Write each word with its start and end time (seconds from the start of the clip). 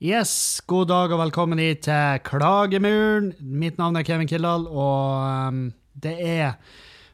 Yes, 0.00 0.62
god 0.66 0.86
dag 0.86 1.12
og 1.12 1.18
velkommen 1.20 1.58
hit 1.58 1.82
til 1.84 2.22
Klagemuren. 2.24 3.34
Mitt 3.40 3.76
navn 3.78 3.98
er 3.98 4.02
Kevin 4.06 4.30
Kildahl, 4.30 4.64
og 4.66 5.48
um, 5.48 5.60
det 6.00 6.16
er 6.24 6.54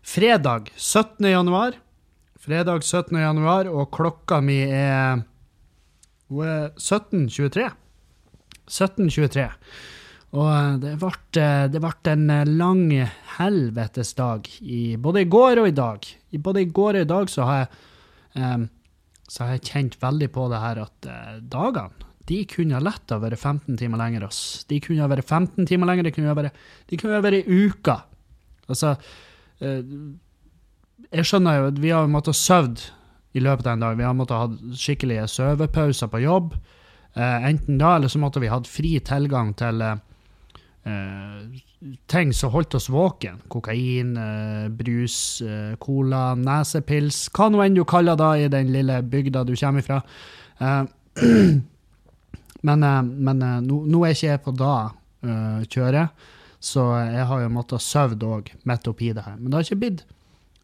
fredag 0.07 0.71
17. 0.77 1.27
januar. 1.31 1.75
Fredag 2.41 2.85
17. 2.85 3.19
januar, 3.19 3.67
og 3.67 3.91
klokka 3.95 4.41
mi 4.45 4.61
er, 4.63 5.25
er 6.31 6.71
17.23. 6.79 7.67
17.23. 8.67 9.49
Og 10.37 10.47
uh, 10.47 10.77
det 10.83 10.95
ble, 11.01 11.13
uh, 11.41 11.67
det 11.73 11.83
ble 11.83 12.13
en 12.13 12.31
lang 12.59 12.87
helvetes 13.39 14.15
dag, 14.19 14.49
i, 14.63 14.97
både 15.01 15.25
i 15.25 15.31
går 15.31 15.63
og 15.63 15.71
i 15.71 15.77
dag. 15.77 16.09
I 16.31 16.43
både 16.43 16.63
i 16.63 16.71
går 16.71 17.01
og 17.01 17.07
i 17.07 17.13
dag 17.13 17.31
så 17.33 17.47
har 17.49 17.63
jeg, 17.63 17.71
um, 18.43 18.67
så 19.27 19.45
har 19.45 19.57
jeg 19.57 19.69
kjent 19.71 19.97
veldig 20.03 20.31
på 20.35 20.51
det 20.53 20.63
her 20.63 20.83
at 20.87 21.09
uh, 21.11 21.39
dagene 21.43 22.07
de 22.27 22.41
kunne 22.51 22.81
lett 22.83 23.13
ha 23.15 23.21
vært 23.23 23.39
15 23.39 23.77
timer 23.79 24.01
lenger. 24.01 24.27
Ass. 24.27 24.65
De 24.67 24.81
kunne 24.83 25.03
ha 25.05 25.11
vært 25.11 25.29
15 25.29 25.67
timer 25.69 25.87
lenger, 25.87 26.09
de 26.09 26.15
kunne 26.15 26.33
ha 26.33 26.39
vært, 26.39 26.57
de 26.91 26.99
kunne 26.99 27.19
ha 27.19 27.23
vært 27.23 27.47
uka. 27.47 28.01
Altså, 28.71 28.95
eh, 29.61 29.83
jeg 31.13 31.29
skjønner 31.29 31.61
jo 31.61 31.69
at 31.71 31.83
vi 31.83 31.93
har 31.95 32.09
måttet 32.11 32.39
sove 32.39 32.91
i 33.37 33.43
løpet 33.43 33.69
av 33.69 33.77
en 33.77 33.85
dag. 33.85 33.99
Vi 33.99 34.07
har 34.07 34.17
måttet 34.17 34.41
ha 34.41 34.75
skikkelige 34.81 35.29
sovepauser 35.31 36.11
på 36.11 36.23
jobb. 36.25 36.57
Eh, 37.17 37.49
enten 37.51 37.79
da, 37.81 37.97
eller 37.97 38.13
så 38.13 38.21
måtte 38.23 38.43
vi 38.43 38.53
hatt 38.53 38.69
fri 38.69 38.97
tilgang 39.05 39.53
til 39.59 39.85
eh, 39.85 39.97
ting 42.11 42.33
som 42.35 42.55
holdt 42.55 42.79
oss 42.79 42.89
våken. 42.91 43.43
Kokain, 43.53 44.15
brus, 44.79 45.43
cola, 45.83 46.31
nesepils, 46.39 47.27
hva 47.37 47.51
nå 47.53 47.63
enn 47.65 47.77
du 47.77 47.85
kaller 47.89 48.19
det 48.19 48.33
i 48.41 48.53
den 48.53 48.73
lille 48.75 49.01
bygda 49.05 49.45
du 49.45 49.55
kommer 49.59 49.85
ifra. 49.85 50.03
Men, 52.67 52.83
men 52.83 53.43
nå, 53.63 53.77
nå, 53.87 53.99
er 54.03 54.15
ikke 54.17 54.27
jeg 54.27 54.41
på 54.43 54.53
da 54.59 54.71
kjøret, 55.71 56.25
så 56.67 56.85
jeg 57.07 57.27
har 57.31 57.43
jo 57.45 57.55
måttet 57.55 57.85
sove 57.85 58.19
òg 58.27 58.51
midt 58.67 58.89
oppi 58.91 59.13
det 59.15 59.25
her. 59.27 59.37
Men 59.39 59.51
det 59.51 59.59
har 59.59 59.69
ikke 59.69 59.83
blitt 59.85 60.05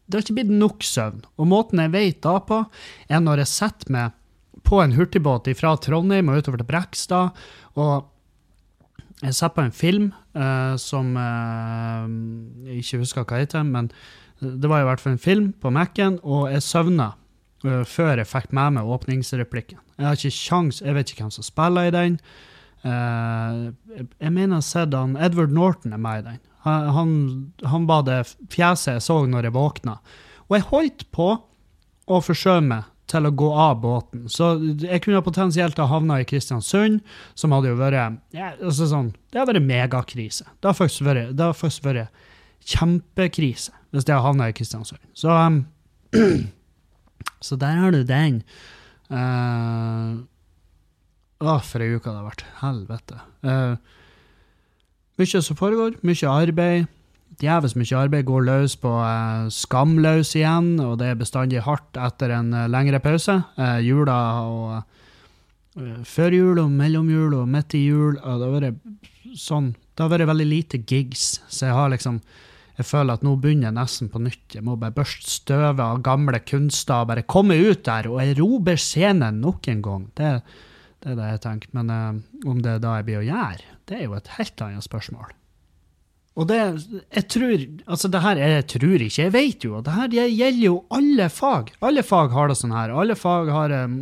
det 0.03 0.17
har 0.17 0.25
ikke 0.25 0.35
blitt 0.35 0.51
nok 0.51 0.83
søvn. 0.83 1.21
Og 1.39 1.47
måten 1.47 1.79
jeg 1.79 1.93
vet 1.93 2.17
da 2.25 2.35
på, 2.43 2.59
er 3.07 3.21
når 3.23 3.43
jeg 3.43 3.51
setter 3.53 3.93
meg 3.95 4.17
på 4.67 4.81
en 4.83 4.95
hurtigbåt 4.97 5.47
fra 5.57 5.77
Trondheim 5.79 6.27
og 6.29 6.41
utover 6.41 6.59
til 6.59 6.67
Brekstad, 6.67 7.39
og 7.79 8.09
jeg 9.23 9.31
setter 9.37 9.55
på 9.55 9.63
en 9.63 9.75
film 9.75 10.09
uh, 10.35 10.75
som 10.81 11.15
uh, 11.15 12.03
jeg 12.67 12.83
ikke 12.83 13.01
husker 13.05 13.23
hva 13.23 13.39
heter, 13.45 13.63
men 13.63 13.89
det 14.43 14.67
var 14.67 14.83
i 14.83 14.87
hvert 14.89 14.99
fall 14.99 15.15
en 15.15 15.23
film 15.23 15.51
på 15.63 15.71
Mac-en, 15.71 16.19
og 16.21 16.51
jeg 16.51 16.67
søvna 16.67 17.13
uh, 17.63 17.83
før 17.87 18.19
jeg 18.19 18.27
fikk 18.27 18.51
med 18.51 18.75
meg 18.75 18.95
åpningsreplikken. 18.97 19.79
Jeg 19.95 20.09
har 20.09 20.19
ikke 20.19 20.35
sjans, 20.35 20.83
jeg 20.83 20.97
vet 20.97 21.13
ikke 21.13 21.23
hvem 21.23 21.37
som 21.37 21.47
spiller 21.47 21.87
i 21.87 21.95
den. 21.95 22.19
Uh, 22.19 22.52
jeg 22.83 24.31
mener 24.33 24.57
jeg 24.57 24.57
har 24.57 24.65
sett 24.67 24.95
han 24.97 25.15
Edward 25.15 25.53
Norton 25.55 25.95
er 25.95 26.01
med 26.03 26.19
i 26.19 26.25
den. 26.27 26.41
Han, 26.63 27.13
han, 27.67 27.85
var 27.87 28.05
det 28.07 28.21
fjeset 28.51 28.97
jeg 28.97 29.03
så 29.03 29.17
når 29.27 29.47
jeg 29.47 29.55
våkna. 29.55 29.97
Og 30.47 30.57
jeg 30.57 30.67
holdt 30.69 31.05
på 31.15 31.29
å 32.07 32.19
forsøke 32.23 32.65
meg 32.67 32.89
til 33.11 33.27
å 33.27 33.33
gå 33.35 33.49
av 33.59 33.81
båten. 33.83 34.25
Så 34.31 34.53
jeg 34.79 35.03
kunne 35.03 35.23
potensielt 35.23 35.79
ha 35.79 35.87
havna 35.91 36.21
i 36.21 36.27
Kristiansund, 36.27 37.01
som 37.35 37.55
hadde 37.55 37.73
jo 37.73 37.79
vært 37.79 38.19
ja, 38.35 38.53
altså 38.55 38.87
sånn, 38.89 39.11
Det 39.31 39.41
har 39.41 39.49
vært 39.49 39.67
megakrise. 39.67 40.47
Det 40.59 40.71
har 40.71 40.77
faktisk 40.77 41.07
vært, 41.07 41.43
faktisk 41.59 41.87
vært 41.87 42.23
kjempekrise 42.63 43.75
hvis 43.93 44.07
jeg 44.07 44.23
havna 44.23 44.49
i 44.49 44.55
Kristiansund. 44.55 45.03
Så 45.13 45.31
um, 45.31 45.63
Så 47.43 47.55
der 47.59 47.75
har 47.75 47.91
du 47.91 48.03
den. 48.07 48.41
Uh, 49.11 50.23
å, 51.41 51.57
for 51.65 51.83
ei 51.83 51.93
uke 51.95 52.09
det 52.09 52.17
har 52.19 52.27
vært. 52.27 52.43
Helvete. 52.61 53.21
Uh, 53.45 53.75
mye 55.19 55.41
som 55.45 55.59
foregår. 55.59 55.97
Mye 56.05 56.29
arbeid. 56.31 56.91
Djevelsk 57.41 57.79
mye 57.79 57.99
arbeid 58.03 58.27
går 58.29 58.45
løs 58.47 58.77
på 58.79 58.91
uh, 58.93 59.49
Skamløs 59.51 60.35
igjen, 60.37 60.75
og 60.83 60.99
det 61.01 61.11
er 61.11 61.19
bestandig 61.19 61.63
hardt 61.65 61.97
etter 61.97 62.35
en 62.37 62.53
uh, 62.53 62.69
lengre 62.71 63.01
pause. 63.03 63.39
Jula 63.83 64.19
og 64.45 64.81
før 66.05 66.35
jul 66.37 66.59
og 66.61 66.69
mellom 66.69 67.07
jul 67.09 67.33
og 67.39 67.49
midt 67.49 67.73
i 67.79 67.87
jul. 67.87 68.17
Og 68.21 68.39
det 68.39 68.49
har 68.49 68.57
vært 68.59 69.37
sånn 69.39 69.73
Det 69.73 70.03
har 70.03 70.11
vært 70.13 70.29
veldig 70.29 70.45
lite 70.45 70.79
gigs, 70.89 71.39
så 71.49 71.67
jeg 71.67 71.77
har 71.77 71.89
liksom 71.93 72.21
jeg 72.73 72.87
føler 72.89 73.13
at 73.13 73.25
nå 73.25 73.35
begynner 73.37 73.67
jeg 73.69 73.77
nesten 73.77 74.09
på 74.09 74.21
nytt. 74.23 74.55
Jeg 74.55 74.65
må 74.65 74.75
bare 74.81 74.95
børste 74.95 75.29
støvet 75.29 75.81
av 75.83 76.01
gamle 76.05 76.39
kunster 76.41 77.03
og 77.03 77.11
bare 77.11 77.25
komme 77.29 77.57
ut 77.61 77.83
der 77.85 78.09
og 78.09 78.21
erobre 78.23 78.73
scenen 78.81 79.43
nok 79.43 79.69
en 79.69 79.83
gang. 79.85 80.07
Det, 80.17 80.31
det 81.03 81.11
er 81.11 81.19
det 81.19 81.29
jeg 81.33 81.43
tenker. 81.43 81.71
Men 81.75 81.91
uh, 81.91 82.49
om 82.49 82.59
det 82.63 82.77
er 82.77 82.83
da 82.83 82.97
jeg 82.97 83.07
blir 83.09 83.21
å 83.21 83.29
gjøre, 83.29 83.79
det 83.89 83.97
er 83.99 84.05
jo 84.07 84.17
et 84.17 84.35
helt 84.37 84.63
annet 84.63 84.85
spørsmål. 84.85 85.33
Og 86.33 86.47
det 86.49 86.57
jeg 86.57 87.25
tror 87.29 87.51
Altså, 87.85 88.09
det 88.09 88.21
her 88.23 88.39
jeg 88.41 88.65
tror 88.71 89.03
ikke, 89.05 89.21
jeg 89.21 89.33
vet 89.35 89.65
jo. 89.67 89.81
Det 89.85 89.93
her 89.93 90.15
gjelder 90.15 90.63
jo 90.63 90.77
alle 90.89 91.27
fag. 91.29 91.69
Alle 91.85 92.01
fag 92.07 92.33
har 92.33 92.49
det 92.49 92.57
sånn 92.57 92.73
her. 92.73 92.93
Alle 93.03 93.17
fag 93.19 93.51
har 93.53 93.75
um, 93.83 93.99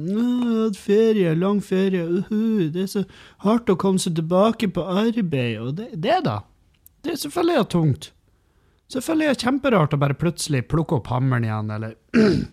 ferie, 0.78 1.34
lang 1.36 1.60
ferie, 1.60 2.06
uh 2.06 2.30
-huh, 2.30 2.70
det 2.72 2.84
er 2.84 2.88
så 2.88 3.04
hardt 3.44 3.70
å 3.70 3.76
komme 3.76 4.00
seg 4.00 4.16
tilbake 4.16 4.72
på 4.72 4.86
arbeid. 4.86 5.60
Og 5.60 5.76
det, 5.76 5.90
det 5.94 6.24
da. 6.24 6.42
Det 7.04 7.12
er 7.12 7.16
selvfølgelig 7.26 7.68
tungt. 7.70 8.12
Selvfølgelig 8.92 9.28
er 9.28 9.34
det 9.34 9.44
kjemperart 9.44 9.94
å 9.94 10.00
bare 10.00 10.14
plutselig 10.20 10.68
plukke 10.68 10.96
opp 10.96 11.08
hammeren 11.08 11.44
igjen, 11.44 11.72
eller 11.72 11.96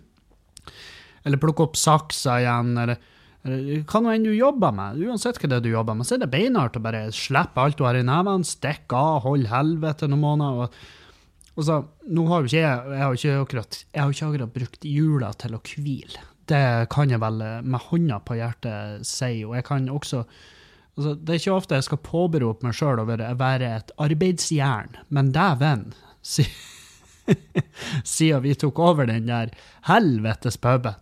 Eller 1.25 1.37
plukke 1.37 1.63
opp 1.63 1.75
saksa 1.75 2.39
igjen, 2.39 2.77
eller 2.77 2.95
hva 3.43 4.01
nå 4.03 4.11
enn 4.11 4.25
du 4.27 4.33
jobber 4.35 4.73
med. 4.75 4.99
Uansett 5.07 5.39
hva 5.39 5.49
det 5.53 5.61
du 5.63 5.69
jobber 5.71 5.95
med, 5.95 6.07
så 6.07 6.17
er 6.17 6.23
det 6.23 6.31
beinhardt 6.33 6.75
å 6.75 6.83
bare 6.83 7.05
slippe 7.15 7.61
alt 7.63 7.79
du 7.79 7.85
har 7.87 7.95
i 7.95 8.03
nevene, 8.05 8.47
stikke 8.47 8.99
av, 8.99 9.21
holde 9.23 9.51
helvete 9.51 10.09
noen 10.09 10.25
måneder. 10.25 10.65
og, 10.65 11.55
og 11.55 11.65
så, 11.67 11.79
nå 12.07 12.25
har 12.29 12.43
jo 12.43 12.49
ikke 12.49 12.59
jeg, 12.59 12.91
jeg 12.91 13.03
har 13.03 13.17
ikke 13.17 13.39
akkurat, 13.45 13.79
jeg 13.93 14.01
har 14.03 14.13
ikke 14.13 14.27
akkurat 14.29 14.53
brukt 14.59 14.85
jula 14.87 15.31
til 15.39 15.55
å 15.55 15.63
hvile. 15.63 16.25
Det 16.49 16.63
kan 16.89 17.11
jeg 17.13 17.21
vel 17.21 17.43
med 17.61 17.83
hånda 17.89 18.19
på 18.25 18.39
hjertet 18.39 19.07
si, 19.07 19.43
og 19.45 19.53
jeg 19.57 19.67
kan 19.67 19.85
også 19.93 20.23
altså, 20.23 21.13
Det 21.13 21.35
er 21.35 21.41
ikke 21.41 21.57
ofte 21.59 21.77
jeg 21.77 21.85
skal 21.85 22.01
påberope 22.05 22.65
meg 22.65 22.77
sjøl 22.77 23.03
å 23.03 23.07
være 23.07 23.69
et 23.69 23.93
arbeidsjern, 24.01 24.97
men 25.13 25.31
dæven, 25.35 25.91
siden 28.15 28.43
vi 28.43 28.55
tok 28.57 28.81
over 28.81 29.07
den 29.07 29.29
der 29.29 29.53
helvetes 29.87 30.57
puben. 30.59 30.97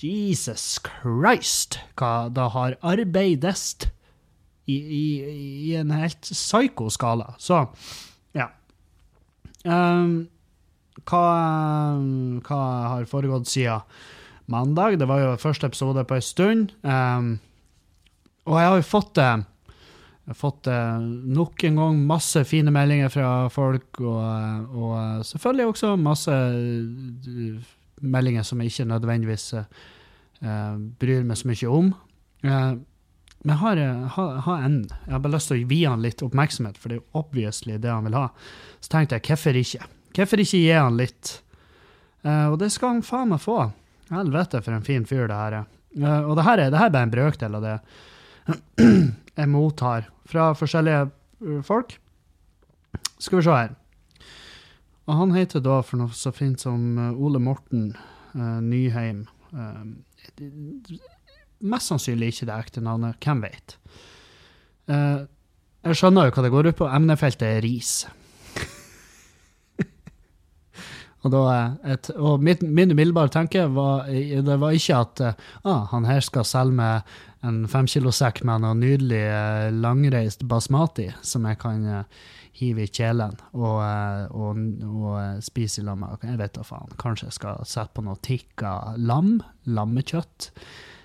Jesus 0.00 0.78
Christ, 0.86 1.78
hva 1.98 2.28
det 2.32 2.48
har 2.54 2.78
arbeidest 2.80 3.88
i, 4.66 4.76
i, 4.76 5.04
i 5.68 5.76
en 5.76 5.92
helt 5.94 6.30
psyko-skala. 6.30 7.34
Så, 7.42 7.64
ja. 8.38 8.48
Um, 9.64 10.26
hva, 11.06 11.22
hva, 12.46 12.60
har 12.94 13.08
foregått 13.10 13.50
siden 13.50 13.84
mandag? 14.50 14.98
Det 14.98 15.08
var 15.10 15.22
jo 15.22 15.38
første 15.42 15.70
episode 15.70 16.06
på 16.06 16.18
en 16.18 16.28
stund. 16.28 16.76
Um, 16.82 17.34
og 18.46 18.58
jeg 18.58 18.70
har 18.70 18.80
jo 18.80 18.92
fått 18.94 19.16
det 19.18 19.32
uh, 19.42 19.48
jeg 20.22 20.30
har 20.30 20.38
fått 20.38 20.68
eh, 20.70 21.06
nok 21.34 21.64
en 21.66 21.78
gang 21.80 21.96
masse 22.06 22.44
fine 22.46 22.70
meldinger 22.70 23.10
fra 23.10 23.30
folk, 23.50 23.98
og, 23.98 24.20
og 24.70 24.92
eh, 24.94 25.24
selvfølgelig 25.26 25.66
også 25.72 25.96
masse 25.98 26.36
meldinger 28.02 28.46
som 28.46 28.60
jeg 28.60 28.72
ikke 28.72 28.88
nødvendigvis 28.90 29.46
uh, 29.58 30.74
bryr 31.00 31.26
meg 31.26 31.38
så 31.38 31.50
mye 31.50 31.70
om. 31.70 31.92
Uh, 32.44 32.72
men 33.42 33.54
jeg 33.54 33.58
har, 33.58 33.80
har, 34.14 34.34
har, 34.46 34.64
en 34.66 34.76
Jeg 34.86 35.12
har 35.12 35.22
bare 35.22 35.34
lyst 35.34 35.50
til 35.50 35.58
å 35.58 35.70
gi 35.72 35.80
han 35.82 36.02
litt 36.04 36.22
oppmerksomhet, 36.22 36.78
for 36.78 36.90
det 36.90 36.98
er 36.98 37.02
jo 37.02 37.22
obviously 37.22 37.78
det 37.82 37.90
han 37.90 38.06
vil 38.06 38.18
ha. 38.18 38.28
Så 38.78 38.92
tenkte 38.92 39.18
jeg, 39.18 39.26
hvorfor 39.26 39.58
ikke? 39.58 39.88
Hvorfor 40.14 40.42
ikke 40.44 40.60
gi 40.62 40.76
han 40.76 40.98
litt? 41.00 41.38
og 42.22 42.52
det 42.60 42.68
skal 42.70 42.92
han 42.92 43.00
faen 43.02 43.32
meg 43.32 43.40
få. 43.42 43.56
Helvete, 44.12 44.60
for 44.62 44.76
en 44.76 44.84
fin 44.86 45.02
fyr 45.02 45.24
det 45.26 45.34
her 45.34 45.56
er. 45.56 45.64
og 46.22 46.36
det 46.38 46.44
her 46.46 46.60
er, 46.62 46.70
det 46.70 46.78
her 46.78 46.86
er 46.86 46.94
bare 46.94 47.08
en 47.08 47.14
brøkdel 47.16 47.56
av 47.58 47.64
det 47.66 47.72
jeg 49.40 49.50
mottar 49.50 50.06
fra 50.30 50.52
forskjellige 50.54 51.62
folk. 51.66 51.96
Skal 53.18 53.40
vi 53.40 53.44
se 53.46 53.56
her. 53.56 53.74
Og 55.08 55.18
han 55.18 55.34
heter 55.34 55.62
da 55.64 55.80
for 55.82 55.98
noe 55.98 56.14
så 56.14 56.30
fint 56.34 56.62
som 56.62 56.98
uh, 56.98 57.10
Ole 57.18 57.40
Morten 57.42 57.90
uh, 58.36 58.60
Nyheim. 58.62 59.24
Uh, 59.50 59.82
mest 61.62 61.90
sannsynlig 61.90 62.32
ikke 62.32 62.48
det 62.50 62.58
ekte 62.58 62.82
navnet. 62.84 63.18
Hvem 63.22 63.42
vet? 63.44 63.76
Uh, 64.90 65.24
jeg 65.82 65.98
skjønner 65.98 66.28
jo 66.28 66.34
hva 66.36 66.44
det 66.44 66.52
går 66.54 66.68
ut 66.70 66.78
på. 66.78 66.86
Emnefeltet 66.86 67.48
er 67.48 67.64
ris. 67.64 68.02
Og, 71.26 71.34
eh, 71.34 71.92
et, 71.94 72.10
og 72.18 72.42
mitt, 72.42 72.62
min 72.62 72.90
umiddelbare 72.90 73.30
tanke 73.30 73.66
var, 73.70 74.08
det 74.10 74.56
var 74.58 74.74
ikke 74.74 75.02
at 75.04 75.22
ah, 75.22 75.84
han 75.92 76.06
her 76.06 76.22
skal 76.22 76.46
selge 76.46 76.74
meg 76.78 77.12
en 77.46 77.68
femkilosekk 77.70 78.42
med 78.46 78.64
noe 78.64 78.74
nydelig 78.78 79.22
eh, 79.22 79.68
langreist 79.74 80.42
basmati 80.50 81.12
som 81.22 81.46
jeg 81.46 81.60
kan 81.62 81.86
eh, 82.52 82.58
hive 82.60 82.84
i 82.84 82.90
kjelen 82.90 83.36
og, 83.52 83.78
eh, 83.82 84.24
og, 84.32 84.58
og 84.84 85.44
spise 85.44 85.80
i 85.80 85.84
lag 85.86 85.98
med. 85.98 86.18
Jeg 86.22 86.38
vet 86.40 86.54
da 86.56 86.64
faen. 86.66 86.92
Kanskje 87.00 87.30
jeg 87.30 87.38
skal 87.38 87.62
sette 87.68 87.96
på 87.96 88.04
noe 88.04 88.20
tikka 88.22 88.94
lam? 88.98 89.40
Lammekjøtt? 89.64 90.50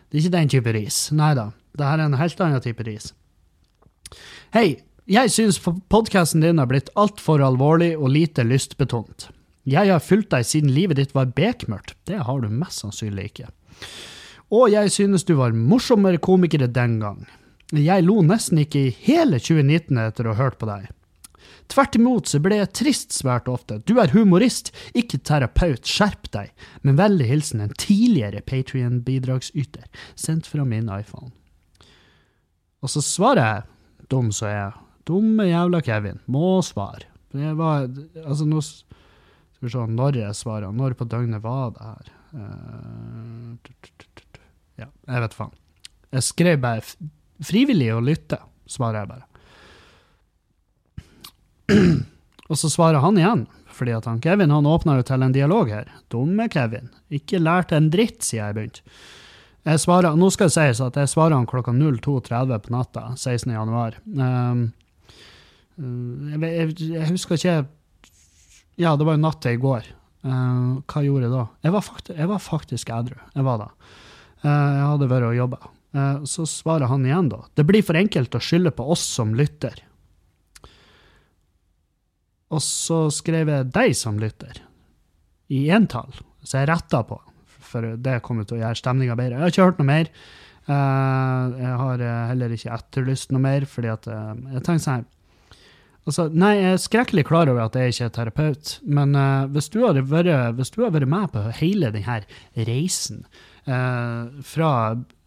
Det 0.10 0.18
er 0.18 0.26
ikke 0.26 0.36
den 0.38 0.52
type 0.52 0.76
ris. 0.76 1.00
Nei 1.16 1.34
da. 1.38 1.52
Dette 1.78 1.94
er 1.94 2.04
en 2.06 2.20
helt 2.20 2.44
annen 2.44 2.64
type 2.64 2.84
ris. 2.88 3.12
Hei, 4.56 4.80
jeg 5.08 5.32
syns 5.32 5.60
podkasten 5.64 6.44
din 6.44 6.60
har 6.60 6.68
blitt 6.68 6.90
altfor 7.00 7.44
alvorlig 7.44 7.94
og 7.98 8.12
lite 8.12 8.44
lystbetont. 8.48 9.30
Jeg 9.68 9.92
har 9.92 10.04
fulgt 10.04 10.32
deg 10.32 10.48
siden 10.48 10.72
livet 10.72 11.00
ditt 11.00 11.16
var 11.16 11.34
bekmørkt. 11.36 11.98
Det 12.08 12.22
har 12.24 12.40
du 12.40 12.48
mest 12.48 12.84
sannsynlig 12.84 13.32
ikke. 13.32 13.50
Og 14.56 14.72
jeg 14.72 14.94
synes 14.96 15.28
du 15.28 15.36
var 15.40 15.56
morsommere 15.56 16.22
komiker 16.24 16.64
den 16.72 17.00
gang. 17.02 17.26
Jeg 17.76 18.06
lo 18.08 18.22
nesten 18.24 18.62
ikke 18.62 18.86
i 18.88 18.94
hele 19.04 19.42
2019 19.44 20.00
etter 20.00 20.28
å 20.28 20.36
ha 20.38 20.46
hørt 20.46 20.56
på 20.62 20.70
deg. 20.70 20.88
Tvert 21.72 21.98
imot 22.00 22.32
så 22.32 22.40
ble 22.44 22.60
jeg 22.62 22.74
trist 22.76 23.16
svært 23.16 23.50
ofte. 23.52 23.80
Du 23.88 23.98
er 24.02 24.14
humorist, 24.16 24.72
ikke 24.98 25.20
terapeut, 25.20 25.88
skjerp 25.88 26.30
deg. 26.34 26.54
Med 26.88 27.00
vennlig 27.00 27.30
hilsen 27.32 27.64
en 27.64 27.76
tidligere 27.76 28.44
Patrion-bidragsyter, 28.48 29.88
sendt 30.16 30.48
fra 30.50 30.66
min 30.68 30.92
iPhone. 30.94 31.34
Og 32.84 32.92
så 32.94 33.04
svarer 33.04 33.44
jeg, 33.44 33.64
dum 34.12 34.30
er 34.46 34.54
jeg, 34.54 34.74
dumme 35.08 35.48
jævla 35.48 35.82
Kevin, 35.84 36.20
må 36.26 36.60
svare. 36.66 37.08
Det 37.34 37.54
var, 37.60 37.88
altså 38.24 38.48
nå 38.48 38.62
skal 38.64 39.68
vi 39.68 39.74
se 39.74 39.86
når 39.92 40.22
jeg 40.22 40.38
svarer. 40.38 40.72
Når 40.72 40.96
på 41.00 41.08
døgnet 41.10 41.44
var 41.44 41.74
det 41.76 41.88
her? 41.88 42.14
Uh, 42.38 43.56
ja, 44.78 44.88
jeg 44.88 45.24
vet 45.24 45.36
faen. 45.36 45.56
Jeg 46.14 46.24
skrev 46.24 46.60
bare 46.64 46.84
'frivillig 47.44 47.90
å 47.94 48.04
lytte', 48.04 48.40
svarer 48.70 49.02
jeg 49.02 49.10
bare. 49.12 49.27
Og 52.50 52.60
så 52.60 52.70
svarer 52.72 53.04
han 53.04 53.20
igjen, 53.20 53.46
fordi 53.76 53.94
at 53.98 54.08
han 54.08 54.22
Kevin 54.24 54.54
han 54.56 54.68
åpna 54.70 54.98
jo 55.00 55.06
til 55.08 55.24
en 55.26 55.36
dialog 55.36 55.72
her. 55.72 55.90
Dumme 56.12 56.48
Kevin. 56.52 56.90
Ikke 57.12 57.42
lært 57.44 57.74
en 57.76 57.90
dritt 57.92 58.24
siden 58.24 58.46
jeg 58.46 58.58
begynte. 58.58 58.98
Jeg 59.68 59.82
svarer, 59.84 60.16
nå 60.16 60.30
skal 60.32 60.48
det 60.48 60.56
sies 60.56 60.80
at 60.80 60.96
jeg 60.96 61.12
svarer 61.12 61.36
han 61.36 61.48
klokka 61.50 61.74
02.30 61.76 62.62
på 62.64 62.72
natta 62.72 63.02
16. 63.18 63.52
januar. 63.52 63.98
Um, 64.08 64.70
jeg, 65.76 66.40
jeg, 66.40 66.78
jeg, 66.94 67.08
husker 67.12 67.36
ikke 67.36 67.58
ja, 68.78 68.94
det 68.96 69.08
var 69.08 69.18
jo 69.18 69.24
natt 69.26 69.42
til 69.44 69.58
i 69.58 69.62
går. 69.62 69.90
Uh, 70.24 70.80
hva 70.88 71.04
gjorde 71.04 71.28
jeg 71.28 71.34
da? 71.34 71.44
Jeg 71.66 71.74
var, 71.76 71.84
faktisk, 71.84 72.14
jeg 72.16 72.30
var 72.32 72.44
faktisk 72.44 72.94
edru. 72.96 73.18
Jeg 73.34 73.48
var 73.48 73.60
da. 73.66 73.68
Uh, 74.46 74.48
jeg 74.48 74.86
hadde 74.86 75.10
vært 75.12 75.28
og 75.28 75.38
jobba. 75.42 75.60
Uh, 75.98 76.24
så 76.30 76.48
svarer 76.48 76.92
han 76.92 77.06
igjen, 77.08 77.32
da. 77.34 77.42
Det 77.58 77.68
blir 77.68 77.84
for 77.84 78.00
enkelt 78.00 78.38
å 78.38 78.44
skylde 78.44 78.72
på 78.78 78.88
oss 78.96 79.04
som 79.18 79.36
lytter. 79.36 79.82
Og 82.54 82.64
så 82.64 83.08
skrev 83.12 83.50
jeg 83.52 83.72
'deg 83.74 83.96
som 83.96 84.20
lytter' 84.20 84.64
i 85.50 85.70
entall, 85.72 86.12
så 86.44 86.60
jeg 86.62 86.70
retta 86.70 87.04
på, 87.04 87.20
for 87.46 87.96
det 87.96 88.22
kommer 88.24 88.44
til 88.44 88.58
å 88.58 88.62
gjøre 88.62 88.80
stemninga 88.80 89.16
bedre. 89.16 89.36
Jeg 89.36 89.42
har 89.42 89.54
ikke 89.54 89.68
hørt 89.68 89.80
noe 89.80 89.92
mer. 89.92 90.10
jeg 90.68 91.76
har 91.80 92.02
heller 92.28 92.52
ikke 92.52 92.74
etterlyst 92.76 93.32
noe 93.32 93.40
mer, 93.40 93.66
fordi 93.66 93.88
at 93.88 94.08
jeg 94.08 94.64
tenker 94.64 94.84
sånn 94.84 95.06
Altså, 96.08 96.30
nei, 96.32 96.54
jeg 96.56 96.72
er 96.72 96.80
skrekkelig 96.80 97.26
klar 97.28 97.50
over 97.52 97.66
at 97.66 97.76
jeg 97.76 97.92
ikke 97.92 98.06
er 98.06 98.12
terapeut, 98.16 98.70
men 98.88 99.16
uh, 99.20 99.44
hvis, 99.52 99.68
du 99.74 99.82
vært, 99.84 100.30
du 100.56 100.84
har 100.86 100.94
vært, 100.96 101.10
med 101.12 101.34
på 101.34 101.42
hele 101.60 101.90
denne 101.92 102.22
reisen 102.70 103.26
uh, 103.68 104.32
fra, 104.40 104.70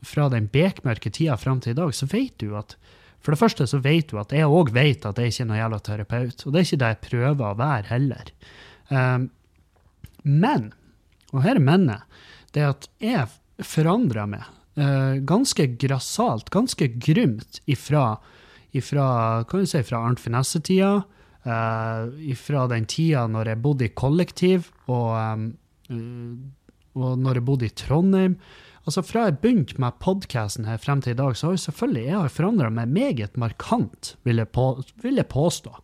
fra, 0.01 0.29
den 0.33 0.49
bekmørke 0.49 1.13
tida 1.13 1.37
fram 1.37 1.61
til 1.61 1.75
i 1.75 1.81
dag, 1.83 1.93
så 1.93 2.09
vet 2.09 2.33
du 2.41 2.57
at 2.57 2.79
For 3.21 3.35
det 3.35 3.41
første 3.41 3.67
så 3.69 3.81
vet 3.85 4.09
du 4.11 4.19
at 4.21 4.33
jeg 4.33 4.49
òg 4.49 4.73
vet 4.73 5.05
at 5.09 5.19
jeg 5.21 5.33
ikke 5.33 5.45
er 5.45 5.51
noen 5.51 5.61
jævla 5.61 5.81
terapeut, 5.85 6.45
og 6.47 6.53
det 6.53 6.61
er 6.61 6.69
ikke 6.69 6.81
det 6.81 6.91
jeg 6.93 7.01
prøver 7.07 7.45
å 7.51 7.59
være 7.59 7.91
heller. 7.91 8.33
Um, 8.89 9.27
men, 10.25 10.71
og 11.35 11.45
her 11.45 11.61
er 11.61 11.65
mennet, 11.65 12.23
det 12.55 12.65
er 12.65 12.73
at 12.73 12.89
jeg 13.03 13.67
forandrer 13.67 14.31
meg 14.31 14.49
ganske 15.29 15.65
grassat, 15.83 16.47
ganske 16.55 16.87
grymt 17.03 17.59
ifra 17.69 18.15
ifra, 18.71 19.45
kan 19.45 19.65
du 19.65 19.67
si, 19.67 19.83
fra 19.87 20.03
Arnt 20.07 20.21
Finesse-tida, 20.23 20.93
uh, 21.47 22.03
ifra 22.31 22.67
den 22.71 22.87
tida 22.91 23.27
når 23.31 23.53
jeg 23.53 23.63
bodde 23.65 23.87
i 23.87 23.95
kollektiv, 23.99 24.71
og, 24.91 25.17
um, 25.91 26.53
og 26.99 27.19
når 27.19 27.41
jeg 27.41 27.47
bodde 27.47 27.69
i 27.69 27.75
Trondheim. 27.75 28.37
Altså 28.89 29.03
Fra 29.05 29.27
jeg 29.29 29.39
begynte 29.43 29.81
med 29.83 29.99
podkasten 30.01 30.67
her 30.69 30.81
frem 30.81 31.03
til 31.05 31.13
i 31.13 31.19
dag, 31.19 31.37
så 31.37 31.49
har 31.51 31.57
jeg 31.59 31.65
selvfølgelig 31.67 32.05
jeg 32.07 32.17
har 32.17 32.33
forandra 32.33 32.71
meg 32.73 32.89
meget 32.89 33.37
markant, 33.37 34.15
vil 34.25 34.41
jeg, 34.41 34.49
på, 34.57 34.67
vil 35.03 35.21
jeg 35.21 35.29
påstå. 35.29 35.75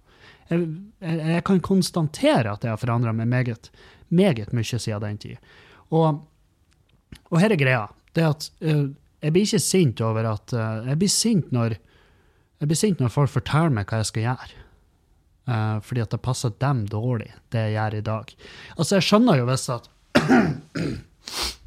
Jeg, 0.48 0.62
jeg, 1.02 1.18
jeg, 1.18 1.44
kan 1.44 1.60
konstatere 1.60 2.54
at 2.54 2.64
jeg 2.64 2.72
har 2.72 2.80
forandra 2.80 3.12
meg 3.12 3.28
meget, 3.28 3.70
meget 4.08 4.52
mye 4.56 4.78
siden 4.78 5.02
den 5.02 5.18
tid. 5.18 5.36
Og, 5.90 6.22
og 7.30 7.40
her 7.40 7.52
er 7.52 7.60
greia. 7.60 7.84
Det 8.16 8.24
at 8.24 8.48
uh, 8.64 8.86
jeg 9.20 9.32
blir 9.34 9.44
ikke 9.44 9.60
sint 9.60 10.00
over 10.00 10.24
at 10.30 10.54
uh, 10.56 10.86
Jeg 10.88 10.98
blir 10.98 11.12
sint 11.12 11.52
når 11.52 11.76
jeg 12.60 12.70
blir 12.70 12.78
sint 12.78 13.02
når 13.02 13.12
folk 13.12 13.28
forteller 13.30 13.74
meg 13.76 13.90
hva 13.90 14.00
jeg 14.00 14.08
skal 14.08 14.24
gjøre. 14.30 14.62
Uh, 15.46 15.76
fordi 15.84 16.02
at 16.02 16.14
det 16.14 16.22
passer 16.24 16.54
dem 16.62 16.86
dårlig, 16.90 17.28
det 17.52 17.66
jeg 17.66 17.76
gjør 17.76 17.98
i 17.98 18.06
dag. 18.06 18.32
Altså, 18.78 18.96
jeg 18.96 19.06
skjønner 19.06 19.42
jo 19.42 19.50
hvis 19.50 19.68
at 19.74 19.90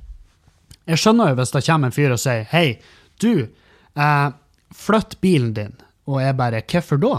Jeg 0.89 1.01
skjønner 1.01 1.31
jo 1.31 1.39
hvis 1.39 1.53
det 1.53 1.65
kommer 1.67 1.89
en 1.89 1.95
fyr 1.95 2.15
og 2.15 2.21
sier 2.21 2.47
hei, 2.49 2.79
du, 3.21 3.49
eh, 3.95 4.29
flytt 4.75 5.19
bilen 5.21 5.53
din. 5.53 5.75
Og 6.09 6.21
jeg 6.23 6.37
bare 6.39 6.63
hvorfor 6.65 7.01
da? 7.01 7.15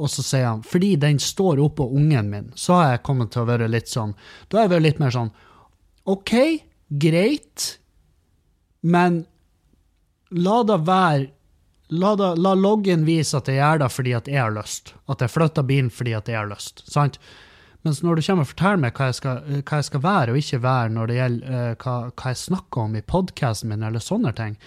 Og 0.00 0.08
så 0.08 0.24
sier 0.24 0.46
han 0.48 0.62
fordi 0.64 0.94
den 1.00 1.18
står 1.20 1.60
oppå 1.60 1.84
ungen 1.96 2.30
min. 2.32 2.48
Så 2.56 2.78
har 2.78 2.94
jeg 2.94 3.04
kommet 3.04 3.32
til 3.34 3.44
å 3.44 3.50
være 3.50 3.68
litt 3.68 3.90
sånn 3.90 4.14
Da 4.48 4.58
har 4.58 4.68
jeg 4.68 4.74
vært 4.76 4.86
litt 4.86 5.02
mer 5.02 5.12
sånn 5.12 5.32
OK, 6.08 6.32
greit, 6.88 7.66
men 8.80 9.20
la 10.32 10.62
det 10.64 10.80
være 10.86 11.28
La, 11.90 12.12
da, 12.14 12.36
la 12.38 12.52
loggen 12.54 13.02
vise 13.02 13.34
at 13.34 13.48
jeg 13.50 13.58
gjør 13.58 13.80
det 13.82 13.86
fordi 13.90 14.12
at 14.14 14.28
jeg 14.30 14.38
har 14.38 14.52
lyst. 14.54 14.92
At 15.10 15.24
jeg 15.24 15.32
flytter 15.34 15.64
bilen 15.66 15.88
fordi 15.90 16.12
at 16.14 16.28
jeg 16.30 16.38
har 16.38 16.46
lyst. 16.46 16.84
sant? 16.86 17.18
Mens 17.86 18.02
når 18.04 18.18
du 18.18 18.24
kommer 18.26 18.44
og 18.44 18.50
forteller 18.50 18.82
meg 18.82 18.98
hva 18.98 19.08
jeg 19.08 19.16
skal, 19.16 19.44
hva 19.64 19.80
jeg 19.80 19.88
skal 19.88 20.02
være 20.04 20.32
og 20.34 20.40
ikke 20.40 20.62
være 20.64 20.92
når 20.92 21.10
det 21.10 21.16
gjelder 21.16 21.54
uh, 21.54 21.70
hva, 21.80 21.94
hva, 22.12 22.32
jeg 22.32 22.40
snakker 22.42 22.82
om 22.84 22.98
i 22.98 23.04
podkasten 23.14 23.72
min, 23.72 23.86
eller 23.86 24.04
sånne 24.04 24.34
ting, 24.36 24.58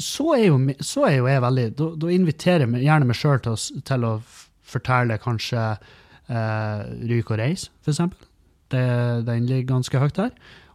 så 0.00 0.30
er 0.38 0.46
jo, 0.46 0.56
så 0.80 1.04
er 1.10 1.18
jo 1.18 1.28
jeg 1.28 1.44
veldig 1.44 1.66
da 1.76 2.14
inviterer 2.14 2.64
jeg 2.64 2.86
gjerne 2.86 3.10
meg 3.10 3.18
sjøl 3.18 3.42
til, 3.44 3.82
til, 3.84 4.08
å 4.08 4.14
fortelle 4.72 5.20
kanskje 5.20 5.66
uh, 5.76 6.80
Ryk 7.10 7.34
og 7.34 7.42
reis, 7.42 7.68
for 7.84 7.92
eksempel. 7.92 8.28
Det, 8.72 8.82
den 9.28 9.44
ligger 9.50 9.74
ganske 9.74 10.00
høyt 10.00 10.16
der. 10.16 10.32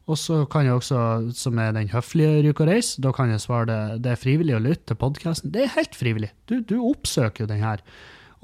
Og 0.08 0.16
så 0.22 0.44
kan 0.48 0.64
jeg 0.64 0.78
også, 0.78 1.00
som 1.36 1.58
er 1.60 1.74
den 1.76 1.90
høflige 1.92 2.46
Ryk 2.46 2.62
og 2.64 2.70
reis, 2.70 2.94
da 3.04 3.12
kan 3.16 3.34
jeg 3.34 3.44
svare 3.44 3.68
det, 3.68 3.80
det 4.06 4.14
er 4.14 4.22
frivillig 4.22 4.56
å 4.56 4.64
lytte 4.64 4.94
til 4.94 5.00
podkasten. 5.02 5.52
Det 5.52 5.66
er 5.66 5.74
helt 5.74 5.98
frivillig. 6.00 6.30
Du, 6.48 6.60
du, 6.62 6.78
oppsøker 6.80 7.44
jo 7.44 7.50
den 7.50 7.66
her. 7.66 7.84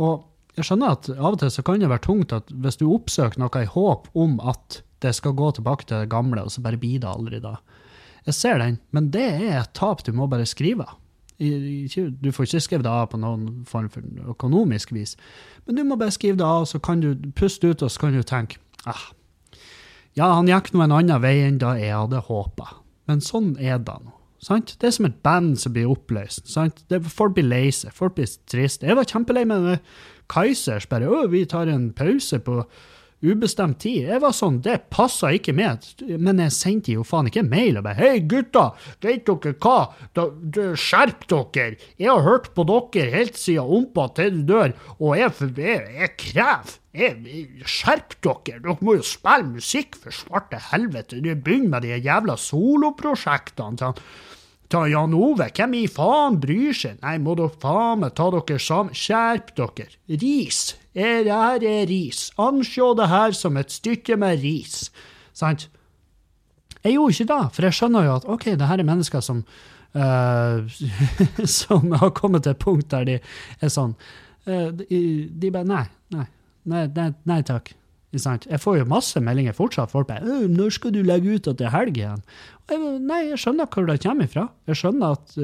Og 0.02 0.26
jeg 0.58 0.68
skjønner 0.68 0.96
at 0.96 1.10
av 1.14 1.34
og 1.34 1.40
til 1.42 1.52
så 1.54 1.64
kan 1.66 1.82
det 1.82 1.90
være 1.90 2.06
tungt 2.06 2.34
at 2.36 2.52
hvis 2.52 2.78
du 2.82 2.88
oppsøker 2.92 3.42
noe 3.42 3.64
i 3.64 3.70
håp 3.70 4.10
om 4.14 4.36
at 4.46 4.82
det 5.04 5.16
skal 5.18 5.36
gå 5.36 5.50
tilbake 5.58 5.88
til 5.88 6.04
det 6.04 6.12
gamle, 6.14 6.46
og 6.46 6.54
så 6.54 6.62
bare 6.64 6.80
blir 6.80 7.02
det 7.04 7.10
aldri 7.10 7.42
da. 7.44 7.58
Jeg 8.28 8.38
ser 8.38 8.62
den, 8.62 8.78
men 8.96 9.10
det 9.12 9.26
er 9.34 9.58
et 9.64 9.74
tap 9.76 10.06
du 10.06 10.14
må 10.16 10.30
bare 10.32 10.48
skrive. 10.48 10.86
Du 11.42 12.30
får 12.32 12.48
ikke 12.48 12.62
skrevet 12.64 12.86
det 12.86 12.94
av 12.94 13.10
på 13.12 13.20
noen 13.20 13.66
form 13.68 13.90
for 13.92 14.32
økonomisk 14.32 14.94
vis, 14.96 15.18
men 15.66 15.76
du 15.76 15.84
må 15.84 15.98
bare 16.00 16.14
skrive 16.14 16.40
det 16.40 16.48
av, 16.48 16.70
så 16.70 16.80
kan 16.80 17.02
du 17.04 17.18
puste 17.36 17.74
ut, 17.74 17.84
og 17.84 17.92
så 17.92 18.06
kan 18.06 18.16
du 18.16 18.24
tenke 18.24 18.62
ah, 18.88 19.10
ja, 20.14 20.30
han 20.30 20.48
gikk 20.48 20.72
nå 20.74 20.84
en 20.86 20.94
annen 20.94 21.22
vei 21.24 21.40
enn 21.42 21.58
da 21.62 21.74
jeg 21.80 21.96
hadde 21.96 22.22
håpa. 22.28 22.76
Men 23.10 23.24
sånn 23.24 23.56
er 23.58 23.82
det 23.82 23.96
nå. 24.04 24.14
Sant? 24.44 24.76
Det 24.80 24.90
er 24.90 24.94
som 24.98 25.08
et 25.08 25.22
band 25.24 25.56
som 25.60 25.74
blir 25.74 25.90
oppløst. 25.90 26.50
Sant? 26.52 26.84
Det, 26.92 27.00
folk 27.08 27.38
blir 27.38 27.48
lei 27.48 27.70
seg, 27.74 27.94
folk 27.96 28.18
blir 28.18 28.28
triste. 28.52 28.86
Jeg 28.86 29.00
var 29.00 29.08
kjempelei 29.08 29.46
med 29.48 29.80
Kaizers. 30.30 30.90
Bare 30.90 31.08
'Å, 31.08 31.30
vi 31.30 31.46
tar 31.46 31.68
en 31.68 31.92
pause 31.96 32.40
på 32.40 32.64
ubestemt 33.24 33.80
tid'. 33.80 34.10
Jeg 34.10 34.22
var 34.22 34.34
sånn, 34.36 34.62
det 34.62 34.90
passa 34.92 35.32
ikke 35.32 35.54
med. 35.56 35.86
Men 36.20 36.42
jeg 36.44 36.52
sendte 36.52 36.96
jo 36.96 37.06
faen 37.08 37.30
ikke 37.32 37.46
mail 37.48 37.78
og 37.78 37.86
bare 37.88 37.96
'Hei, 37.96 38.20
gutta, 38.20 38.74
vet 39.02 39.26
dere 39.26 39.54
hva? 39.54 39.94
Da, 40.14 40.28
da, 40.30 40.74
skjerp 40.76 41.28
dere! 41.28 41.78
Jeg 41.98 42.10
har 42.10 42.22
hørt 42.22 42.54
på 42.54 42.66
dere 42.68 43.12
helt 43.12 43.38
siden 43.38 43.64
ompa 43.80 44.10
til 44.16 44.44
du 44.44 44.54
dør, 44.54 44.74
og 45.00 45.18
jeg, 45.18 45.32
jeg, 45.58 45.88
jeg 46.00 46.16
krever 46.18 46.80
Skjerp 47.66 48.20
dere! 48.22 48.60
Dere 48.62 48.78
må 48.82 49.00
jo 49.00 49.08
spille 49.08 49.56
musikk, 49.56 49.96
for 49.96 50.12
svarte 50.14 50.60
helvete! 50.72 51.22
Begynn 51.24 51.72
med 51.72 51.82
de 51.88 51.96
jævla 51.98 52.36
soloprosjektene 52.38 53.78
til, 53.78 54.04
ta 54.74 54.88
Jan 54.90 55.14
Ove. 55.14 55.50
Hvem 55.54 55.76
i 55.78 55.84
faen 55.92 56.40
bryr 56.42 56.74
seg? 56.78 56.98
Nei, 57.04 57.18
må 57.22 57.36
dere 57.38 57.54
faen 57.62 58.02
meg 58.04 58.16
ta 58.18 58.30
dere 58.34 58.60
sammen. 58.62 58.96
Skjerp 58.98 59.54
dere. 59.60 59.92
Ris. 60.10 60.64
Er, 60.94 61.24
det 61.26 61.34
her 61.34 61.68
er 61.70 61.86
ris. 61.90 62.28
Ansjå 62.42 62.94
det 62.98 63.10
her 63.10 63.38
som 63.38 63.58
et 63.62 63.74
stykke 63.74 64.18
med 64.22 64.42
ris. 64.44 64.88
Sant? 65.38 65.68
Jeg 66.84 66.98
gjorde 66.98 67.16
ikke 67.16 67.30
det, 67.32 67.44
for 67.56 67.68
jeg 67.68 67.78
skjønner 67.78 68.08
jo 68.08 68.16
at 68.18 68.28
OK, 68.30 68.50
det 68.60 68.68
her 68.68 68.82
er 68.82 68.88
mennesker 68.88 69.24
som 69.24 69.40
uh, 69.96 70.82
Som 71.60 71.94
har 71.96 72.12
kommet 72.18 72.44
til 72.44 72.52
et 72.52 72.60
punkt 72.60 72.90
der 72.92 73.08
de 73.08 73.16
er 73.24 73.72
sånn 73.72 73.94
uh, 74.50 74.68
de, 74.76 75.00
de 75.32 75.52
bare 75.54 75.70
nei, 75.70 75.86
nei, 76.12 76.26
nei, 76.68 76.84
nei, 76.98 77.08
nei 77.30 77.40
takk. 77.48 77.72
Jeg 78.14 78.62
får 78.62 78.78
jo 78.78 78.86
masse 78.90 79.20
meldinger 79.24 79.56
fortsatt. 79.58 79.92
Folk 79.92 80.08
bare 80.08 80.22
'Når 80.22 80.70
skal 80.72 80.92
du 80.94 81.02
legge 81.02 81.36
ut 81.36 81.48
at 81.48 81.58
det 81.58 81.66
er 81.66 81.78
helg 81.78 81.98
igjen?' 81.98 82.24
Jeg, 82.70 82.80
nei, 83.02 83.30
jeg 83.30 83.40
skjønner 83.42 83.68
hvor 83.68 83.88
det 83.88 84.02
kommer 84.04 84.24
ifra. 84.26 84.50
Jeg 84.68 84.76
skjønner 84.76 85.12
at 85.12 85.38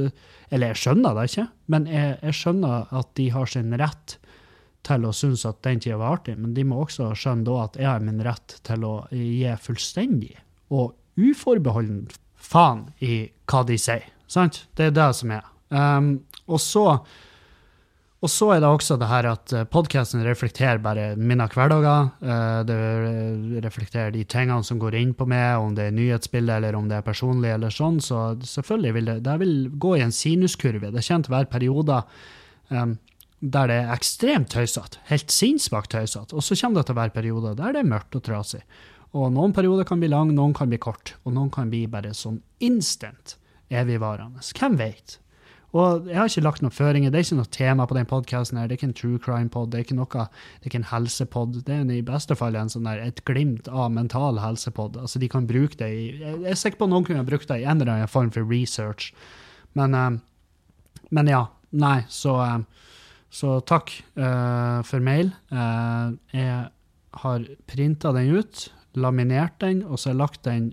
Eller 0.52 0.68
jeg 0.68 0.76
skjønner 0.76 1.14
det 1.14 1.30
ikke, 1.30 1.48
men 1.68 1.86
jeg, 1.86 2.18
jeg 2.24 2.34
skjønner 2.34 2.88
at 2.92 3.08
de 3.16 3.30
har 3.30 3.46
sin 3.46 3.74
rett 3.78 4.18
til 4.84 5.06
å 5.06 5.12
synes 5.14 5.46
at 5.46 5.62
den 5.62 5.80
tida 5.80 5.98
var 5.98 6.18
artig, 6.18 6.38
men 6.40 6.54
de 6.54 6.64
må 6.64 6.80
også 6.86 7.12
skjønne 7.14 7.46
da 7.46 7.64
at 7.64 7.76
jeg 7.78 7.86
har 7.86 8.00
min 8.00 8.24
rett 8.26 8.56
til 8.64 8.86
å 8.88 8.94
gi 9.12 9.52
fullstendig 9.62 10.38
og 10.74 10.96
uforbeholden 11.20 12.08
faen 12.40 12.88
i 13.04 13.30
hva 13.50 13.64
de 13.68 13.78
sier. 13.78 14.08
Sant? 14.30 14.64
Det 14.78 14.90
er 14.90 14.96
det 14.96 15.10
som 15.18 15.34
er. 15.36 15.46
Um, 15.70 16.12
og 16.48 16.62
så 16.64 16.86
og 18.20 18.28
så 18.28 18.50
er 18.52 18.60
det 18.60 18.68
også 18.68 18.98
det 19.00 19.08
her 19.08 19.28
at 19.30 19.54
eh, 19.56 19.68
podkasten 19.72 20.26
reflekterer 20.28 20.82
bare 20.84 21.14
mine 21.16 21.46
hverdager. 21.48 22.10
Eh, 22.20 22.58
det 22.68 23.64
reflekterer 23.64 24.12
de 24.12 24.26
tingene 24.28 24.66
som 24.68 24.82
går 24.82 24.98
inn 25.00 25.14
på 25.16 25.28
meg, 25.30 25.56
om 25.64 25.78
det 25.78 25.86
er 25.88 25.96
nyhetsbilde 25.96 26.58
eller 26.60 26.76
om 26.76 26.90
det 26.92 26.98
er 27.00 27.06
personlig 27.06 27.54
eller 27.54 27.72
sånn. 27.72 28.02
Så 28.04 28.34
selvfølgelig 28.44 28.96
vil 28.98 29.12
det, 29.14 29.16
det 29.24 29.38
vil 29.40 29.56
gå 29.72 29.94
i 29.96 30.04
en 30.04 30.16
sinuskurve. 30.16 30.92
Det 30.92 31.06
kommer 31.06 31.30
til 31.30 31.32
å 31.32 31.38
være 31.38 31.52
perioder 31.54 32.26
um, 32.76 32.98
der 33.40 33.72
det 33.72 33.78
er 33.86 33.94
ekstremt 33.96 34.52
tøysete, 34.52 35.00
helt 35.08 35.32
sinnssvakt 35.32 35.94
tøysete. 35.96 36.36
Og 36.36 36.44
så 36.44 36.60
kommer 36.60 36.82
det 36.82 36.90
til 36.90 36.98
å 36.98 37.00
være 37.00 37.16
perioder 37.16 37.56
der 37.56 37.78
det 37.78 37.86
er 37.86 37.92
mørkt 37.94 38.20
og 38.20 38.26
trasig. 38.28 38.66
Og 39.16 39.32
noen 39.34 39.56
perioder 39.56 39.88
kan 39.88 40.04
bli 40.04 40.12
lang, 40.12 40.36
noen 40.36 40.52
kan 40.54 40.68
bli 40.70 40.78
kort, 40.82 41.16
og 41.24 41.34
noen 41.38 41.48
kan 41.54 41.72
bli 41.72 41.86
bare 41.90 42.12
sånn 42.14 42.42
instant 42.68 43.38
evigvarende. 43.72 44.44
Hvem 44.44 44.76
vet? 44.82 45.22
Og 45.70 46.08
jeg 46.10 46.18
har 46.18 46.30
ikke 46.30 46.42
lagt 46.42 46.64
noen 46.64 46.74
føringer. 46.74 47.12
Det 47.14 47.20
er 47.20 47.26
ikke 47.28 47.38
noe 47.38 47.52
tema 47.54 47.86
på 47.86 47.96
den 47.98 48.08
podkasten. 48.10 48.58
Det 48.58 48.74
er 48.74 48.80
ikke 48.80 48.88
en 48.90 48.96
true 48.98 49.20
crime-pod, 49.22 49.70
det 49.70 49.78
er 49.78 49.86
ikke 49.86 49.98
noe, 50.00 50.24
det 50.26 50.66
er 50.66 50.72
ikke 50.72 50.80
en 50.82 50.88
helsepod. 50.90 51.60
Det 51.68 51.76
er 51.76 51.92
i 51.94 52.06
beste 52.06 52.38
fall 52.40 52.58
en 52.58 52.72
sånn 52.74 52.90
der, 52.90 53.04
et 53.06 53.22
glimt 53.30 53.70
av 53.70 53.92
mental 53.94 54.42
helsepod. 54.42 54.98
Altså, 54.98 55.22
de 55.22 55.30
kan 55.30 55.46
bruke 55.50 55.78
det 55.78 55.90
i 55.94 56.08
Jeg 56.18 56.42
er 56.50 56.58
sikker 56.58 56.82
på 56.82 56.90
at 56.90 56.94
noen 56.96 57.06
kunne 57.06 57.28
brukt 57.28 57.52
det 57.52 57.62
i 57.62 57.68
en 57.70 57.78
eller 57.78 58.00
annen 58.00 58.10
form 58.10 58.32
for 58.34 58.50
research. 58.50 59.12
Men, 59.78 59.94
uh, 59.94 60.18
men 61.14 61.30
ja. 61.30 61.46
Nei, 61.70 62.00
så, 62.10 62.34
uh, 62.42 62.96
så 63.30 63.60
takk 63.70 63.94
uh, 64.18 64.82
for 64.82 65.06
mail. 65.06 65.30
jeg 66.34 66.70
har 67.22 67.46
printa 67.70 68.12
den 68.16 68.34
ut, 68.34 68.64
laminert 68.98 69.60
den, 69.62 69.84
og 69.86 70.00
så 70.00 70.10
har 70.10 70.16
jeg 70.16 70.22
lagt 70.24 70.44
den 70.50 70.72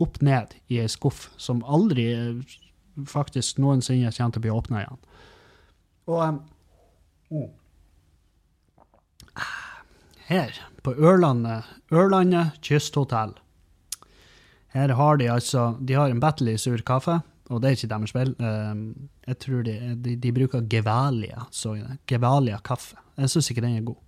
opp 0.00 0.16
ned 0.22 0.54
i 0.72 0.78
ei 0.80 0.88
skuff 0.88 1.28
som 1.36 1.60
aldri 1.66 2.06
faktisk 3.06 3.60
noensinne 3.62 4.12
kommer 4.16 4.34
til 4.34 4.40
å 4.40 4.46
bli 4.46 4.54
åpna 4.54 4.82
igjen. 4.82 5.02
Og 6.08 6.22
um, 6.24 7.48
her, 10.28 10.56
på 10.84 10.94
Ørlandet, 10.96 11.68
Ørlandet 11.92 12.58
kysthotell, 12.64 13.36
her 14.76 14.92
har 14.98 15.16
de 15.16 15.30
altså 15.32 15.70
De 15.80 15.94
har 15.96 16.10
en 16.12 16.20
battle 16.20 16.52
sur 16.60 16.80
kaffe, 16.86 17.20
og 17.48 17.62
det 17.62 17.68
er 17.68 17.78
ikke 17.78 17.92
deres 17.92 18.12
feil. 18.12 18.34
Um, 18.40 18.82
jeg 19.28 19.38
tror 19.44 19.62
de, 19.64 19.76
de, 20.04 20.16
de 20.20 20.34
bruker 20.36 20.66
Gevalia, 20.68 21.46
så 21.50 21.76
Gevalia 22.08 22.60
kaffe. 22.64 22.98
Jeg 23.16 23.32
syns 23.32 23.48
ikke 23.52 23.64
den 23.64 23.78
er 23.78 23.88
god. 23.88 24.02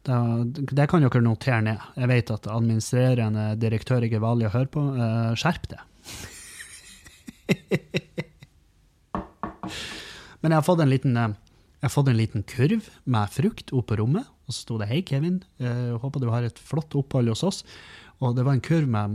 Det, 0.00 0.66
det, 0.72 0.88
kan 0.88 1.04
dere 1.04 1.22
notere 1.22 1.60
ned. 1.64 1.86
Jeg 2.00 2.10
vet 2.10 2.34
at 2.34 2.50
administrerende 2.50 3.46
direktør 3.60 4.06
i 4.06 4.10
Gevalia 4.10 4.50
hører 4.52 4.70
på. 4.72 4.84
Uh, 4.96 5.32
skjerp 5.38 5.70
det. 5.70 5.80
Men 10.40 10.52
jeg 10.52 10.58
har 10.58 10.66
fått 10.66 10.82
en 10.82 10.92
liten 10.92 11.16
eh, 11.20 11.38
jeg 11.80 11.88
har 11.88 11.94
fått 11.94 12.10
en 12.12 12.18
liten 12.18 12.42
kurv 12.44 12.88
med 13.08 13.30
frukt 13.32 13.70
opp 13.72 13.86
på 13.88 13.96
rommet, 13.96 14.26
og 14.44 14.52
så 14.52 14.66
sto 14.66 14.74
det 14.76 14.90
'Hei, 14.90 15.00
Kevin, 15.00 15.38
jeg 15.56 15.96
håper 16.02 16.20
du 16.20 16.28
har 16.28 16.44
et 16.44 16.58
flott 16.60 16.92
opphold 16.92 17.32
hos 17.32 17.42
oss'. 17.42 17.64
Og 18.20 18.36
det 18.36 18.44
var 18.44 18.52
en 18.52 18.60
kurv 18.60 18.88
med 18.88 19.14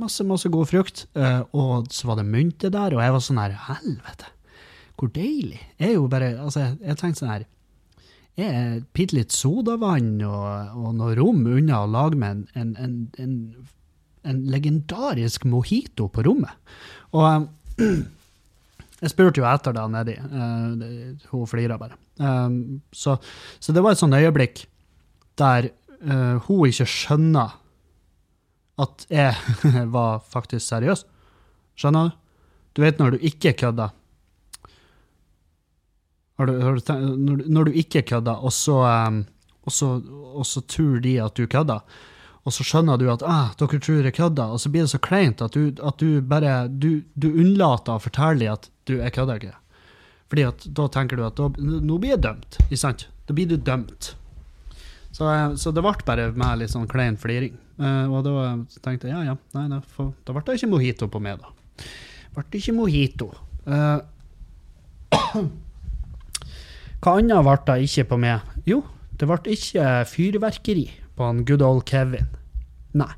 masse, 0.00 0.24
masse 0.24 0.48
god 0.48 0.70
frukt, 0.70 1.04
eh, 1.14 1.42
og 1.52 1.92
så 1.92 2.08
var 2.08 2.16
det 2.16 2.32
mynte 2.32 2.72
der, 2.72 2.96
og 2.96 3.04
jeg 3.04 3.12
var 3.12 3.20
sånn 3.20 3.42
her 3.42 3.58
Helvete, 3.68 4.30
hvor 4.96 5.12
deilig. 5.12 5.60
Jeg 5.76 5.90
er 5.90 5.98
jo 5.98 6.08
bare 6.08 6.32
Altså, 6.40 6.78
jeg 6.80 6.96
tenkte 6.96 7.20
sånn 7.20 7.34
her 7.34 7.44
Jeg 8.38 8.84
bitte 8.94 9.18
litt 9.18 9.34
sodavann 9.34 10.22
og, 10.22 10.78
og 10.78 10.94
noe 10.96 11.14
rom 11.18 11.44
unna 11.44 11.82
å 11.82 11.90
lage 11.90 12.16
meg 12.16 12.46
en, 12.54 12.74
en, 12.78 13.10
en, 13.18 13.34
en 14.24 14.44
legendarisk 14.46 15.44
mojito 15.44 16.08
på 16.08 16.24
rommet. 16.24 16.56
Og 17.12 17.28
eh, 17.28 17.48
Jeg 18.98 19.12
spurte 19.12 19.38
jo 19.38 19.46
etter 19.46 19.74
da 19.76 19.84
nedi. 19.90 20.16
Uh, 20.18 21.28
hun 21.30 21.46
flira 21.46 21.78
bare. 21.78 21.98
Um, 22.18 22.80
så, 22.90 23.14
så, 23.60 23.74
det 23.74 23.82
var 23.84 23.94
et 23.94 24.00
sånt 24.00 24.18
øyeblikk 24.18 24.64
der 25.38 25.70
uh, 26.02 26.42
hun 26.48 26.66
ikke 26.66 26.86
skjønner 26.90 27.54
at 28.82 29.06
jeg 29.10 29.34
var 29.96 30.18
faktisk 30.26 30.66
seriøs. 30.66 31.04
Skjønner 31.78 32.10
du? 32.10 32.18
Du 32.74 32.82
vet 32.82 32.98
når 32.98 33.14
du 33.14 33.24
ikke 33.30 33.54
kødder. 33.58 33.94
Har 36.38 36.46
du, 36.46 36.58
har 36.62 36.74
du 36.74 36.82
tenkt, 36.82 37.18
når, 37.18 37.40
når, 37.46 37.70
du 37.70 37.78
ikke 37.78 38.02
kødder, 38.06 38.44
og 38.46 38.52
så, 38.54 38.76
um, 38.82 39.24
og, 39.62 39.74
så, 39.74 39.94
og 40.38 40.46
så 40.46 40.62
tror 40.70 41.00
de 41.02 41.16
at 41.22 41.38
du 41.38 41.46
kødder 41.50 41.82
og 42.48 42.54
så 42.54 42.64
skjønner 42.64 42.96
du 42.96 43.10
at 43.12 43.22
ah, 43.28 43.50
dere 43.60 43.80
tror 43.84 44.06
jeg 44.06 44.16
kødder, 44.16 44.54
og 44.54 44.60
så 44.62 44.70
blir 44.72 44.86
det 44.86 44.92
så 44.94 45.00
kleint 45.04 45.42
at 45.44 45.52
du, 45.52 45.68
at 45.84 46.00
du 46.00 46.22
bare 46.24 46.62
du, 46.72 47.04
du, 47.12 47.28
unnlater 47.28 47.98
å 47.98 48.02
fortelle 48.02 48.40
dem 48.40 48.54
at 48.54 48.70
du 48.88 48.94
er 49.04 49.12
kødder 49.12 49.42
ikke. 49.42 49.56
Fordi 50.32 50.44
at 50.48 50.64
da 50.76 50.86
tenker 50.92 51.20
du 51.20 51.26
at 51.26 51.36
da, 51.36 51.50
nå 51.60 51.98
blir 52.00 52.14
jeg 52.14 52.24
dømt, 52.24 52.60
ikke 52.66 52.80
sant? 52.80 53.04
Da 53.28 53.36
blir 53.36 53.50
du 53.50 53.58
dømt. 53.60 54.14
Så, 55.12 55.28
eh, 55.28 55.54
så 55.60 55.72
det 55.76 55.84
ble 55.84 55.92
bare 56.08 56.30
meg 56.36 56.62
litt 56.62 56.72
sånn 56.72 56.88
klein 56.88 57.18
fliring. 57.20 57.56
Uh, 57.78 58.08
og 58.10 58.24
da 58.26 58.32
tenkte 58.82 59.06
jeg 59.06 59.14
ja, 59.14 59.20
ja, 59.28 59.34
nei, 59.54 59.68
nei, 59.70 59.78
for, 59.94 60.10
da 60.26 60.34
ble 60.34 60.42
det 60.48 60.56
ikke 60.58 60.70
mojito 60.72 61.06
på 61.12 61.20
meg, 61.22 61.42
da. 61.44 61.84
Ble 62.34 62.44
det 62.48 62.62
ikke 62.62 62.74
mojito. 62.74 63.28
Uh, 63.68 64.00
hva 67.04 67.14
annet 67.14 67.44
ble 67.44 67.58
det 67.68 67.78
ikke 67.86 68.08
på 68.14 68.20
meg? 68.24 68.56
Jo, 68.66 68.80
det 69.20 69.28
ble 69.30 69.54
ikke 69.54 69.92
fyrverkeri 70.10 70.88
på 71.18 71.28
han 71.28 71.44
good 71.46 71.62
old 71.66 71.84
Kevin. 71.86 72.26
Nei. 72.98 73.10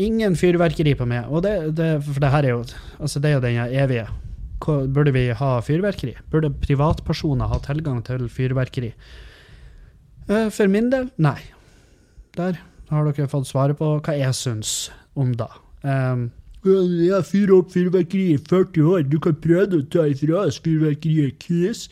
Ingen 0.00 0.36
fyrverkeri 0.38 0.94
på 0.96 1.06
meg. 1.08 1.28
Og 1.28 1.44
det, 1.44 1.54
det, 1.76 1.90
for 2.06 2.22
det 2.22 2.32
her 2.32 2.46
er 2.46 2.54
jo 2.54 2.64
altså 2.98 3.20
det 3.20 3.30
er 3.30 3.38
jo 3.38 3.46
den 3.46 3.78
evige 3.84 4.08
Burde 4.60 5.12
vi 5.16 5.22
ha 5.32 5.54
fyrverkeri? 5.64 6.18
Burde 6.30 6.50
privatpersoner 6.52 7.48
ha 7.48 7.56
tilgang 7.64 8.02
til 8.04 8.26
fyrverkeri? 8.28 8.90
Eh, 10.28 10.50
for 10.52 10.68
min 10.68 10.90
del, 10.92 11.08
nei. 11.16 11.38
Der 12.36 12.58
har 12.90 13.08
dere 13.08 13.30
fått 13.32 13.48
svaret 13.48 13.78
på 13.80 13.94
hva 13.96 14.16
jeg 14.18 14.36
syns 14.36 14.74
om 15.16 15.32
det. 15.38 15.48
Um, 15.80 16.28
jeg 16.60 17.24
fyrer 17.24 17.54
opp 17.56 17.72
fyrverkeri 17.72 18.34
i 18.34 18.38
40 18.50 18.84
år, 18.92 19.06
du 19.08 19.16
kan 19.22 19.38
prøve 19.40 19.80
å 19.80 19.88
ta 19.88 20.04
ifra 20.12 20.44
oss 20.44 20.60
fyrverkeriet, 20.60 21.40
Chris. 21.40 21.86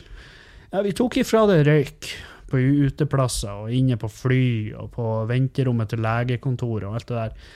Ja, 0.69 0.83
vi 0.85 0.93
tok 0.93 1.17
ifra 1.17 1.47
det 1.49 1.63
røyk 1.65 2.11
på 2.51 2.61
uteplasser 2.87 3.65
og 3.65 3.73
inne 3.73 3.97
på 3.99 4.09
fly 4.11 4.45
og 4.79 4.91
på 4.95 5.07
venterommet 5.29 5.91
til 5.91 6.03
legekontoret 6.05 6.87
og 6.89 6.97
alt 6.99 7.11
det 7.11 7.19
der. 7.19 7.51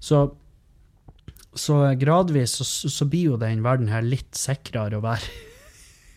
Så, 0.00 0.22
så 1.58 1.82
gradvis 1.98 2.58
så, 2.60 2.66
så, 2.92 3.08
blir 3.10 3.34
jo 3.34 3.40
den 3.40 3.64
verden 3.66 3.90
her 3.92 4.06
litt 4.06 4.38
sikrere 4.38 5.00
å 5.00 5.04
være. 5.04 5.34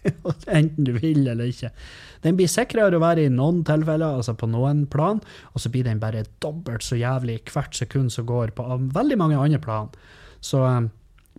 Enten 0.59 0.87
du 0.87 0.95
vil 0.97 1.27
eller 1.27 1.49
ikke. 1.49 1.73
Den 2.21 2.37
blir 2.37 2.49
sikrere 2.49 2.97
å 2.97 3.03
være 3.03 3.25
i 3.25 3.33
noen 3.33 3.61
tilfeller, 3.65 4.21
altså 4.21 4.33
på 4.37 4.49
noen 4.49 4.85
plan, 4.89 5.21
og 5.53 5.61
så 5.61 5.69
blir 5.73 5.85
den 5.87 6.01
bare 6.01 6.25
dobbelt 6.43 6.85
så 6.85 6.97
jævlig 6.99 7.41
hvert 7.49 7.77
sekund 7.77 8.13
som 8.13 8.27
går 8.29 8.53
på 8.57 8.65
veldig 8.95 9.17
mange 9.21 9.39
andre 9.41 9.61
plan. 9.61 9.93
Så 10.41 10.63
eh, 10.65 10.89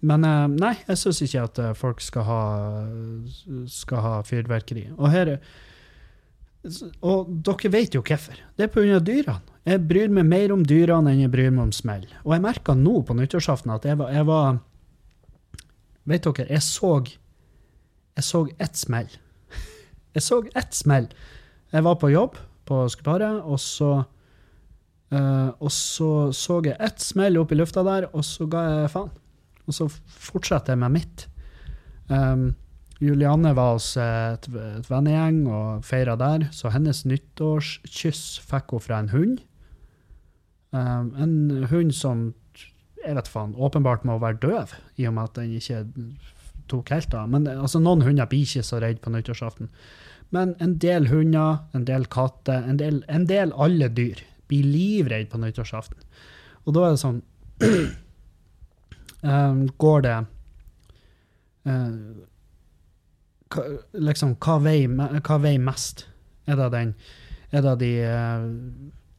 men 0.02 0.26
eh, 0.26 0.46
nei, 0.50 0.72
jeg 0.88 0.98
syns 0.98 1.20
ikke 1.22 1.44
at 1.46 1.60
eh, 1.62 1.74
folk 1.78 2.02
skal 2.02 2.26
ha, 2.26 2.40
skal 3.70 4.02
ha 4.02 4.14
fyrverkeri. 4.26 4.88
Og 4.98 5.12
her 5.12 5.36
og 7.02 7.30
dere 7.42 7.70
vet 7.72 7.96
jo 7.96 8.02
hvorfor. 8.06 8.38
Det 8.56 8.68
er 8.68 8.70
pga. 8.70 9.00
dyrene. 9.02 9.40
Jeg 9.66 9.82
bryr 9.86 10.10
meg 10.10 10.26
mer 10.26 10.52
om 10.54 10.62
dyrene 10.66 11.10
enn 11.12 11.22
jeg 11.22 11.30
bryr 11.30 11.50
meg 11.50 11.68
om 11.68 11.72
smell. 11.74 12.06
Og 12.24 12.34
jeg 12.34 12.42
merka 12.42 12.74
nå 12.74 13.02
på 13.06 13.14
nyttårsaften 13.14 13.70
at 13.74 13.84
jeg 13.86 13.98
var, 13.98 14.12
jeg 14.14 14.26
var, 14.26 14.60
Vet 16.02 16.24
dere, 16.24 16.48
jeg 16.50 16.62
så 16.66 17.04
Jeg 18.16 18.24
så 18.26 18.46
ett 18.58 18.76
smell. 18.76 19.08
Jeg 20.14 20.22
så 20.22 20.42
ett 20.54 20.74
smell. 20.74 21.06
Jeg 21.72 21.84
var 21.84 21.94
på 21.96 22.10
jobb 22.10 22.36
på 22.68 22.88
Skuparet, 22.88 23.40
og 23.40 23.60
så 23.60 24.02
uh, 25.12 25.48
Og 25.60 25.70
så 25.72 26.32
så 26.32 26.60
jeg 26.64 26.76
ett 26.80 27.00
smell 27.00 27.38
opp 27.38 27.52
i 27.52 27.56
lufta 27.56 27.82
der, 27.82 28.10
og 28.12 28.24
så 28.24 28.46
ga 28.46 28.64
jeg 28.82 28.90
faen. 28.90 29.10
Og 29.66 29.74
så 29.74 29.88
fortsetter 29.88 30.74
jeg 30.74 30.78
med 30.82 30.90
mitt. 30.98 31.28
Um, 32.08 32.54
Julianne 33.02 33.50
var 33.58 33.74
hos 33.74 33.96
et, 33.98 34.46
et 34.46 34.86
vennegjeng 34.90 35.40
og 35.50 35.82
feira 35.86 36.14
der, 36.20 36.46
så 36.54 36.70
hennes 36.70 37.02
nyttårskyss 37.08 38.38
fikk 38.46 38.76
hun 38.76 38.84
fra 38.84 39.00
en 39.02 39.10
hund. 39.10 39.40
Um, 40.72 41.10
en 41.20 41.66
hund 41.72 41.90
som 41.96 42.30
jeg 43.02 43.16
vet 43.18 43.28
faen, 43.28 43.56
åpenbart 43.58 44.06
må 44.06 44.18
være 44.22 44.38
døv, 44.42 44.74
i 44.96 45.08
og 45.08 45.16
med 45.16 45.30
at 45.30 45.40
den 45.40 45.56
ikke 45.58 45.82
tok 46.70 46.92
helt 46.94 47.14
av. 47.18 47.28
Men 47.32 47.48
altså, 47.50 47.80
noen 47.82 48.04
hunder 48.06 48.28
blir 48.30 48.46
ikke 48.46 48.64
så 48.66 48.78
redde 48.82 49.02
på 49.02 49.12
nyttårsaften. 49.12 49.72
Men 50.32 50.54
en 50.62 50.78
del 50.80 51.10
hunder, 51.10 51.64
en 51.76 51.84
del 51.88 52.06
katter, 52.12 52.62
en 52.62 52.78
del, 52.80 53.02
en 53.12 53.26
del 53.28 53.52
alle 53.60 53.90
dyr 53.92 54.22
blir 54.48 54.68
livredde 54.68 55.30
på 55.32 55.40
nyttårsaften. 55.42 55.98
Og 56.64 56.76
da 56.76 56.86
er 56.86 56.94
det 56.94 57.02
sånn 57.02 57.22
um, 59.26 59.66
Går 59.82 60.04
det 60.06 60.18
uh, 61.66 61.98
hva, 63.52 63.66
Liksom, 64.08 64.36
hva 64.42 64.58
veier, 64.62 65.20
hva 65.20 65.38
veier 65.42 65.62
mest? 65.62 66.06
Er 66.50 66.58
det, 66.58 66.70
den, 66.74 66.94
er 67.54 67.62
det 67.66 67.76
de 67.82 67.92
uh, 68.08 68.48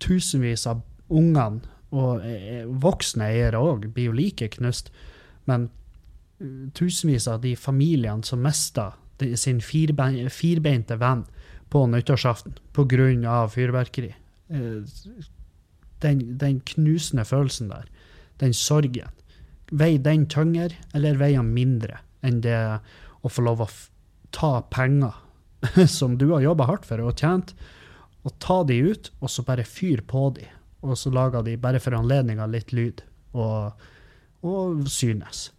tusenvis 0.03 0.65
av 0.69 0.83
ungene, 1.13 1.63
og 1.93 2.25
uh, 2.25 2.65
voksne 2.83 3.29
eiere 3.29 3.61
òg, 3.61 3.87
blir 3.93 4.09
jo 4.11 4.17
like 4.17 4.49
knust, 4.57 4.91
men 5.49 5.69
tusenvis 6.75 7.27
av 7.31 7.41
de 7.43 7.53
familiene 7.55 8.25
som 8.25 8.41
mister 8.43 8.97
sin 9.39 9.61
firbein, 9.63 10.29
firbeinte 10.33 10.97
venn 10.99 11.23
på 11.71 11.85
nyttårsaften 11.87 12.57
pga. 12.75 13.47
fyrverkeri. 13.47 14.13
Den, 16.03 16.37
den, 16.37 16.59
knusende 16.59 17.25
følelsen 17.25 17.69
der, 17.69 17.85
den 18.39 18.53
sorgen, 18.53 19.09
veier 19.71 19.99
den 19.99 20.27
tyngre, 20.27 20.75
eller 20.93 21.17
veier 21.17 21.41
den 21.41 21.53
mindre 21.53 22.01
enn 22.23 22.41
det 22.43 22.57
å 23.23 23.31
få 23.31 23.43
lov 23.43 23.63
å 23.63 23.69
ta 24.35 24.57
penger 24.73 25.15
som 25.87 26.17
du 26.19 26.29
har 26.33 26.43
jobba 26.43 26.67
hardt 26.69 26.87
for 26.89 27.03
og 27.03 27.15
tjent, 27.19 27.53
og 28.23 28.35
ta 28.43 28.61
de 28.67 28.79
ut, 28.91 29.09
og 29.19 29.31
så 29.31 29.43
bare 29.47 29.67
fyr 29.67 30.03
på 30.07 30.29
de, 30.37 30.47
og 30.83 30.97
så 30.99 31.11
lager 31.13 31.43
de 31.45 31.57
bare 31.59 31.81
for 31.83 31.95
anledninga 31.95 32.47
litt 32.51 32.71
lyd, 32.75 33.03
og, 33.35 33.87
og 34.43 34.85
synes. 34.91 35.49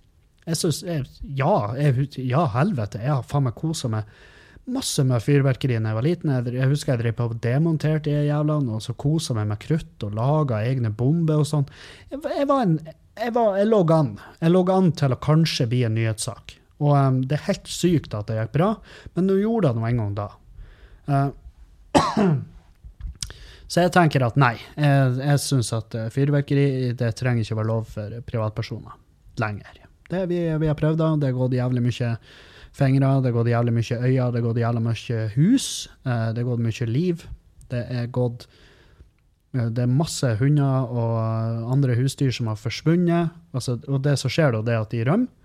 Jeg 0.45 0.61
synes, 0.61 0.83
jeg, 0.85 1.09
ja, 1.40 1.57
jeg, 1.78 2.09
ja, 2.21 2.47
helvete, 2.52 3.00
jeg 3.00 3.12
har 3.14 3.26
faen 3.28 3.47
meg 3.47 3.57
kosa 3.57 3.88
meg 3.93 4.09
masse 4.64 5.04
med 5.04 5.21
fyrverkeri 5.21 5.76
da 5.76 5.93
jeg 5.93 5.99
var 5.99 6.07
liten. 6.07 6.33
Jeg, 6.33 6.69
husker 6.71 6.95
jeg 6.95 7.02
drev 7.02 7.16
på 7.19 7.28
og 7.28 7.38
demonterte 7.45 8.11
de 8.11 8.26
jævlene, 8.28 8.76
og 8.76 8.85
så 8.85 8.97
kosa 8.97 9.37
meg 9.37 9.49
med 9.50 9.61
krutt 9.61 10.07
og 10.07 10.16
laga 10.16 10.62
egne 10.64 10.93
bomber 10.93 11.43
og 11.43 11.49
sånn. 11.49 11.66
Jeg, 12.11 12.23
jeg, 12.25 12.49
var 12.49 12.64
en 12.64 12.78
jeg, 12.85 13.33
var, 13.37 13.59
jeg, 13.61 13.71
lå 13.71 13.81
an. 13.95 14.14
Jeg 14.40 14.54
lå 14.54 14.64
an 14.73 14.93
til 14.97 15.14
å 15.14 15.21
kanskje 15.23 15.69
bli 15.71 15.85
en 15.87 15.97
nyhetssak. 15.99 16.57
Og 16.83 16.95
um, 16.95 17.21
det 17.28 17.37
er 17.37 17.47
helt 17.49 17.71
sykt 17.71 18.14
at 18.16 18.31
det 18.31 18.40
gikk 18.40 18.57
bra, 18.57 18.73
men 19.14 19.28
nå 19.28 19.38
gjorde 19.38 19.71
det 19.71 19.78
nå 19.78 19.87
en 19.88 20.02
gang 20.02 20.16
da. 20.16 20.26
Uh, 21.07 21.31
så 23.71 23.85
jeg 23.85 23.95
tenker 23.95 24.25
at 24.26 24.38
nei. 24.40 24.57
Jeg, 24.75 25.14
jeg 25.21 25.43
syns 25.45 25.71
at 25.76 25.95
uh, 25.99 26.09
fyrverkeri 26.14 26.95
det 26.99 27.12
trenger 27.19 27.47
ikke 27.47 27.61
være 27.61 27.71
lov 27.71 27.87
for 27.95 28.19
privatpersoner 28.26 28.99
lenger. 29.43 29.81
Det 30.11 30.26
vi, 30.31 30.43
vi 30.61 30.69
har 30.69 30.78
prøvd, 30.78 30.99
da. 31.00 31.14
Det 31.21 31.31
har 31.31 31.38
gått 31.38 31.57
jævlig 31.57 31.85
mye 31.85 32.11
fingre, 32.75 33.14
det 33.23 33.31
har 33.31 33.38
gått 33.38 33.54
jævlig 33.54 33.76
mye 33.78 34.02
øyne, 34.02 34.28
det 34.35 34.40
har 34.40 34.47
gått 34.49 34.62
jævlig 34.64 34.85
mye 34.88 35.23
hus. 35.38 35.71
Uh, 36.02 36.28
det 36.35 36.43
har 36.43 36.50
gått 36.50 36.66
mye 36.66 36.90
liv. 36.90 37.26
Det 37.71 37.87
er 38.02 38.12
gått 38.12 38.49
det 39.54 39.85
er 39.85 39.87
masse 39.87 40.26
hunder 40.40 40.88
og 40.90 41.69
andre 41.71 41.95
husdyr 41.95 42.33
som 42.35 42.49
har 42.50 42.59
forsvunnet. 42.59 43.31
Altså, 43.54 43.76
og 43.87 44.00
det 44.02 44.16
som 44.19 44.33
skjer 44.33 44.50
da, 44.50 44.64
det 44.66 44.73
er 44.75 44.81
at 44.83 44.90
de 44.90 45.04
rømmer. 45.07 45.43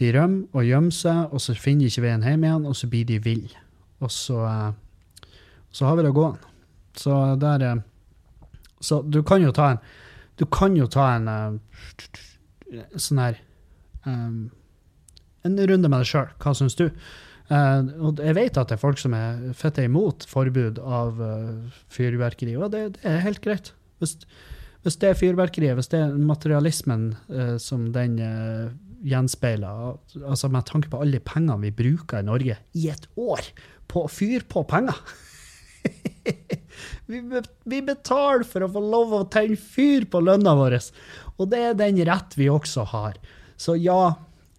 De 0.00 0.12
rømmer 0.16 0.56
og 0.56 0.64
gjemmer 0.64 0.94
seg, 0.96 1.32
og 1.34 1.42
så 1.44 1.54
finner 1.58 1.84
de 1.84 1.92
ikke 1.92 2.06
veien 2.06 2.24
hjem 2.24 2.46
igjen, 2.46 2.68
og 2.68 2.76
så 2.78 2.88
blir 2.88 3.08
de 3.08 3.18
ville. 3.22 3.64
Og 4.00 4.12
så, 4.12 4.38
eh, 4.48 5.32
så 5.76 5.86
har 5.86 5.98
vi 5.98 6.06
det 6.06 6.14
gående. 6.16 6.46
Så 6.96 7.36
der 7.40 7.62
eh, 7.62 7.82
Så 8.80 9.02
du 9.02 9.22
kan 9.22 9.42
jo 9.42 9.52
ta 9.52 9.70
en 9.70 9.78
Du 10.38 10.46
kan 10.46 10.76
jo 10.76 10.86
ta 10.86 11.16
en 11.16 11.28
uh, 11.28 11.58
sånn 12.96 13.20
her 13.20 13.36
um, 14.06 14.50
En 15.44 15.58
runde 15.58 15.88
med 15.88 16.00
deg 16.00 16.08
sjøl. 16.08 16.30
Hva 16.40 16.54
syns 16.56 16.74
du? 16.74 16.88
Uh, 17.50 17.84
og 18.00 18.22
jeg 18.24 18.34
vet 18.38 18.56
at 18.56 18.70
det 18.70 18.78
er 18.78 18.80
folk 18.80 18.98
som 18.98 19.14
er 19.14 19.52
fette 19.58 19.84
imot 19.84 20.24
forbud 20.30 20.78
av 20.80 21.20
uh, 21.20 21.80
fyrverkeri, 21.92 22.56
og 22.56 22.72
det, 22.72 22.82
det, 22.96 23.04
er 23.04 23.24
helt 23.24 23.40
greit. 23.44 23.72
Hvis, 23.98 24.16
hvis, 24.82 24.96
det 24.96 25.10
er 25.10 25.18
fyrverkeriet, 25.18 25.74
hvis 25.76 25.90
det 25.92 26.00
er 26.00 26.14
materialismen 26.14 27.10
uh, 27.28 27.56
som 27.60 27.88
den 27.92 28.16
gjenspeiler, 29.06 29.96
altså 30.20 30.50
med 30.52 30.68
tanke 30.68 30.90
på 30.92 31.00
alle 31.02 31.22
pengene 31.24 31.60
vi 31.64 31.72
bruker 31.74 32.20
i 32.20 32.26
Norge 32.26 32.58
i 32.76 32.88
et 32.92 33.06
år 33.20 33.50
på 33.90 34.04
å 34.04 34.12
fyre 34.12 34.44
på 34.48 34.62
penger 34.68 34.98
vi, 37.10 37.80
betaler 37.80 38.44
for 38.46 38.66
å 38.66 38.72
få 38.72 38.82
lov 38.84 39.14
å 39.16 39.26
tenne 39.32 39.56
fyr 39.56 40.04
på 40.10 40.20
lønna 40.22 40.52
vår, 40.58 40.76
og 41.40 41.48
det 41.52 41.62
er 41.70 41.78
den 41.78 42.00
rett 42.04 42.36
vi 42.36 42.50
også 42.52 42.84
har. 42.92 43.16
Så 43.60 43.78
ja, 43.80 44.02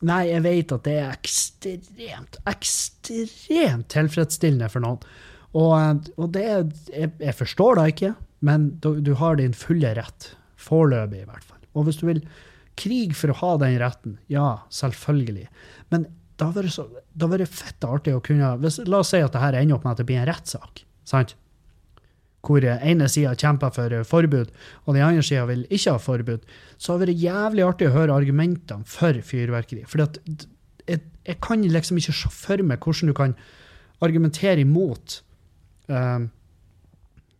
Nei, 0.01 0.32
jeg 0.32 0.41
vet 0.41 0.71
at 0.73 0.86
det 0.88 0.93
er 0.97 1.12
ekstremt, 1.13 2.39
ekstremt 2.49 3.86
tilfredsstillende 3.93 4.69
for 4.73 4.82
noen. 4.82 5.04
Og, 5.51 6.08
og 6.17 6.32
det 6.34 6.45
jeg, 6.47 7.12
jeg, 7.19 7.36
forstår 7.38 7.77
da 7.77 7.84
ikke, 7.91 8.13
men 8.41 8.71
du, 8.82 8.95
du, 9.04 9.13
har 9.19 9.38
din 9.38 9.54
fulle 9.54 9.91
rett. 9.97 10.32
Foreløpig, 10.58 11.21
i 11.21 11.30
hvert 11.30 11.45
fall. 11.45 11.62
Og 11.77 11.86
hvis 11.86 12.01
du 12.01 12.08
vil 12.10 12.23
krige 12.82 13.17
for 13.17 13.34
å 13.34 13.38
ha 13.41 13.52
den 13.62 13.78
retten, 13.82 14.17
ja, 14.32 14.63
selvfølgelig. 14.74 15.48
Men 15.94 16.08
det 16.38 16.48
har 16.48 16.56
vært, 16.58 16.98
det 17.13 17.50
fett 17.54 17.86
artig 17.86 18.15
å 18.17 18.24
kunne 18.26 18.56
hvis, 18.63 18.80
La 18.89 19.04
oss 19.04 19.13
si 19.13 19.22
at 19.22 19.36
det 19.36 19.44
her 19.44 19.60
ender 19.60 19.78
opp 19.78 19.86
med 19.86 19.94
at 19.94 20.02
det 20.02 20.08
blir 20.10 20.24
en 20.24 20.30
rettssak. 20.32 20.84
sant? 21.06 21.36
hvor 22.41 22.65
ene 22.65 23.06
sida 23.12 23.36
kjemper 23.38 23.70
for 23.76 23.94
forbud, 24.08 24.52
og 24.86 24.96
den 24.96 25.06
andre 25.06 25.24
sida 25.26 25.46
vil 25.50 25.63
ikke 25.70 25.96
ha 25.96 26.02
forbud, 26.02 26.46
så 26.78 26.96
det 26.98 27.12
vært 27.12 27.24
jævlig 27.24 27.65
artig 27.67 27.89
å 27.89 27.96
høre 27.96 28.17
argumentene 28.17 28.88
for 28.89 29.20
fyrverkeri. 29.26 29.84
For 29.89 30.02
jeg, 30.02 30.39
jeg, 30.88 31.38
kan 31.44 31.62
liksom 31.62 32.00
ikke 32.02 32.15
se 32.17 32.32
for 32.34 32.63
meg 32.65 32.82
hvordan 32.82 33.12
du 33.12 33.17
kan 33.17 33.36
argumentere 34.02 34.65
imot 34.65 35.20
um, 35.86 36.32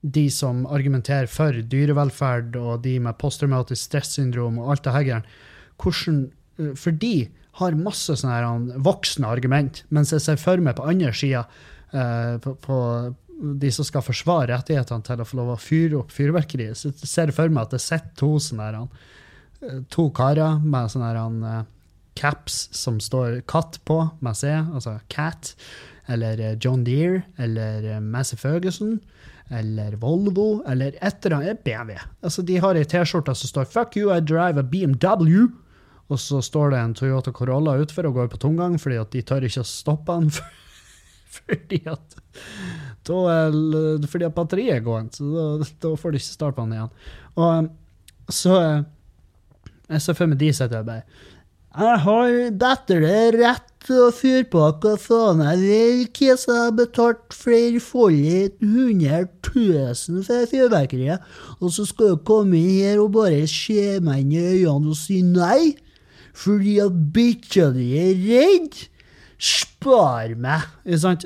de 0.02 0.26
som 0.34 0.64
argumenterer 0.66 1.30
for 1.30 1.56
dyrevelferd, 1.72 2.56
og 2.58 2.82
de 2.86 2.98
med 3.04 3.20
posttraumatisk 3.22 3.90
stressyndrom 3.90 4.60
og 4.62 4.74
alt 4.74 4.88
det 4.88 4.96
her. 4.96 5.28
Hvordan, 5.82 6.24
uh, 6.60 6.74
for 6.80 6.98
de 7.04 7.16
har 7.60 7.78
masse 7.78 8.16
sånne 8.22 8.80
voksne 8.82 9.28
argument, 9.28 9.84
mens 9.90 10.14
jeg 10.16 10.24
ser 10.24 10.40
for 10.42 10.62
meg 10.64 10.78
på 10.78 10.88
andre 10.88 11.12
sida 11.16 11.44
uh, 11.94 12.38
på, 12.42 12.56
på, 12.64 12.78
de 13.42 13.72
som 13.74 13.86
skal 13.88 14.06
forsvare 14.06 14.52
rettighetene 14.54 15.06
til 15.06 15.22
å 15.22 15.26
få 15.26 15.38
lov 15.40 15.56
å 15.56 15.62
fyre 15.62 15.98
opp 15.98 16.12
fyrverkeri, 16.14 16.70
så 16.78 16.92
jeg 16.92 17.10
ser 17.10 17.34
for 17.36 17.50
meg 17.50 17.66
at 17.66 17.76
det 17.76 17.82
sitter 17.82 18.14
to 18.20 18.36
sånne 18.42 18.68
her, 18.68 19.08
to 19.94 20.08
karer 20.14 20.60
med 20.62 20.92
sånne 20.94 21.10
her, 21.10 21.64
caps 22.18 22.68
som 22.76 23.00
står 23.02 23.40
katt 23.50 23.80
på, 23.88 23.98
med 24.22 24.38
C, 24.38 24.52
altså 24.52 25.00
cat, 25.10 25.56
eller 26.12 26.42
John 26.62 26.84
Deere, 26.86 27.24
eller 27.42 28.00
Massey 28.04 28.38
Ferguson, 28.38 29.00
eller 29.52 29.98
Volvo, 30.00 30.64
eller 30.68 30.96
et 31.02 31.26
eller 31.26 31.38
annet 31.38 31.64
BMW. 31.64 31.98
Altså, 32.24 32.44
de 32.48 32.58
har 32.64 32.78
ei 32.80 32.88
T-skjorte 32.88 33.36
som 33.36 33.52
står 33.52 33.68
'Fuck 33.68 33.98
you, 33.98 34.12
I 34.14 34.22
drive 34.22 34.60
a 34.60 34.64
BMW'. 34.64 35.52
Og 36.12 36.20
så 36.20 36.42
står 36.44 36.72
det 36.72 36.80
en 36.80 36.94
Toyota 36.94 37.32
Corolla 37.32 37.78
utfor 37.80 38.08
og 38.08 38.14
går 38.14 38.28
på 38.28 38.40
tomgang 38.44 38.76
fordi 38.80 38.98
at 39.00 39.12
de 39.12 39.22
tør 39.22 39.46
ikke 39.48 39.64
å 39.64 39.68
stoppe 39.68 40.18
den. 40.20 40.32
fordi 41.38 41.82
at 41.88 42.18
da 43.08 43.20
er, 43.32 44.08
fordi 44.12 44.28
at 44.28 44.36
batteriet 44.36 44.76
er 44.76 44.84
gående, 44.86 45.16
så 45.16 45.30
da, 45.32 45.70
da, 45.84 45.94
får 45.98 46.12
de 46.12 46.20
ikke 46.20 46.28
starte 46.28 46.58
på 46.58 46.66
den 46.68 46.76
igjen. 46.76 46.92
Og 47.40 47.70
så 48.32 48.58
Jeg 49.92 50.02
ser 50.02 50.16
for 50.16 50.32
meg 50.32 50.40
de 50.40 50.52
sitter 50.56 50.84
og 50.84 50.88
bare 50.88 51.04
Jeg 51.76 52.04
har 52.06 52.36
datter 52.60 53.08
rett 53.36 53.71
å 53.90 54.12
fyre 54.14 54.46
på 54.52 54.62
hva 54.62 54.94
faen 55.02 55.42
jeg 55.42 55.58
vil. 55.62 56.02
Hva 56.14 56.36
som 56.38 56.54
har 56.60 56.76
betalt 56.78 57.34
flerfoldig 57.34 58.42
100 58.62 59.24
000 59.48 60.26
for 60.28 60.52
fyrverkeriet, 60.52 61.20
og 61.60 61.74
så 61.74 61.86
skal 61.90 62.14
du 62.14 62.22
komme 62.28 62.60
inn 62.60 62.84
her 62.84 63.02
og 63.02 63.16
bare 63.18 63.42
se 63.50 63.98
meg 64.06 64.22
inn 64.22 64.36
i 64.38 64.44
øynene 64.62 64.94
og 64.94 65.00
si 65.00 65.22
nei? 65.26 65.74
Fordi 66.38 66.78
at 66.84 67.02
bikkja 67.16 67.72
di 67.76 67.88
er 68.00 68.14
redd? 68.22 68.78
Spar 69.42 70.36
meg! 70.38 70.62
Ikke 70.86 71.02
sant? 71.02 71.26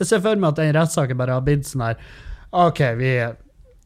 Jeg 0.00 0.08
ser 0.08 0.22
for 0.24 0.34
meg 0.34 0.50
at 0.50 0.58
den 0.58 0.74
rettssaken 0.74 1.18
bare 1.20 1.36
har 1.36 1.44
blitt 1.46 1.68
sånn 1.68 1.84
her 1.84 2.00
OK, 2.52 2.80
vi, 2.98 3.12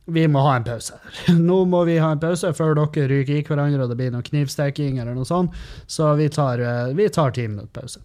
vi, 0.07 0.27
må 0.31 0.43
ha 0.47 0.57
en 0.57 0.67
pause. 0.67 0.99
Nå 1.49 1.63
må 1.71 1.83
vi 1.89 1.99
ha 2.03 2.13
en 2.15 2.23
pause 2.23 2.53
før 2.57 2.77
dere 2.79 3.09
ryker 3.11 3.41
i 3.41 3.45
hverandre 3.47 3.85
og 3.85 3.93
det 3.93 3.99
blir 3.99 4.13
noe 4.15 4.27
knivstikking 4.27 5.01
eller 5.03 5.17
noe 5.17 5.29
sånt. 5.29 5.55
Så 5.91 6.13
vi 6.19 6.29
tar, 6.33 6.63
eh, 6.63 6.95
vi 6.97 7.09
tar 7.13 7.35
ti 7.37 7.47
minutter 7.49 7.73
pause. 7.81 8.03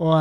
Og 0.00 0.12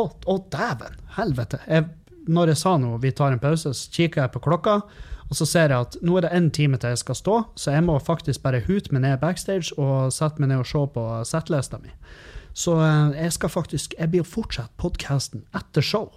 Å, 0.00 0.02
å 0.32 0.36
dæven! 0.52 0.96
Helvete. 1.16 1.60
Jeg, 1.68 1.88
når 2.28 2.52
jeg 2.52 2.60
sa 2.60 2.76
nå 2.80 2.96
vi 3.02 3.12
tar 3.16 3.34
en 3.34 3.42
pause, 3.42 3.72
så 3.72 3.92
kikker 3.92 4.24
jeg 4.24 4.34
på 4.34 4.44
klokka, 4.48 4.80
Og 5.26 5.34
så 5.34 5.42
ser 5.42 5.72
jeg 5.74 5.82
at 5.82 5.96
nå 6.06 6.18
er 6.18 6.22
det 6.22 6.36
én 6.38 6.52
time 6.54 6.78
til 6.78 6.92
jeg 6.94 7.00
skal 7.00 7.16
stå, 7.18 7.36
så 7.58 7.72
jeg 7.74 7.82
må 7.82 7.96
faktisk 7.98 8.44
bare 8.44 8.60
hute 8.62 8.92
meg 8.94 9.02
ned 9.02 9.18
backstage 9.18 9.74
og 9.74 10.12
sette 10.14 10.38
meg 10.38 10.52
ned 10.52 10.62
og 10.62 10.68
se 10.70 10.82
på 10.94 11.06
settlista 11.26 11.80
mi. 11.82 11.90
Så 12.54 12.76
eh, 12.78 13.16
jeg 13.24 13.32
skal 13.34 13.52
faktisk 13.52 13.94
Jeg 13.98 14.10
blir 14.12 14.22
fortsette 14.22 14.72
podkasten 14.78 15.42
etter 15.52 15.82
show. 15.82 16.12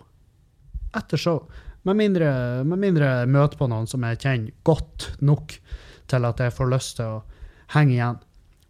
Etter 0.95 1.17
show. 1.17 1.41
Med 1.87 1.95
mindre, 1.95 2.31
med 2.67 2.81
mindre 2.81 3.11
jeg 3.21 3.31
møter 3.31 3.59
på 3.59 3.67
noen 3.71 3.87
som 3.87 4.03
jeg 4.03 4.19
kjenner 4.19 4.55
godt 4.67 5.11
nok 5.23 5.55
til 6.09 6.25
at 6.27 6.41
jeg 6.43 6.55
får 6.55 6.71
lyst 6.73 6.97
til 6.99 7.19
å 7.19 7.21
henge 7.75 7.95
igjen. 7.95 8.19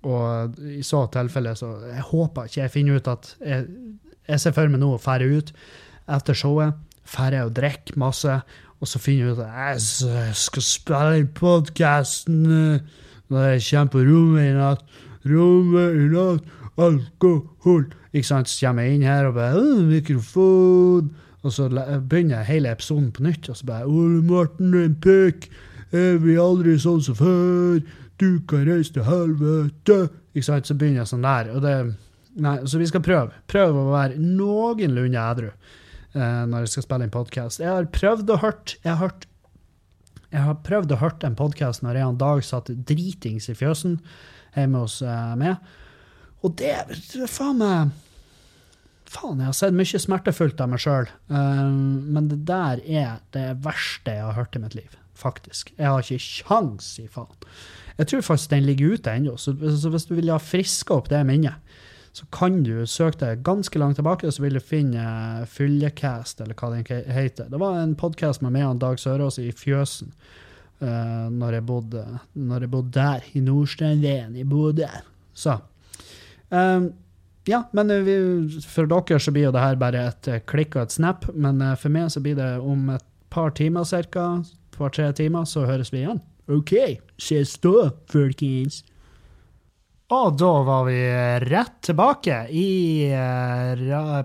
Og 0.09 0.59
i 0.63 0.83
så 0.85 1.01
tilfelle 1.11 1.55
så 1.59 1.73
Jeg 1.89 2.05
håper 2.07 2.47
ikke 2.47 2.61
jeg 2.61 2.71
finner 2.71 3.01
ut 3.01 3.07
at 3.11 3.33
Jeg, 3.43 3.65
jeg 4.29 4.39
ser 4.39 4.53
for 4.55 4.71
meg 4.71 4.79
nå 4.79 4.93
å 4.95 5.01
fære 5.01 5.27
ut 5.27 5.51
etter 6.09 6.37
showet, 6.37 6.77
fære 7.05 7.43
og 7.45 7.51
drikke 7.57 7.97
masse, 7.99 8.39
og 8.79 8.87
så 8.87 9.01
finner 9.01 9.27
jeg 9.27 9.35
ut 9.35 9.41
at 9.43 9.57
jeg 9.75 10.37
skal 10.39 10.65
spille 10.65 11.19
inn 11.19 11.27
podkasten 11.35 12.45
når 13.29 13.45
jeg 13.51 13.65
kommer 13.67 13.91
på 13.93 14.03
rommet 14.07 14.47
i 14.47 14.55
natt. 14.55 14.85
Rommet 15.29 15.97
i 15.99 16.07
natt, 16.13 16.47
alkohol. 16.79 17.89
Ikke 18.09 18.29
sant? 18.29 18.49
Så 18.49 18.63
kommer 18.65 18.87
jeg 18.87 18.97
inn 18.97 19.05
her 19.05 19.27
og 19.29 19.35
bare 19.37 19.65
Mikrofon. 19.89 21.11
Og 21.43 21.53
så 21.55 21.69
begynner 21.69 22.01
begynner 22.11 22.43
hele 22.47 22.71
episoden 22.73 23.11
på 23.15 23.23
nytt, 23.23 23.49
og 23.49 23.57
så 23.57 23.65
bare 23.65 23.87
Ole 23.87 24.21
Morten, 24.25 24.71
du 24.73 24.81
er 24.81 24.89
en 24.89 24.99
pikk. 24.99 25.47
Er 25.95 26.19
vi 26.21 26.35
aldri 26.37 26.75
sånn 26.79 27.01
som 27.01 27.15
før? 27.17 27.79
Du 28.19 28.41
kan 28.49 28.65
reise 28.67 28.93
til 28.93 29.07
helvete. 29.07 30.09
Ikke 30.35 30.45
sant? 30.49 30.67
Så 30.67 30.75
begynner 30.75 31.05
jeg 31.05 31.11
sånn 31.13 31.25
der. 31.25 31.51
Og 31.55 31.63
det, 31.63 31.75
nei, 32.43 32.57
så 32.67 32.81
vi 32.81 32.89
skal 32.91 33.03
prøve. 33.05 33.39
Prøve 33.49 33.85
å 33.85 33.93
være 33.93 34.19
noenlunde 34.19 35.23
edru 35.23 35.47
eh, 35.49 36.43
når 36.51 36.65
jeg 36.65 36.73
skal 36.75 36.87
spille 36.89 37.07
inn 37.07 37.15
podkast. 37.15 37.63
Jeg 37.63 37.71
har 37.71 37.87
prøvd 37.95 38.35
å 38.35 38.41
hørt 38.43 38.75
Jeg 38.83 38.93
har 38.93 39.03
hørt 39.07 39.29
jeg 40.29 40.45
har 40.45 40.59
prøvd 40.61 40.91
å 40.93 40.99
hørt 41.01 41.23
en 41.25 41.33
podkast 41.33 41.81
når 41.81 41.97
jeg 41.97 42.05
en 42.05 42.19
dag 42.21 42.43
satt 42.45 42.67
dritings 42.85 43.47
i 43.49 43.55
fjøsen 43.57 43.95
hjemme 44.53 44.83
hos 44.83 44.99
eh, 45.01 45.31
meg. 45.39 45.57
Og 46.45 46.53
det 46.59 46.75
det 46.91 47.29
faen 47.31 47.57
meg 47.57 47.95
Faen, 49.09 49.39
jeg 49.41 49.49
har 49.49 49.57
sett 49.57 49.73
mye 49.73 50.01
smertefullt 50.03 50.59
av 50.61 50.69
meg 50.69 50.81
sjøl, 50.83 51.07
men 51.29 52.27
det 52.29 52.43
der 52.45 52.81
er 52.85 53.15
det 53.33 53.47
verste 53.65 54.13
jeg 54.13 54.21
har 54.27 54.37
hørt 54.37 54.53
i 54.53 54.61
mitt 54.61 54.75
liv. 54.77 54.97
Faktisk. 55.17 55.73
Jeg 55.75 55.89
har 55.89 56.05
ikke 56.05 56.21
kjangs 56.21 56.91
i 57.01 57.07
faen. 57.11 57.47
Jeg 57.97 58.07
tror 58.11 58.21
faktisk 58.23 58.53
den 58.53 58.67
ligger 58.67 58.93
ute 58.93 59.11
ennå, 59.11 59.33
så, 59.35 59.51
hvis 59.57 60.05
du 60.07 60.13
vil 60.13 60.29
ha 60.31 60.37
friska 60.39 60.95
opp 60.95 61.09
det 61.11 61.23
minnet, 61.27 61.57
så 62.15 62.25
kan 62.33 62.61
du 62.63 62.85
søke 62.89 63.19
deg 63.21 63.41
ganske 63.45 63.79
langt 63.79 63.99
tilbake, 63.99 64.31
så 64.31 64.43
vil 64.43 64.57
du 64.57 64.63
finne 64.63 65.01
eh, 65.03 65.47
Fyllecast, 65.49 66.41
eller 66.41 66.57
hva 66.57 66.71
den 66.73 66.85
heter. 67.13 67.49
Det 67.51 67.59
var 67.61 67.81
en 67.81 67.97
podkast 67.99 68.43
med 68.45 68.55
meg 68.55 68.65
og 68.69 68.79
Dag 68.81 69.01
Sørås 69.01 69.37
i 69.41 69.49
Fjøsen 69.55 70.13
uh, 70.81 71.27
når, 71.29 71.59
jeg 71.59 71.65
bodde, 71.69 72.05
når 72.33 72.65
jeg 72.65 72.73
bodde 72.73 72.95
der, 72.97 73.27
i 73.35 73.43
Nordstrandveien 73.45 74.35
i 74.39 74.47
Bodø. 74.47 74.89
Så 75.37 75.59
um, 76.49 76.89
ja, 77.49 77.63
men 77.73 77.89
eh, 77.91 78.03
vi, 78.05 78.15
for 78.67 78.89
dere 78.89 79.19
så 79.21 79.33
blir 79.33 79.47
jo 79.47 79.55
det 79.55 79.63
her 79.63 79.79
bare 79.81 80.05
et 80.11 80.29
eh, 80.29 80.43
klikk 80.49 80.77
og 80.77 80.85
et 80.85 80.95
snap, 80.95 81.25
men 81.33 81.61
eh, 81.65 81.77
for 81.79 81.93
meg 81.93 82.11
så 82.13 82.21
blir 82.23 82.37
det 82.37 82.51
om 82.61 82.91
et 82.93 83.05
par 83.33 83.53
timer 83.57 83.87
cirka, 83.89 84.27
par-tre 84.75 85.09
timer, 85.17 85.47
så 85.49 85.65
høres 85.69 85.91
vi 85.93 86.03
igjen. 86.03 86.21
OK, 86.49 86.73
ses 87.21 87.55
da, 87.61 87.91
folkens. 88.09 88.83
Og 90.09 90.39
da 90.41 90.51
var 90.65 90.87
vi 90.87 90.97
rett 91.45 91.75
tilbake 91.85 92.39
i, 92.57 92.69
ra, 93.13 94.23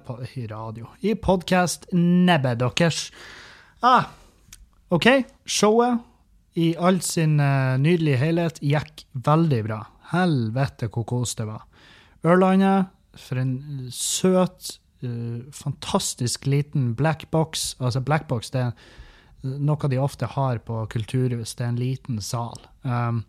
radio, 0.49 0.89
i 1.05 1.13
podkast-nebbet 1.21 2.63
deres. 2.63 3.03
Ah, 3.85 4.09
OK, 4.89 5.11
showet 5.45 6.01
i 6.57 6.71
all 6.81 7.03
sin 7.05 7.37
nydelige 7.37 8.23
helhet 8.23 8.63
gikk 8.65 9.05
veldig 9.29 9.61
bra. 9.69 9.83
Helvete 10.15 10.89
hvor 10.89 11.05
kos 11.11 11.37
det 11.37 11.51
var. 11.51 11.67
Ørlandet, 12.25 12.94
for 13.21 13.41
en 13.41 13.89
søt, 13.93 14.79
eh, 15.03 15.45
fantastisk 15.53 16.47
liten 16.47 16.93
black 16.95 17.31
box. 17.31 17.75
Altså 17.81 18.01
black 18.01 18.29
box, 18.29 18.51
det 18.51 18.67
er 18.69 18.73
noe 19.45 19.89
de 19.91 20.01
ofte 20.01 20.27
har 20.27 20.59
på 20.65 20.87
kulturhus. 20.93 21.55
Det 21.55 21.65
er 21.65 21.73
en 21.73 21.81
liten 21.81 22.21
sal. 22.25 22.59
Um, 22.83 23.25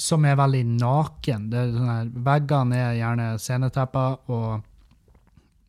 som 0.00 0.24
er 0.24 0.38
veldig 0.38 0.64
naken. 0.78 1.50
Sånne 1.52 2.24
veggene 2.24 2.78
er 2.78 2.96
gjerne 2.96 3.28
scenetepper, 3.42 4.16
og, 4.32 4.62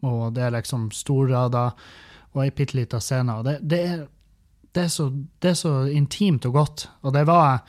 og 0.07 0.23
det 0.35 0.47
er 0.47 0.55
liksom 0.55 0.89
storrader 0.95 1.73
og 2.31 2.43
ei 2.45 2.51
bitte 2.55 2.77
lita 2.77 3.01
scene. 3.03 3.41
Det, 3.43 3.57
det, 3.61 3.79
er, 3.89 4.05
det, 4.71 4.85
er 4.85 4.91
så, 4.93 5.09
det 5.11 5.51
er 5.51 5.57
så 5.59 5.73
intimt 5.91 6.47
og 6.47 6.55
godt. 6.61 6.85
Og 7.03 7.15
det 7.15 7.25
var, 7.27 7.65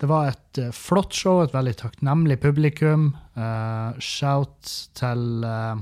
det 0.00 0.08
var 0.08 0.30
et 0.30 0.60
eh, 0.60 0.72
flott 0.72 1.14
show, 1.16 1.42
et 1.44 1.52
veldig 1.54 1.76
takknemlig 1.82 2.38
publikum. 2.40 3.10
Uh, 3.36 3.92
shout 4.00 4.72
til 4.96 5.44
uh, 5.44 5.76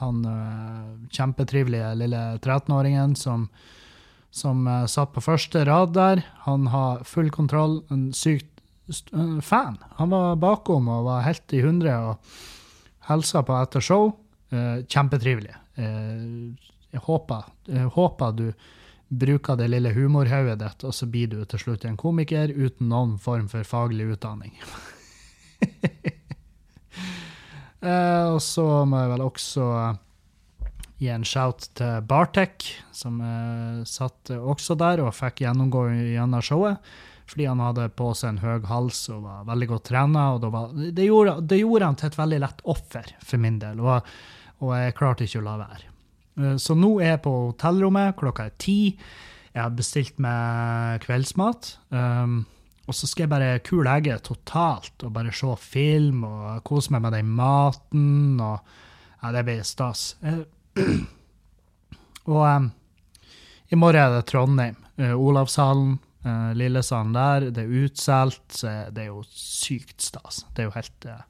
han 0.00 0.22
uh, 0.24 0.88
kjempetrivelige 1.12 1.92
lille 2.00 2.22
13-åringen 2.40 3.12
som, 3.18 3.46
som 4.32 4.64
satt 4.88 5.12
på 5.12 5.24
første 5.24 5.66
rad 5.68 5.92
der. 5.98 6.24
Han 6.46 6.70
har 6.72 7.04
full 7.08 7.28
kontroll. 7.34 7.82
En 7.92 8.08
sykt 8.16 8.48
fan. 9.44 9.76
Han 10.00 10.10
var 10.12 10.40
bakom 10.40 10.88
og 10.90 11.06
var 11.06 11.26
helt 11.28 11.52
i 11.54 11.62
hundre 11.64 11.92
og 12.08 12.32
hilsa 13.08 13.44
på 13.46 13.54
etter 13.60 13.84
show. 13.84 14.10
Kjempetrivelig. 14.52 15.54
Jeg, 15.78 17.00
håper, 17.06 17.46
håper 17.94 18.34
du 18.36 18.46
bruker 19.12 19.58
det 19.60 19.68
lille 19.68 19.92
humorhodet 19.92 20.56
ditt, 20.62 20.84
og 20.88 20.94
så 20.96 21.08
blir 21.10 21.28
du 21.28 21.42
til 21.44 21.60
slutt 21.60 21.84
en 21.84 21.98
komiker 22.00 22.52
uten 22.54 22.88
noen 22.88 23.18
form 23.20 23.48
for 23.52 23.66
faglig 23.68 24.06
utdanning. 24.14 24.54
eh, 27.84 28.24
og 28.32 28.40
så 28.40 28.66
må 28.88 29.02
jeg 29.02 29.12
vel 29.12 29.26
også 29.26 29.68
gi 31.02 31.10
en 31.12 31.26
shout 31.26 31.68
til 31.76 32.04
Bartek, 32.08 32.68
som 32.94 33.20
eh, 33.20 33.82
satt 33.88 34.32
også 34.38 34.78
der 34.80 35.04
og 35.04 35.14
fikk 35.18 35.44
gjennomgå 35.44 35.88
gjennom 35.92 36.44
showet 36.44 36.94
fordi 37.32 37.46
han 37.48 37.62
hadde 37.64 37.86
på 37.96 38.10
seg 38.18 38.34
en 38.34 38.40
høy 38.42 38.66
hals 38.68 39.06
og 39.08 39.22
var 39.24 39.44
veldig 39.48 39.68
godt 39.70 39.86
trena. 39.88 40.24
det, 40.42 40.50
det, 40.92 41.06
det 41.48 41.60
gjorde 41.62 41.86
han 41.86 41.96
til 41.96 42.10
et 42.10 42.18
veldig 42.18 42.40
lett 42.42 42.60
offer 42.68 43.08
for 43.24 43.40
min 43.40 43.56
del, 43.62 43.80
og, 43.80 44.10
og 44.60 44.74
jeg 44.76 44.96
klarte 44.98 45.24
ikke 45.24 45.40
å 45.40 45.46
la 45.46 45.54
være. 45.62 45.91
Eh, 46.38 46.56
Så 46.56 46.76
nå 46.78 46.94
er 47.00 47.16
jeg 47.16 47.22
på 47.26 47.32
hotellrommet, 47.50 48.16
klokka 48.16 48.48
er 48.48 48.56
ti. 48.58 48.96
Jeg 49.52 49.62
har 49.62 49.74
bestilt 49.76 50.18
meg 50.22 51.02
kveldsmat. 51.04 51.74
Um, 51.92 52.46
og 52.88 52.96
så 52.96 53.06
skal 53.06 53.26
jeg 53.26 53.30
bare 53.30 53.58
kule 53.64 53.90
egget 53.92 54.24
totalt 54.26 55.04
og 55.04 55.12
bare 55.14 55.32
se 55.36 55.50
film 55.60 56.24
og 56.24 56.62
kose 56.64 56.90
meg 56.94 57.02
med 57.04 57.12
den 57.18 57.28
maten. 57.36 58.40
og 58.40 58.60
ja, 59.22 59.32
Det 59.32 59.44
blir 59.44 59.62
stas. 59.62 60.16
Eh, 60.22 60.40
og 62.32 62.40
um, 62.48 62.70
i 63.70 63.76
morgen 63.76 64.00
er 64.00 64.16
det 64.16 64.26
Trondheim. 64.32 64.76
Uh, 64.98 65.14
Olavshallen. 65.14 65.98
Uh, 66.24 66.52
Lillesand 66.54 67.14
der. 67.14 67.50
Det 67.50 67.64
er 67.64 67.84
utsolgt. 67.84 68.62
Det 68.62 69.04
er 69.04 69.08
jo 69.10 69.22
sykt 69.28 70.00
stas. 70.00 70.44
Det 70.54 70.62
er 70.64 70.70
jo 70.70 70.76
helt 70.76 71.06
uh, 71.10 71.22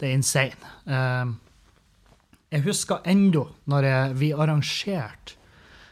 Det 0.00 0.08
er 0.08 0.16
insane. 0.16 0.74
Um, 0.86 1.36
jeg 2.50 2.64
husker 2.66 3.04
ennå 3.08 3.44
når 3.70 3.86
jeg, 3.86 4.16
vi 4.20 4.32
arrangerte 4.34 5.36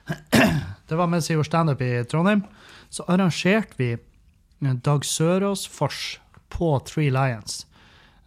Det 0.89 0.97
var 0.97 1.09
mens 1.11 1.29
jeg 1.29 1.37
gjorde 1.37 1.51
standup 1.51 1.83
i 1.85 1.91
Trondheim. 2.09 2.41
Så 2.89 3.05
arrangerte 3.13 3.77
vi 3.77 3.91
eh, 3.93 4.77
Dag 4.85 5.05
Sørås-fors 5.05 6.19
på 6.49 6.71
Three 6.89 7.11
Lions. 7.13 7.67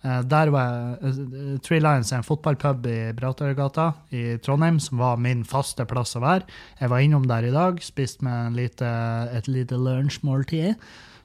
Eh, 0.05 0.19
Der 0.29 0.51
var 0.53 0.99
jeg, 1.01 1.57
Three 1.65 1.81
Lions 1.81 2.11
er 2.13 2.21
en 2.21 2.27
fotballpub 2.27 2.85
i 2.85 2.99
Brattørgata 3.17 3.87
i 4.13 4.37
Trondheim 4.45 4.77
som 4.79 5.01
var 5.01 5.17
min 5.17 5.41
faste 5.41 5.87
plass 5.89 6.13
å 6.19 6.21
være. 6.21 6.45
Jeg 6.79 6.93
var 6.93 7.01
innom 7.01 7.25
der 7.29 7.49
i 7.49 7.55
dag, 7.55 7.81
spiste 7.81 8.29
med 8.29 8.53
lite, 8.61 8.93
et 9.33 9.49
lite 9.49 9.81
lunsjmåltid. 9.81 10.77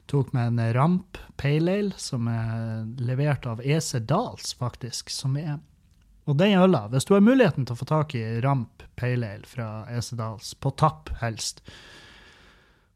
Tok 0.09 0.33
med 0.33 0.55
en 0.55 0.73
Ramp 0.73 1.21
Pale 1.37 1.77
Ale, 1.83 1.95
som 2.01 2.25
er 2.31 2.85
levert 2.97 3.45
av 3.45 3.61
EC 3.61 3.99
Dals, 4.09 4.55
faktisk. 4.57 5.13
Som 5.13 5.37
er 5.37 5.59
Og 6.27 6.35
den 6.39 6.57
øla, 6.59 6.85
hvis 6.91 7.07
du 7.07 7.13
har 7.15 7.23
muligheten 7.23 7.65
til 7.65 7.75
å 7.75 7.79
få 7.79 7.87
tak 7.87 8.15
i 8.19 8.23
Ramp 8.43 8.83
Pale 8.99 9.29
Ale 9.37 9.47
fra 9.47 9.85
Esedals, 9.93 10.53
på 10.59 10.73
tapp 10.79 11.13
helst 11.21 11.63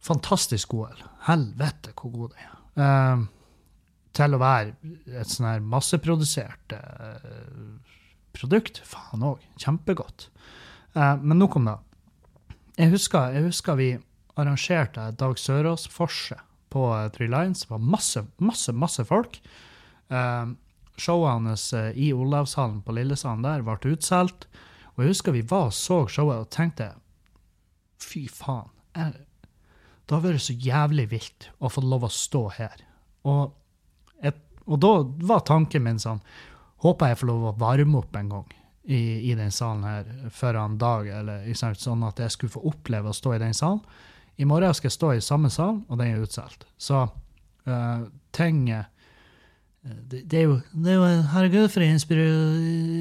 Fantastisk 0.01 0.71
god 0.73 0.95
øl. 0.95 1.01
Helvete 1.27 1.91
hvor 1.93 2.09
god 2.09 2.31
den 2.33 2.45
er. 2.47 2.53
Uh, 2.73 3.25
til 4.17 4.33
å 4.33 4.39
være 4.41 4.95
et 5.21 5.29
sånn 5.29 5.45
her 5.45 5.59
masseprodusert 5.61 6.73
uh, 6.73 7.75
produkt. 8.33 8.81
Faen 8.81 9.21
òg. 9.27 9.43
Kjempegodt. 9.61 10.31
Uh, 10.97 11.21
men 11.21 11.37
nok 11.37 11.59
om 11.59 11.69
det. 11.69 11.77
Jeg 12.81 12.95
husker, 12.95 13.35
jeg 13.35 13.45
husker 13.45 13.77
vi 13.77 13.91
arrangerte 14.41 15.11
Dag 15.21 15.37
Sørås 15.37 15.85
Forse 15.91 16.39
på 16.73 16.87
Three 17.13 17.29
Lines. 17.29 17.61
Det 17.61 17.69
var 17.75 17.83
masse, 17.83 18.25
masse, 18.41 18.73
masse 18.73 19.05
folk. 19.05 19.37
Eh, 20.11 20.45
showet 21.01 21.33
hans 21.33 21.71
eh, 21.73 21.91
i 21.97 22.11
Olavshallen 22.13 22.81
på 22.85 22.95
Lillesand 22.95 23.45
der 23.47 23.65
ble 23.65 23.95
utsolgt. 23.95 24.47
Og 24.93 25.03
jeg 25.03 25.15
husker 25.15 25.35
vi 25.35 25.43
var 25.47 25.71
og 25.71 25.75
så 25.75 26.03
showet 26.11 26.45
og 26.45 26.51
tenkte 26.53 26.91
fy 28.01 28.27
faen. 28.31 28.69
Jeg, 28.97 29.25
det 30.05 30.17
har 30.17 30.23
vært 30.25 30.43
så 30.43 30.55
jævlig 30.57 31.07
vilt 31.13 31.49
å 31.63 31.69
få 31.71 31.83
lov 31.85 32.05
å 32.07 32.11
stå 32.11 32.41
her. 32.57 32.81
Og, 33.29 33.53
et, 34.19 34.39
og 34.67 34.81
da 34.83 34.95
var 35.29 35.45
tanken 35.47 35.85
min 35.85 36.01
sånn 36.01 36.23
Håper 36.81 37.11
jeg 37.11 37.19
får 37.19 37.27
lov 37.29 37.43
å 37.45 37.57
varme 37.61 37.99
opp 37.99 38.15
en 38.17 38.29
gang 38.31 38.53
i, 38.89 39.29
i 39.29 39.35
den 39.37 39.51
salen 39.53 39.83
her 39.85 40.07
før 40.33 40.57
en 40.63 40.79
dag, 40.81 41.05
eller 41.05 41.43
sånn 41.53 42.01
at 42.07 42.17
jeg 42.23 42.33
skulle 42.33 42.55
få 42.55 42.63
oppleve 42.71 43.11
å 43.11 43.13
stå 43.13 43.35
i 43.35 43.41
den 43.43 43.53
salen. 43.53 43.83
I 44.41 44.47
morgen 44.49 44.73
skal 44.73 44.89
jeg 44.89 44.95
stå 44.95 45.11
i 45.13 45.21
samme 45.21 45.51
sal, 45.53 45.83
og 45.85 45.99
den 45.99 46.15
er 46.15 46.23
utsolgt. 46.25 46.65
Så 46.81 47.03
uh, 47.05 48.01
ting 48.33 48.63
uh, 48.73 48.87
det, 49.81 50.19
det, 50.29 50.39
er 50.39 50.43
jo, 50.45 50.59
det 50.77 50.91
er 50.93 50.97
jo 50.99 51.05
Herregud, 51.31 51.67
for 51.73 51.81
en 51.81 51.95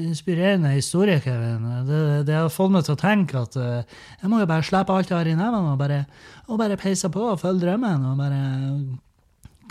inspirerende 0.09 0.71
historie, 0.73 1.19
Kevin. 1.21 1.67
Det, 1.85 1.99
det, 2.25 2.33
har 2.33 2.49
fått 2.49 2.73
meg 2.73 2.87
til 2.87 2.95
å 2.95 3.01
tenke 3.01 3.43
at 3.43 3.57
uh, 3.61 3.99
jeg 4.17 4.31
må 4.31 4.39
jo 4.41 4.49
bare 4.49 4.65
slippe 4.65 4.95
alt 4.95 5.11
jeg 5.11 5.19
har 5.19 5.29
i 5.29 5.35
nevene, 5.37 5.75
og 5.75 5.77
bare, 5.77 5.99
og 6.47 6.57
bare 6.57 6.79
peise 6.81 7.11
på 7.13 7.27
og 7.35 7.39
følge 7.43 7.67
drømmen. 7.67 8.09
og 8.09 8.17
bare 8.17 8.41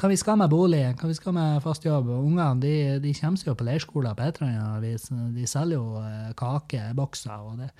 hva 0.01 0.09
vi 0.09 0.17
skal 0.17 0.39
med 0.41 0.49
bolig, 0.49 0.85
hva 0.97 1.11
vi 1.11 1.17
skal 1.19 1.35
med 1.37 1.59
fast 1.65 1.85
jobb. 1.85 2.09
Ungene 2.15 2.63
de, 2.63 2.75
de 3.03 3.17
kommer 3.19 3.43
seg 3.43 3.51
jo 3.51 3.57
på 3.59 3.67
leirskolen 3.67 4.17
på 4.17 4.31
Etrøya. 4.31 4.69
De 4.81 5.51
selger 5.51 5.77
jo 5.77 5.99
uh, 5.99 6.31
kakebokser, 6.39 7.35
og 7.43 7.59
det, 7.65 7.73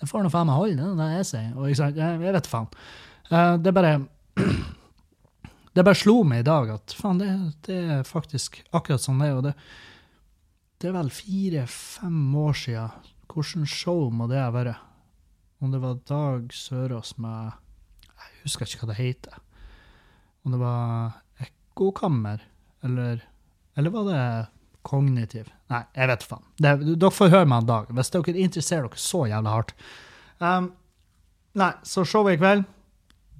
det 0.00 0.08
får 0.08 0.24
nå 0.24 0.32
faen 0.32 0.48
meg 0.48 0.62
holde, 0.62 0.80
det 0.80 0.88
er 0.88 0.98
det 1.04 1.20
jeg 1.20 1.30
sier. 1.34 1.52
Og 1.60 1.68
jeg, 1.70 1.94
jeg 2.00 2.34
vet 2.40 2.50
faen. 2.50 2.72
Uh, 3.28 3.54
det 3.60 3.68
er 3.68 3.78
bare 3.82 3.94
det 5.74 5.84
bare 5.84 5.98
slo 5.98 6.22
meg 6.26 6.42
i 6.42 6.48
dag 6.48 6.70
at 6.74 6.94
faen, 6.96 7.20
det, 7.20 7.28
det, 7.68 7.78
er 7.98 8.08
faktisk 8.08 8.60
akkurat 8.74 9.04
sånn 9.04 9.20
det 9.22 9.28
er. 9.28 9.38
Og 9.38 9.46
det, 9.46 9.54
det 10.80 10.90
er 10.90 10.96
vel 10.96 11.12
fire-fem 11.12 12.20
år 12.38 12.58
siden. 12.62 13.14
Hvilket 13.28 13.70
show 13.70 14.08
må 14.14 14.28
det 14.30 14.40
ha 14.40 14.50
vært? 14.54 14.84
Om 15.58 15.72
det 15.74 15.80
var 15.82 15.98
Dag 16.06 16.52
Sørås 16.54 17.16
med 17.18 17.50
Jeg 18.06 18.44
husker 18.44 18.68
ikke 18.68 18.84
hva 18.84 18.92
det 18.92 19.00
heter. 19.00 19.40
Om 20.46 20.54
det 20.54 20.60
var 20.62 21.18
Ekkokammer, 21.42 22.44
eller 22.86 23.24
Eller 23.76 23.90
var 23.94 24.06
det 24.08 24.22
Kognitiv? 24.82 25.50
Nei, 25.68 25.82
jeg 25.94 26.08
vet 26.08 26.24
faen. 26.24 26.44
Det, 26.56 26.70
dere 26.96 27.12
får 27.12 27.32
høre 27.34 27.48
meg 27.50 27.62
en 27.62 27.68
dag, 27.68 27.90
hvis 27.92 28.10
dere 28.14 28.34
interesserer 28.40 28.86
dere 28.86 29.02
så 29.02 29.26
jævlig 29.28 29.52
hardt. 29.52 29.74
Um, 30.38 30.70
nei, 31.58 31.72
så 31.84 32.06
showet 32.08 32.38
i 32.38 32.40
kveld, 32.40 32.64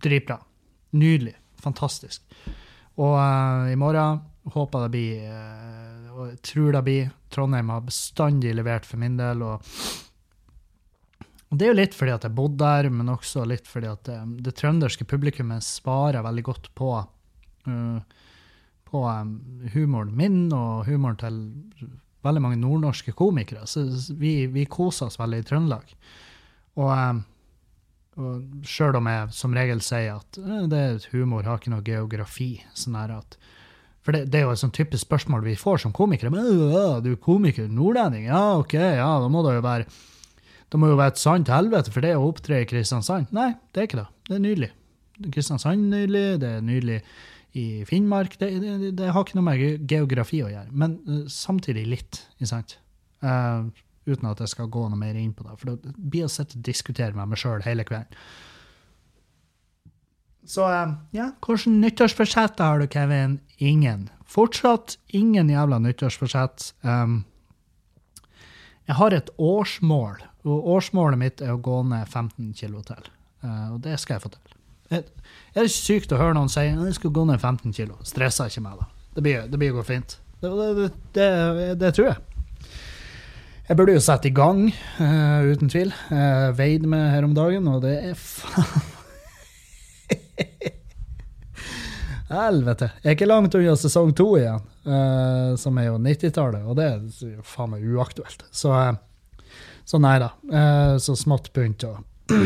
dritbra. 0.04 0.42
Nydelig. 0.98 1.36
Fantastisk. 1.62 2.24
Og 2.98 3.14
uh, 3.14 3.70
i 3.70 3.78
morgen 3.78 4.20
håper 4.48 4.86
det 4.86 4.92
blir 4.94 5.24
uh, 5.30 5.98
og 6.18 6.38
tror 6.42 6.74
det 6.74 6.84
blir. 6.86 7.10
Trondheim 7.30 7.70
har 7.70 7.86
bestandig 7.86 8.54
levert 8.56 8.86
for 8.88 9.00
min 9.00 9.18
del. 9.18 9.42
og 9.46 9.64
og 11.48 11.56
Det 11.56 11.64
er 11.64 11.72
jo 11.72 11.78
litt 11.78 11.94
fordi 11.96 12.12
at 12.12 12.26
jeg 12.26 12.36
bodde 12.36 12.60
der, 12.60 12.90
men 12.92 13.08
også 13.12 13.46
litt 13.48 13.68
fordi 13.68 13.88
at 13.88 14.02
det, 14.08 14.16
eh, 14.18 14.34
det 14.44 14.56
trønderske 14.58 15.06
publikummet 15.08 15.64
svarer 15.64 16.24
veldig 16.24 16.44
godt 16.44 16.68
på, 16.76 16.90
uh, 17.68 18.26
på 18.88 19.04
um, 19.06 19.32
humoren 19.72 20.12
min 20.16 20.52
og 20.52 20.84
humoren 20.88 21.16
til 21.20 21.40
veldig 22.26 22.42
mange 22.44 22.60
nordnorske 22.60 23.14
komikere. 23.16 23.64
Så 23.66 23.86
vi, 24.18 24.46
vi 24.52 24.66
koser 24.68 25.08
oss 25.08 25.16
veldig 25.20 25.40
i 25.40 25.48
Trøndelag. 25.48 25.96
Og 26.76 26.92
um, 26.92 27.24
og 28.18 28.66
Sjøl 28.66 28.98
om 28.98 29.08
jeg 29.10 29.30
som 29.36 29.54
regel 29.56 29.80
sier 29.84 30.18
at 30.18 30.40
eh, 30.42 30.66
det 30.70 30.82
er 30.82 31.08
humor 31.12 31.46
har 31.46 31.60
ikke 31.60 31.72
noe 31.72 31.86
geografi. 31.86 32.56
sånn 32.74 32.98
her 32.98 33.14
at, 33.20 33.38
For 34.02 34.16
det, 34.16 34.26
det, 34.32 34.40
er 34.40 34.48
jo 34.48 34.56
et 34.56 34.62
sånn 34.62 34.74
typisk 34.74 35.06
spørsmål 35.06 35.46
vi 35.46 35.56
får 35.58 35.84
som 35.84 35.94
komikere. 35.94 36.32
Men, 36.34 36.48
du 37.04 37.12
er 37.12 37.22
komiker, 37.22 37.70
nordlending? 37.70 38.28
Ja, 38.30 38.58
OK, 38.58 38.74
ja, 38.74 39.08
da 39.22 39.30
må 39.32 39.44
det 39.46 39.58
jo 39.58 39.66
være 39.66 39.88
det 40.68 40.76
må 40.80 40.90
jo 40.90 40.98
være 40.98 41.14
et 41.14 41.20
sant 41.20 41.48
helvete 41.48 41.92
for 41.94 42.04
det 42.04 42.12
å 42.16 42.26
opptre 42.28 42.60
i 42.60 42.68
Kristiansand. 42.68 43.30
Nei, 43.32 43.54
det 43.72 43.80
er 43.80 43.88
ikke 43.88 44.02
det. 44.02 44.08
Det 44.28 44.34
er 44.36 44.42
nydelig. 44.44 44.68
Kristiansand 45.32 45.80
er 45.80 46.02
nydelig, 46.02 46.24
det 46.42 46.50
er 46.58 46.64
nydelig 46.64 46.98
i 47.56 47.64
Finnmark. 47.88 48.36
Det, 48.40 48.50
det, 48.60 48.90
det 48.98 49.08
har 49.14 49.24
ikke 49.24 49.38
noe 49.38 49.46
med 49.46 49.86
geografi 49.88 50.42
å 50.44 50.50
gjøre, 50.52 50.68
men 50.76 50.98
uh, 51.08 51.22
samtidig 51.32 51.86
litt, 51.88 52.20
ikke 52.36 52.50
sant? 52.52 52.76
Uh, 53.24 53.70
uten 54.08 54.28
at 54.30 54.40
jeg 54.42 54.54
skal 54.54 54.70
gå 54.72 54.84
noe 54.88 54.98
mer 54.98 55.16
inn 55.18 55.34
på 55.36 55.46
det. 55.46 55.56
For 55.60 55.74
det 55.74 55.94
blir 55.96 56.26
å 56.26 56.32
sitte 56.32 56.58
og 56.58 56.66
diskutere 56.66 57.16
med 57.16 57.32
meg 57.32 57.40
sjøl 57.40 57.64
hele 57.66 57.86
kvelden. 57.88 58.16
Så 60.48 60.64
eh, 60.72 60.92
ja, 61.18 61.30
hvilke 61.44 61.70
nyttårsforsetter 61.70 62.64
har 62.64 62.80
du, 62.80 62.88
Kevin? 62.88 63.38
Ingen. 63.58 64.08
Fortsatt 64.28 64.96
ingen 65.12 65.50
jævla 65.52 65.80
nyttårsforsett. 65.84 66.70
Um, 66.80 67.22
jeg 68.88 68.96
har 68.96 69.12
et 69.12 69.28
årsmål, 69.36 70.22
og 70.48 70.70
årsmålet 70.76 71.20
mitt 71.20 71.42
er 71.44 71.52
å 71.52 71.60
gå 71.60 71.82
ned 71.90 72.08
15 72.08 72.54
kilo 72.56 72.80
til. 72.86 73.10
Uh, 73.44 73.74
og 73.74 73.82
det 73.84 73.98
skal 74.00 74.16
jeg 74.16 74.24
få 74.24 74.32
til. 74.36 74.54
Jeg, 74.88 75.04
er 75.52 75.66
det 75.66 75.74
sykt 75.74 76.12
å 76.16 76.20
høre 76.20 76.36
noen 76.38 76.48
si 76.48 76.64
at 76.64 76.80
jeg 76.80 76.96
skal 76.96 77.12
gå 77.12 77.26
ned 77.28 77.42
15 77.42 77.76
kilo. 77.76 77.98
Stresser 78.08 78.48
ikke 78.48 78.64
meg 78.64 78.80
da. 78.80 78.88
Det 79.18 79.24
blir, 79.24 79.44
det 79.50 79.60
blir 79.60 79.76
gå 79.76 79.84
fint. 79.84 80.16
Det, 80.40 80.50
det, 81.12 81.28
det, 81.80 81.92
tror 81.96 82.12
jeg. 82.12 82.37
Jeg 83.68 83.76
burde 83.76 83.92
jo 83.92 84.00
sette 84.00 84.30
i 84.30 84.32
gang, 84.32 84.62
uh, 84.96 85.44
uten 85.44 85.68
tvil. 85.68 85.90
Jeg 86.08 86.52
veide 86.56 86.88
meg 86.88 87.10
her 87.12 87.26
om 87.26 87.34
dagen, 87.36 87.66
og 87.68 87.82
det 87.84 87.98
er 88.00 88.14
faen 88.16 88.86
Helvete. 92.28 92.88
Jeg 93.02 93.10
er 93.10 93.16
ikke 93.16 93.28
langt 93.28 93.54
unna 93.56 93.74
sesong 93.76 94.14
to 94.16 94.30
igjen, 94.40 94.64
uh, 94.88 95.52
som 95.60 95.76
er 95.80 95.90
jo 95.90 96.00
90-tallet, 96.00 96.64
og 96.64 96.80
det 96.80 96.86
er 96.86 96.96
jo 97.34 97.44
faen 97.44 97.74
meg 97.74 97.84
uaktuelt. 97.92 98.46
Så, 98.48 98.72
uh, 98.72 98.96
så 99.84 100.00
nei 100.00 100.16
da. 100.20 100.32
så 101.00 101.16
smått 101.16 101.52
begynte 101.56 101.92
å 101.92 102.00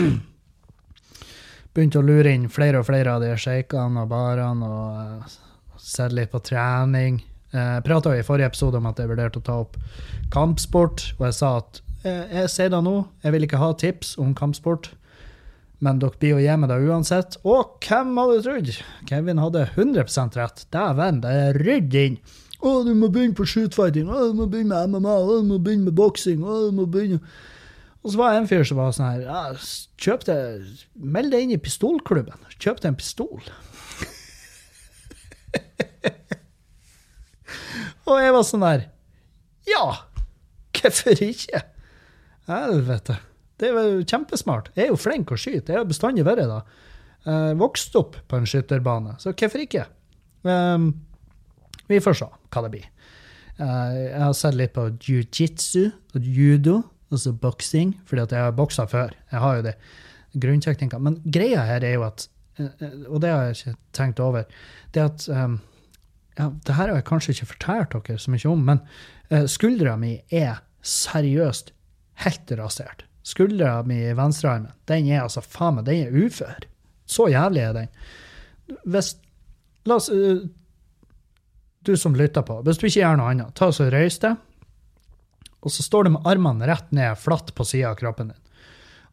Begynte 1.73 1.99
å 2.03 2.05
lure 2.05 2.31
inn 2.35 2.51
flere 2.53 2.83
og 2.83 2.87
flere 2.87 3.15
av 3.15 3.23
de 3.23 3.31
sjeikene 3.41 4.03
og 4.03 4.11
barene, 4.11 4.67
og 4.67 5.23
uh, 5.23 5.79
sett 5.79 6.13
litt 6.19 6.35
på 6.35 6.43
trening. 6.51 7.23
Uh, 7.53 7.79
prata 7.85 8.15
i 8.17 8.25
forrige 8.25 8.49
episode 8.49 8.81
om 8.81 8.89
at 8.89 9.01
jeg 9.01 9.11
vurderte 9.11 9.43
å 9.43 9.45
ta 9.45 9.59
opp 9.67 9.77
kampsport, 10.33 11.11
og 11.19 11.27
jeg 11.29 11.37
sa 11.37 11.51
at 11.61 11.83
jeg, 12.03 12.25
jeg 12.33 12.51
sier 12.51 12.71
det 12.73 12.81
nå, 12.83 12.95
jeg 13.23 13.35
vil 13.35 13.47
ikke 13.47 13.61
ha 13.61 13.69
tips 13.79 14.17
om 14.23 14.33
kampsport, 14.37 14.89
men 15.83 15.99
dere 16.01 16.19
blir 16.19 16.37
jo 16.37 16.43
hjemme 16.43 16.69
da 16.71 16.77
uansett. 16.79 17.37
Og 17.43 17.83
hvem 17.83 18.15
hadde 18.21 18.43
trodd? 18.47 18.71
Kevin 19.09 19.43
hadde 19.43 19.65
100 19.75 20.39
rett. 20.39 20.63
Dæven, 20.73 21.21
det 21.25 21.33
er 21.43 21.59
rydd 21.59 21.97
inn. 21.99 22.21
Å, 22.63 22.77
du 22.87 22.93
må 22.95 23.09
begynne 23.11 23.35
på 23.35 23.47
shootfighting, 23.51 24.07
å, 24.07 24.31
du 24.31 24.39
må 24.39 24.47
begynne 24.51 24.79
med 24.87 24.95
MMA, 24.95 25.17
å, 25.19 25.41
du 25.43 25.51
må 25.51 25.59
begynne 25.59 25.91
med 25.91 25.99
boksing, 25.99 26.45
å, 26.47 26.69
du 26.69 26.77
må 26.77 26.87
begynne 26.87 27.19
Og 28.03 28.15
så 28.15 28.21
var 28.21 28.31
det 28.31 28.45
en 28.45 28.51
fyr 28.51 28.65
som 28.67 28.79
var 28.79 28.95
sånn 28.95 29.09
her 29.09 29.21
ja, 29.27 29.41
Kjøp 30.03 30.23
deg 30.29 30.39
Meld 30.95 31.35
deg 31.35 31.41
inn 31.43 31.57
i 31.57 31.63
pistolklubben. 31.63 32.39
Kjøp 32.55 32.79
deg 32.85 32.93
en 32.93 33.01
pistol. 33.03 33.43
og 38.13 38.23
jeg 38.23 38.35
var 38.37 38.47
sånn 38.49 38.65
der 38.67 38.89
Ja! 39.69 39.85
Hvorfor 40.73 41.21
ikke? 41.23 41.61
Helvete. 42.49 43.19
Det 43.61 43.69
er 43.71 43.91
jo 43.93 44.07
kjempesmart. 44.09 44.73
Jeg 44.75 44.89
er 44.89 44.91
jo 44.91 44.99
flink 44.99 45.31
å 45.31 45.39
skyte. 45.39 45.71
Jeg 45.71 45.79
har 45.79 45.87
bestandig 45.87 46.25
vært 46.27 46.49
det. 46.51 46.63
Eh, 47.23 47.53
vokst 47.61 47.95
opp 47.99 48.17
på 48.27 48.39
en 48.39 48.49
skytterbane, 48.49 49.15
så 49.23 49.31
hvorfor 49.31 49.63
ikke? 49.63 49.85
Um, 50.43 50.89
vi 51.87 52.01
får 52.03 52.17
se 52.19 52.27
hva 52.27 52.63
det 52.65 52.73
blir. 52.73 52.89
Uh, 53.61 53.93
jeg 53.95 54.23
har 54.25 54.35
sett 54.35 54.57
litt 54.59 54.73
på 54.75 54.89
jiu-jitsu 54.97 55.93
og 56.17 56.27
judo, 56.27 56.81
altså 57.13 57.35
boksing, 57.39 57.95
fordi 58.09 58.25
at 58.25 58.35
jeg 58.35 58.47
har 58.49 58.57
boksa 58.59 58.89
før. 58.91 59.15
Jeg 59.31 59.45
har 59.45 59.59
jo 59.59 59.67
det 59.69 59.77
grunntekninga. 60.43 60.99
Men 60.99 61.21
greia 61.23 61.63
her 61.69 61.87
er 61.87 61.95
jo 61.95 62.07
at, 62.09 62.27
uh, 62.59 62.89
og 63.07 63.23
det 63.23 63.31
har 63.31 63.47
jeg 63.47 63.61
ikke 63.61 63.77
tenkt 63.95 64.25
over, 64.25 64.49
det 64.97 65.07
at 65.07 65.29
um, 65.31 65.61
ja, 66.39 66.49
det 66.65 66.77
her 66.77 66.89
har 66.89 66.97
jeg 66.97 67.09
kanskje 67.09 67.35
ikke 67.37 67.51
fortalt 67.55 67.97
dere 67.97 68.21
så 68.21 68.33
mye 68.33 68.51
om, 68.51 68.63
men 68.69 68.83
uh, 69.33 69.45
skuldra 69.51 69.97
mi 70.01 70.15
er 70.33 70.63
seriøst 70.83 71.73
helt 72.25 72.55
rasert. 72.59 73.05
Skuldra 73.27 73.81
mi 73.87 74.01
i 74.03 74.15
venstrearmen, 74.19 74.73
den 74.91 75.11
er 75.13 75.25
altså 75.25 75.45
faen 75.45 75.79
meg, 75.79 75.87
den 75.87 76.07
er 76.07 76.25
ufør. 76.27 76.67
Så 77.07 77.29
jævlig 77.31 77.63
er 77.67 77.77
den. 77.77 77.93
Hvis 78.89 79.17
La 79.83 79.97
oss 79.99 80.07
uh, 80.15 80.39
Du 81.83 81.97
som 81.99 82.15
lytter 82.15 82.45
på, 82.47 82.61
hvis 82.63 82.79
du 82.79 82.87
ikke 82.87 83.01
gjør 83.01 83.17
noe 83.19 83.33
annet, 83.33 83.55
ta 83.59 83.67
og 83.67 83.89
røys 83.91 84.21
deg, 84.23 84.37
og 85.63 85.71
så 85.75 85.83
står 85.83 86.07
du 86.07 86.13
med 86.15 86.29
armene 86.31 86.67
rett 86.71 86.93
ned, 86.95 87.19
flatt 87.19 87.51
på 87.55 87.67
sida 87.67 87.91
av 87.91 87.99
kroppen 87.99 88.31
din. 88.31 88.39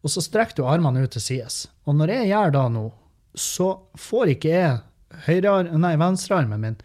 Og 0.06 0.14
så 0.14 0.22
strekker 0.24 0.60
du 0.60 0.70
armene 0.70 1.02
ut 1.04 1.14
til 1.14 1.22
sides. 1.22 1.64
Og 1.86 1.98
når 1.98 2.14
jeg 2.14 2.30
gjør 2.30 2.54
da 2.56 2.64
nå, 2.74 2.86
så 3.38 3.68
får 3.98 4.34
ikke 4.36 4.54
jeg 4.54 4.78
høyre, 5.28 5.56
nei, 5.78 5.96
venstrearmen 6.00 6.64
min 6.64 6.78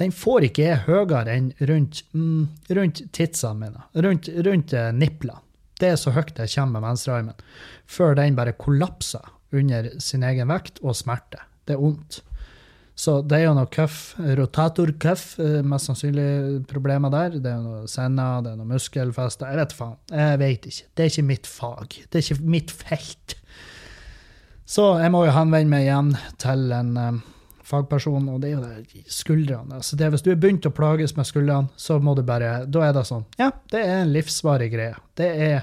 den 0.00 0.12
får 0.16 0.48
ikke 0.48 0.82
høyere 0.86 1.36
enn 1.36 1.52
rundt, 1.68 2.02
mm, 2.16 2.48
rundt 2.78 3.04
titsene 3.12 3.66
mine, 3.66 3.86
rundt, 4.06 4.30
rundt 4.46 4.74
eh, 4.76 4.90
niplene. 4.96 5.42
Det 5.80 5.92
er 5.92 5.96
så 5.98 6.12
høyt 6.14 6.36
jeg 6.38 6.52
kommer 6.54 6.78
med 6.78 6.86
venstrearmen, 6.86 7.46
før 7.90 8.14
den 8.14 8.36
bare 8.38 8.54
kollapser 8.54 9.24
under 9.52 9.88
sin 10.00 10.22
egen 10.24 10.52
vekt 10.52 10.78
og 10.82 10.94
smerte. 10.96 11.42
Det 11.66 11.74
er 11.74 11.82
vondt. 11.82 12.20
Så 12.94 13.16
det 13.24 13.38
er 13.38 13.46
jo 13.46 13.54
noe 13.56 13.70
cuff, 13.72 14.12
rotator 14.38 14.92
cuff, 15.00 15.34
mest 15.40 15.88
sannsynlig 15.88 16.62
problemer 16.70 17.10
der. 17.12 17.38
Det 17.40 17.50
er 17.50 17.62
noe 17.64 17.86
senner, 17.90 18.44
det 18.44 18.52
er 18.52 18.58
noe 18.60 18.68
muskelfester. 18.68 19.48
Jeg 19.48 19.62
vet 19.62 19.76
faen. 19.76 19.96
Jeg 20.12 20.40
vet 20.42 20.68
ikke. 20.70 20.88
Det 20.92 21.04
er 21.04 21.12
ikke 21.12 21.28
mitt 21.30 21.48
fag. 21.50 21.96
Det 22.04 22.20
er 22.20 22.26
ikke 22.26 22.52
mitt 22.54 22.74
felt. 22.82 23.36
Så 24.68 24.86
jeg 25.02 25.12
må 25.12 25.24
jo 25.26 25.34
henvende 25.34 25.72
meg 25.72 25.86
igjen 25.88 26.12
til 26.40 26.76
en 26.76 26.92
um, 27.00 27.22
fagperson, 27.72 28.28
og 28.28 28.42
det 28.42 28.52
er 28.52 28.56
jo 28.56 28.64
det 28.64 29.04
skuldrene. 29.12 29.80
Så 29.82 29.96
det, 29.98 30.10
hvis 30.12 30.24
du 30.24 30.32
er 30.32 30.40
begynt 30.40 30.68
å 30.68 30.74
plages 30.74 31.16
med 31.16 31.28
skuldrene, 31.28 31.72
så 31.80 31.98
må 31.98 32.14
du 32.18 32.22
bare 32.26 32.62
Da 32.70 32.84
er 32.86 32.96
det 32.96 33.06
sånn. 33.08 33.24
Ja, 33.40 33.50
det 33.72 33.82
er 33.82 34.02
en 34.02 34.12
livsvarig 34.14 34.70
greie. 34.74 34.98
Det 35.18 35.28
er 35.28 35.56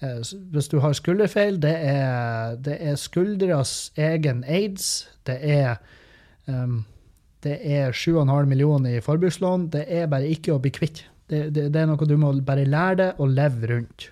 eh, 0.00 0.32
Hvis 0.52 0.70
du 0.72 0.78
har 0.82 0.96
skulderfeil, 0.98 1.60
det 1.62 1.74
er, 1.92 2.56
det 2.56 2.78
er 2.80 2.96
skuldras 3.00 3.92
egen 4.00 4.42
aids. 4.48 5.06
Det 5.28 5.38
er 5.38 5.76
um, 6.46 6.82
det 7.42 7.58
er 7.66 7.90
7,5 7.90 8.46
millioner 8.46 8.98
i 8.98 9.02
forbrukslån. 9.02 9.66
Det 9.74 9.86
er 9.90 10.10
bare 10.10 10.30
ikke 10.30 10.54
å 10.54 10.60
bli 10.62 10.70
kvitt. 10.74 11.04
Det, 11.26 11.48
det, 11.54 11.70
det, 11.74 11.80
er 11.80 11.88
noe 11.90 12.06
du 12.06 12.14
må 12.20 12.32
bare 12.44 12.68
lære 12.68 12.98
deg 13.00 13.22
å 13.22 13.26
leve 13.26 13.70
rundt. 13.70 14.10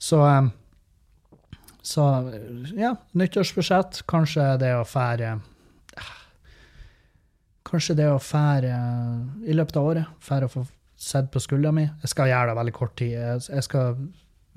Så, 0.00 0.22
um, 0.22 0.50
så 1.84 2.06
ja, 2.78 2.94
nyttårsbudsjett. 3.18 4.02
Kanskje 4.08 4.54
det 4.62 4.72
å 4.78 4.86
fære 4.88 5.38
Kanskje 7.68 7.98
det 7.98 8.08
å 8.08 8.20
fære 8.22 8.72
i 9.44 9.56
løpet 9.56 9.76
av 9.76 9.90
året. 9.90 10.12
Fære 10.24 10.48
å 10.48 10.52
få 10.52 10.64
sett 10.98 11.28
på 11.32 11.42
skuldra 11.42 11.72
mi. 11.74 11.84
Jeg 12.02 12.12
skal 12.14 12.30
gjøre 12.30 12.50
det 12.50 12.58
veldig 12.58 12.74
kort 12.76 12.94
tid. 12.98 13.14
Jeg 13.44 13.66
skal 13.66 13.98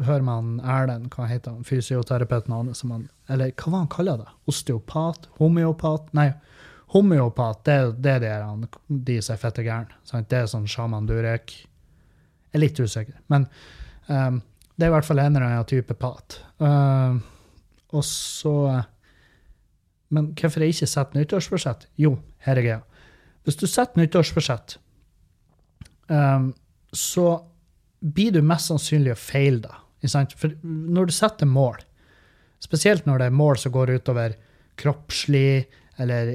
høre 0.02 0.26
med 0.26 0.34
han 0.34 0.54
Erlend, 0.78 1.10
hva 1.14 1.28
heter 1.30 1.54
han, 1.54 1.66
fysioterapeuten 1.68 2.54
hans, 2.56 2.84
eller 3.30 3.52
hva 3.52 3.74
var 3.74 3.84
han 3.84 3.92
kaller 3.92 4.22
det? 4.24 4.30
Osteopat? 4.50 5.28
Homeopat? 5.38 6.08
Nei, 6.18 6.32
homeopat, 6.96 7.62
det, 7.68 7.78
det 8.04 8.16
er 8.18 8.24
det 8.24 8.70
de 8.88 9.18
som 9.24 9.36
er 9.36 9.42
fette 9.42 9.66
gærne. 9.66 10.00
Det 10.28 10.40
er 10.40 10.50
sånn 10.50 10.70
sjaman 10.70 11.10
Durek. 11.10 11.54
Jeg 12.52 12.58
er 12.58 12.64
litt 12.66 12.80
usikker. 12.82 13.20
Men 13.32 13.48
um, 14.08 14.42
det 14.76 14.88
er 14.88 14.92
i 14.92 14.96
hvert 14.96 15.08
fall 15.08 15.22
en 15.22 15.36
eller 15.36 15.48
annen 15.48 15.70
type 15.70 15.96
pat. 16.00 16.42
Uh, 16.62 17.22
og 17.92 18.04
så 18.08 18.56
Men 20.12 20.34
hvorfor 20.36 20.64
jeg 20.64 20.74
ikke 20.74 20.88
setter 20.92 21.20
nyttårsforsett? 21.20 21.86
Jo, 22.00 22.18
her 22.44 22.60
er 22.60 22.66
greia. 22.66 22.82
Hvis 23.46 23.58
du 23.58 23.66
setter 23.68 24.02
nyttårsforsett, 24.02 24.78
um, 26.08 26.52
så 26.94 27.28
blir 28.02 28.36
du 28.36 28.42
mest 28.46 28.70
sannsynlig 28.70 29.16
å 29.16 29.20
feile 29.20 29.64
da. 29.66 29.80
For 30.38 30.54
når 30.66 31.10
du 31.10 31.14
setter 31.14 31.50
mål, 31.50 31.82
spesielt 32.62 33.06
når 33.06 33.22
det 33.22 33.30
er 33.30 33.38
mål 33.38 33.60
som 33.62 33.74
går 33.74 33.96
utover 33.98 34.38
kroppslig, 34.82 35.68
eller 36.02 36.32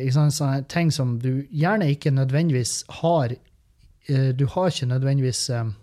ting 0.70 0.92
som 0.94 1.16
du 1.22 1.46
gjerne 1.50 1.88
ikke 1.90 2.12
nødvendigvis 2.14 2.84
har 3.00 3.32
uh, 3.34 4.30
Du 4.36 4.46
har 4.52 4.70
ikke 4.70 4.86
nødvendigvis 4.90 5.48
um, 5.50 5.74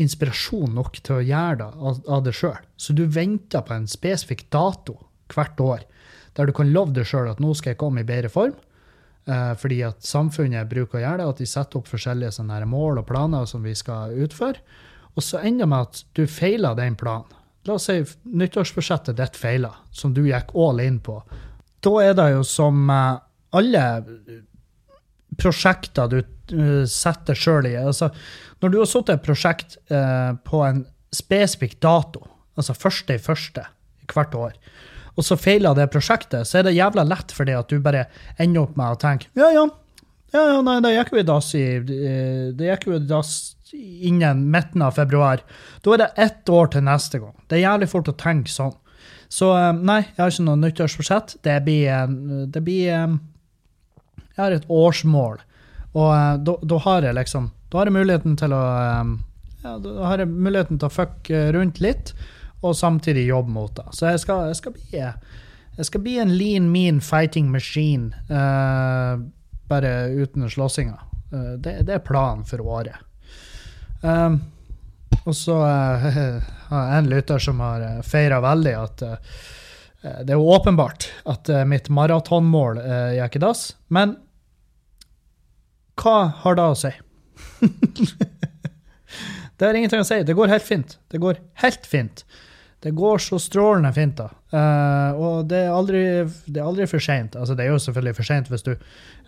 inspirasjon 0.00 0.74
nok 0.74 0.98
til 1.02 1.18
å 1.18 1.24
gjøre 1.24 1.58
det 1.60 1.70
av, 1.70 2.02
av 2.08 2.24
det 2.26 2.34
sjøl. 2.36 2.58
Så 2.76 2.94
du 2.96 3.04
venter 3.06 3.64
på 3.66 3.76
en 3.76 3.88
spesifikk 3.90 4.48
dato 4.54 4.98
hvert 5.32 5.60
år 5.60 5.86
der 6.36 6.48
du 6.48 6.54
kan 6.56 6.72
love 6.72 6.94
deg 6.96 7.06
sjøl 7.08 7.30
at 7.30 7.42
nå 7.42 7.52
skal 7.58 7.74
jeg 7.74 7.80
komme 7.82 8.02
i 8.02 8.08
bedre 8.08 8.30
form. 8.32 8.54
Eh, 9.26 9.52
fordi 9.54 9.78
at 9.86 10.02
samfunnet 10.02 10.70
bruker 10.70 10.98
å 10.98 11.02
gjøre 11.04 11.20
det, 11.20 11.28
at 11.30 11.42
de 11.42 11.46
setter 11.46 11.78
opp 11.78 11.90
forskjellige 11.90 12.34
sånne 12.38 12.64
mål 12.66 13.02
og 13.02 13.06
planer 13.06 13.46
som 13.46 13.62
vi 13.62 13.74
skal 13.78 14.16
utføre. 14.24 14.58
Og 15.14 15.22
så 15.22 15.42
ender 15.44 15.66
det 15.66 15.70
med 15.70 15.86
at 15.86 16.00
du 16.18 16.24
feiler 16.26 16.78
den 16.78 16.96
planen. 16.98 17.38
La 17.68 17.76
oss 17.76 17.86
si 17.86 18.00
nyttårsbudsjettet 18.26 19.20
ditt 19.20 19.36
feiler, 19.38 19.76
som 19.94 20.14
du 20.16 20.24
gikk 20.26 20.50
all 20.58 20.82
in 20.82 20.98
på. 21.04 21.20
Da 21.82 21.92
er 22.02 22.16
det 22.18 22.32
jo 22.32 22.42
som 22.46 22.90
eh, 22.90 23.20
alle 23.54 23.84
prosjekter 25.38 26.10
du 26.10 26.18
uh, 26.20 26.82
setter 26.88 27.38
sjøl 27.38 27.68
i. 27.70 27.76
Altså, 27.80 28.10
når 28.60 28.72
du 28.72 28.76
har 28.80 28.88
satt 28.90 29.12
et 29.14 29.22
prosjekt 29.24 29.78
på 29.88 30.58
en 30.66 30.82
spesifikk 31.12 31.78
dato, 31.82 32.20
altså 32.56 32.76
første 32.76 33.16
i 33.16 33.22
første 33.22 33.64
hvert 34.12 34.36
år, 34.36 34.58
og 35.16 35.26
så 35.26 35.36
feiler 35.36 35.76
det 35.76 35.90
prosjektet, 35.92 36.48
så 36.48 36.60
er 36.60 36.68
det 36.68 36.76
jævla 36.76 37.04
lett 37.04 37.32
for 37.36 37.48
det 37.48 37.56
at 37.58 37.72
du 37.72 37.82
bare 37.84 38.06
ender 38.40 38.64
opp 38.64 38.76
med 38.80 38.94
å 38.94 39.00
tenke 39.00 39.28
ja, 39.38 39.50
ja, 39.52 39.66
ja, 40.32 40.44
ja 40.54 40.60
nei, 40.64 40.78
det 40.84 40.94
gikk 40.94 41.12
jo 41.12 41.20
i 41.20 41.26
dass 41.28 41.50
i 41.58 41.64
eh, 41.80 42.46
det 42.56 42.70
gikk 42.70 42.88
jo 42.88 42.96
i 42.96 43.02
dass 43.08 43.34
innen 43.72 44.50
midten 44.52 44.82
av 44.84 44.98
februar. 44.98 45.40
Da 45.80 45.94
er 45.94 46.00
det 46.02 46.08
ett 46.20 46.50
år 46.52 46.66
til 46.74 46.82
neste 46.84 47.22
gang. 47.22 47.32
Det 47.48 47.56
er 47.56 47.62
jævlig 47.62 47.86
fort 47.88 48.10
å 48.10 48.16
tenke 48.20 48.52
sånn. 48.52 48.74
Så 49.32 49.48
nei, 49.78 50.02
jeg 50.10 50.20
har 50.20 50.34
ikke 50.34 50.44
noe 50.44 50.60
nyttårsforsett. 50.60 51.38
Det 51.40 51.54
blir, 51.64 52.12
det 52.52 52.60
blir 52.66 52.90
jeg 54.32 54.40
har 54.40 54.54
et 54.56 54.68
årsmål, 54.72 55.40
og 55.92 56.44
da, 56.46 56.56
da 56.64 56.78
har 56.86 57.04
jeg 57.04 57.18
liksom 57.18 57.50
Da 57.72 57.80
har 57.80 57.88
jeg 57.88 57.96
muligheten 57.96 58.36
til 58.40 58.52
å 58.56 58.60
ja, 59.62 59.74
Da 59.80 60.06
har 60.08 60.22
jeg 60.22 60.30
muligheten 60.32 60.80
til 60.80 60.88
å 60.88 60.92
fucke 60.92 61.42
rundt 61.52 61.80
litt, 61.84 62.14
og 62.62 62.76
samtidig 62.76 63.26
jobbe 63.26 63.50
mot 63.50 63.74
det. 63.76 63.88
Så 63.92 64.12
jeg 64.12 64.22
skal, 64.22 64.46
jeg 64.52 64.58
skal, 64.60 64.74
bli, 64.76 65.04
jeg 65.76 65.88
skal 65.88 66.04
bli 66.04 66.16
en 66.22 66.34
lean, 66.38 66.68
mean 66.72 67.00
fighting 67.02 67.50
machine, 67.50 68.12
uh, 68.30 69.18
bare 69.68 69.92
uten 70.14 70.46
slåssinga. 70.50 70.98
Uh, 71.32 71.54
det, 71.58 71.80
det, 71.88 71.96
er 71.98 72.06
planen 72.06 72.46
for 72.48 72.62
året. 72.62 72.96
Um, 74.02 74.40
og 75.24 75.34
så 75.36 75.58
har 75.64 76.38
uh, 76.70 76.94
en 76.98 77.10
lytter 77.10 77.42
som 77.42 77.60
har 77.60 77.88
feira 78.06 78.40
veldig 78.42 78.78
at 78.78 79.04
Eh, 80.02 80.20
det 80.24 80.34
er 80.34 80.40
jo 80.40 80.50
åpenbart 80.50 81.08
at 81.30 81.48
eh, 81.48 81.64
mitt 81.68 81.88
maratonmål 81.92 82.80
uh, 82.82 83.12
gikk 83.16 83.38
i 83.38 83.42
dass, 83.44 83.64
men 83.94 84.16
hva 86.02 86.16
har 86.42 86.58
det 86.58 86.64
å 86.66 86.78
si? 86.78 86.90
det 89.56 89.68
har 89.68 89.78
ingenting 89.78 90.02
å 90.02 90.08
si. 90.08 90.22
Det 90.26 90.34
går 90.34 90.50
helt 90.50 90.66
fint. 90.66 90.96
Det 91.12 91.20
går 91.22 91.38
helt 91.62 91.86
fint. 91.86 92.24
Det 92.82 92.90
går 92.90 93.18
så 93.22 93.38
strålende 93.38 93.92
fint, 93.94 94.16
da. 94.18 94.24
Uh, 94.52 95.20
og 95.22 95.46
det 95.50 95.58
er 95.62 95.70
aldri, 95.70 96.00
det 96.50 96.58
er 96.58 96.66
aldri 96.66 96.86
for 96.90 96.98
seint. 97.02 97.36
Altså, 97.38 97.54
det 97.54 97.64
er 97.64 97.70
jo 97.70 97.78
selvfølgelig 97.84 98.16
for 98.18 98.26
seint 98.26 98.48
hvis, 98.50 98.64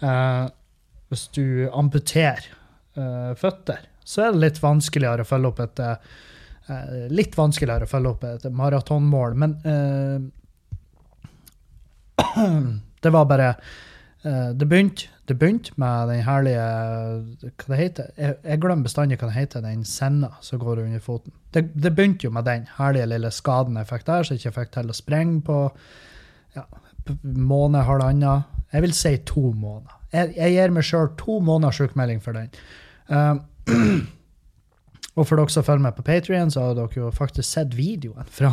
uh, 0.03 0.47
hvis 1.13 1.25
du 1.37 1.47
amputerer 1.71 2.43
uh, 2.99 3.33
føtter. 3.39 3.79
Så 4.05 4.23
er 4.25 4.31
det 4.35 4.43
litt 4.43 4.59
vanskeligere 4.63 5.23
å 5.23 5.29
følge 5.29 5.49
opp 5.53 5.61
et 5.69 5.79
Litt 7.13 7.35
vanskeligere 7.37 7.85
å 7.85 7.91
følge 7.91 8.09
opp 8.09 8.23
et 8.25 8.45
maratonmål. 8.49 9.35
Men 9.37 9.51
det 13.05 13.11
var 13.13 13.29
bare 13.29 13.61
Det 14.25 14.65
begynte 14.65 15.13
det 15.29 15.35
begynte 15.41 15.73
med 15.81 16.09
den 16.09 16.23
herlige 16.27 16.65
Hva 17.63 17.69
det 17.71 17.79
heter 17.79 18.09
Jeg, 18.19 18.37
jeg 18.45 18.61
glemmer 18.61 18.85
bestandig 18.85 19.17
hva 19.21 19.31
det 19.31 19.39
heter, 19.39 19.63
den 19.65 19.85
senna 19.89 20.35
som 20.45 20.61
går 20.61 20.83
under 20.83 21.01
foten. 21.01 21.33
Det, 21.55 21.71
det, 21.73 21.95
begynte 21.97 22.27
jo 22.27 22.33
med 22.35 22.45
den 22.45 22.67
herlige 22.77 23.07
lille 23.09 23.31
skaden 23.33 23.79
jeg 23.81 23.89
fikk 23.89 24.07
der, 24.07 24.23
så 24.25 24.35
jeg 24.35 24.43
ikke 24.43 24.59
fikk 24.59 24.75
til 24.75 24.91
å 24.91 24.97
sprenge 24.97 25.41
på 25.47 25.59
ja, 26.57 26.65
måned, 27.23 27.81
halvannen. 27.89 28.45
Jeg 28.73 28.85
vil 28.85 28.97
si 28.97 29.15
to 29.27 29.53
måneder. 29.53 29.97
Jeg, 30.13 30.35
jeg 30.37 30.57
gir 30.57 30.75
meg 30.75 30.87
sjøl 30.87 31.09
to 31.19 31.39
måneders 31.41 31.81
sjukmelding 31.81 32.21
for 32.25 32.37
den. 32.37 32.53
Um, 33.09 33.41
og 35.17 35.25
for 35.25 35.39
dere 35.39 35.55
som 35.55 35.65
følger 35.65 35.87
med 35.87 35.97
på 35.97 36.05
Patrion, 36.05 36.53
så 36.53 36.69
har 36.69 36.77
dere 36.77 37.01
jo 37.01 37.13
faktisk 37.15 37.49
sett 37.49 37.77
videoen 37.79 38.29
fra 38.29 38.53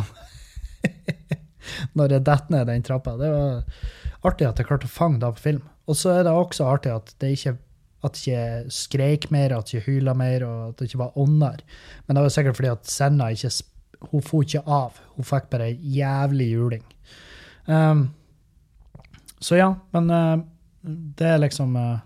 når 1.98 2.16
jeg 2.16 2.26
detter 2.26 2.56
ned 2.56 2.70
den 2.70 2.86
trappa. 2.86 3.18
Det 3.20 3.28
var 3.34 4.30
artig 4.30 4.48
at 4.48 4.62
jeg 4.62 4.70
klarte 4.70 4.88
å 4.88 4.96
fange 4.96 5.20
det 5.20 5.34
på 5.36 5.46
film. 5.50 5.62
Og 5.90 5.98
så 5.98 6.16
er 6.16 6.26
det 6.26 6.32
også 6.32 6.68
artig 6.70 6.92
at 6.94 7.14
det 7.20 7.34
ikke 7.36 7.56
at 8.02 8.18
ikke 8.18 8.70
skreik 8.72 9.28
mer, 9.30 9.52
at 9.54 9.70
jeg 9.70 9.80
ikke 9.80 9.92
hyla 9.92 10.14
mer, 10.18 10.44
og 10.46 10.68
at 10.68 10.78
det 10.78 10.88
ikke 10.88 11.02
var 11.04 11.18
ånder. 11.18 11.60
Men 12.06 12.16
det 12.16 12.24
var 12.24 12.32
sikkert 12.34 12.58
fordi 12.58 12.72
at 12.72 12.90
Senna 12.90 13.30
ikke 13.30 13.50
Hun 14.10 14.22
for 14.22 14.42
ikke 14.42 14.64
av. 14.66 14.96
Hun 15.14 15.24
fikk 15.24 15.44
bare 15.50 15.68
jævlig 15.78 16.48
juling. 16.52 16.82
Um, 17.66 18.10
så 19.38 19.54
ja, 19.54 19.74
men 19.92 20.10
uh, 20.10 20.42
det 20.82 21.26
er 21.26 21.38
liksom 21.38 21.76
uh, 21.76 22.00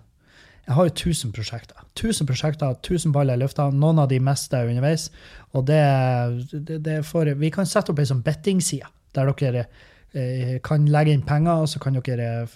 Jeg 0.67 0.75
har 0.75 0.85
jo 0.85 0.91
1000 0.91 1.33
prosjekter. 1.33 1.81
1000 1.97 2.27
prosjekter, 2.27 2.67
1000 2.85 3.13
baller 3.13 3.35
i 3.35 3.41
lufta. 3.41 3.71
Noen 3.71 3.99
av 3.99 4.09
de 4.09 4.21
meste 4.21 4.57
er 4.57 4.69
underveis. 4.69 5.11
Og 5.53 5.65
det, 5.67 5.81
det, 6.53 6.83
det 6.85 7.07
for, 7.07 7.25
Vi 7.25 7.51
kan 7.51 7.67
sette 7.67 7.93
opp 7.93 7.99
ei 7.99 8.05
sånn 8.05 8.25
bettingside 8.27 8.93
der 9.17 9.33
dere 9.33 9.65
kan 10.65 10.87
legge 10.89 11.13
inn 11.13 11.25
penger, 11.27 11.65
og 11.65 11.69
så 11.69 11.81
kan 11.83 11.99
dere 11.99 12.47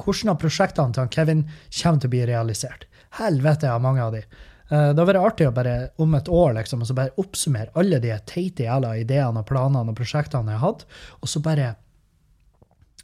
Hvordan 0.00 0.30
av 0.32 0.38
prosjektene 0.40 0.94
til 0.96 1.10
Kevin 1.12 1.42
kommer 1.82 2.00
til 2.00 2.08
å 2.08 2.14
bli 2.14 2.22
realisert? 2.30 2.86
Helvete, 3.18 3.66
jeg 3.66 3.74
har 3.74 3.82
mange 3.84 4.04
av 4.04 4.14
de. 4.14 4.22
Eh, 4.70 4.90
det 4.94 5.06
vært 5.08 5.24
artig 5.24 5.48
å 5.50 5.54
bare 5.54 5.76
om 6.02 6.14
et 6.14 6.30
år 6.30 6.54
liksom, 6.60 6.82
og 6.82 6.90
så 6.90 6.96
bare 6.96 7.14
oppsummere 7.20 7.74
alle 7.80 7.98
de 8.02 8.14
teite 8.30 8.68
jævla 8.68 8.94
ideene 9.00 9.42
og 9.42 9.48
planene 9.48 9.90
og 9.90 9.98
prosjektene 9.98 10.54
jeg 10.54 10.62
har 10.62 10.68
hatt, 10.68 10.84
og 11.20 11.32
så 11.32 11.42
bare 11.44 11.76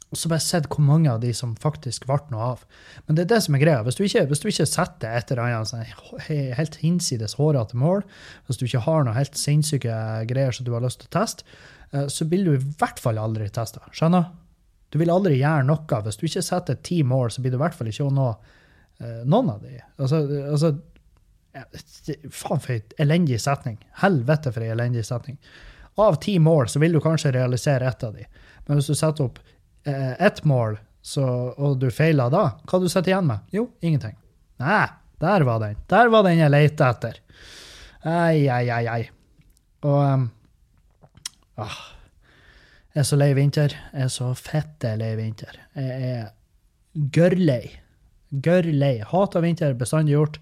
og 0.07 0.15
så 0.15 0.29
bare 0.31 0.39
sett 0.39 0.69
hvor 0.71 0.79
mange 0.87 1.11
av 1.11 1.17
de 1.19 1.33
som 1.35 1.51
faktisk 1.59 2.05
ble 2.07 2.15
noe 2.31 2.45
av. 2.53 2.61
Men 3.03 3.17
det 3.17 3.25
er 3.25 3.31
det 3.33 3.39
som 3.43 3.57
er 3.57 3.59
greia. 3.59 3.81
Hvis 3.83 3.97
du 3.99 4.05
ikke, 4.05 4.21
hvis 4.29 4.39
du 4.39 4.45
ikke 4.47 4.65
setter 4.71 5.17
et 5.17 5.33
eller 5.33 5.41
annet 5.43 5.67
sånn, 5.67 6.29
helt 6.55 6.77
hinsides 6.79 7.35
hårete 7.35 7.75
mål, 7.75 8.05
hvis 8.47 8.61
du 8.61 8.63
ikke 8.69 8.85
har 8.85 9.03
noe 9.03 9.17
helt 9.17 9.35
sinnssyke 9.35 9.97
greier 10.29 10.55
som 10.55 10.63
du 10.63 10.71
har 10.77 10.85
lyst 10.85 11.03
til 11.03 11.11
å 11.11 11.15
teste, 11.17 11.43
Eh, 11.43 11.76
så 12.11 12.27
vil 12.27 12.43
du 12.45 12.51
i 12.55 12.59
hvert 12.79 12.99
fall 12.99 13.19
aldri 13.21 13.47
teste. 13.53 13.79
Skjønner? 13.95 14.27
Du 14.91 14.99
vil 15.01 15.11
aldri 15.11 15.39
gjøre 15.39 15.65
noe. 15.67 16.01
Hvis 16.05 16.19
du 16.19 16.27
ikke 16.27 16.45
setter 16.45 16.79
ti 16.83 17.01
mål, 17.03 17.31
så 17.31 17.43
blir 17.43 17.53
du 17.53 17.59
i 17.59 17.63
hvert 17.63 17.75
fall 17.77 17.89
ikke 17.91 18.07
å 18.07 18.13
nå 18.13 18.27
uh, 18.31 19.23
noen 19.27 19.51
av 19.55 19.63
de. 19.63 19.79
Altså, 19.99 20.21
altså 20.51 20.75
Faen, 22.29 22.59
for 22.61 22.75
en 22.75 22.91
elendig 23.01 23.39
setning. 23.41 23.79
Helvete, 24.03 24.51
for 24.53 24.61
en 24.61 24.75
elendig 24.75 25.05
setning. 25.07 25.39
Av 25.97 26.19
ti 26.21 26.35
mål 26.39 26.69
så 26.69 26.81
vil 26.83 26.93
du 26.93 26.99
kanskje 27.01 27.31
realisere 27.33 27.87
ett 27.89 28.03
av 28.05 28.13
de. 28.13 28.27
Men 28.67 28.77
hvis 28.77 28.91
du 28.91 28.93
setter 28.93 29.25
opp 29.25 29.39
eh, 29.87 30.13
ett 30.13 30.43
mål, 30.45 30.77
så, 31.01 31.25
og 31.57 31.79
du 31.81 31.87
feiler 31.93 32.29
da, 32.29 32.43
hva 32.67 32.79
du 32.83 32.85
sitter 32.85 33.13
igjen 33.13 33.29
med? 33.29 33.47
Jo, 33.55 33.65
ingenting. 33.81 34.13
Nei, 34.61 34.83
der 35.23 35.45
var 35.47 35.63
den. 35.63 35.79
Der 35.89 36.11
var 36.13 36.27
den 36.27 36.41
jeg 36.43 36.53
lette 36.53 36.91
etter. 36.91 37.17
Ai, 38.05 38.45
ai, 38.53 38.65
ai, 38.69 38.83
ai. 38.91 39.01
Og 39.87 39.97
um, 39.97 40.27
ah, 41.57 41.77
Jeg 42.93 43.03
er 43.03 43.07
så 43.09 43.19
lei 43.19 43.33
vinter. 43.37 43.75
Jeg 43.93 44.07
er 44.07 44.13
så 44.13 44.31
fette 44.37 44.95
lei 44.97 45.11
vinter. 45.19 45.59
Jeg 45.77 46.09
er 46.11 46.31
gørrlei. 47.13 47.75
Gørrlei. 48.31 48.95
Hater 49.05 49.43
vinter, 49.45 49.75
bestandig 49.77 50.15
gjort. 50.15 50.39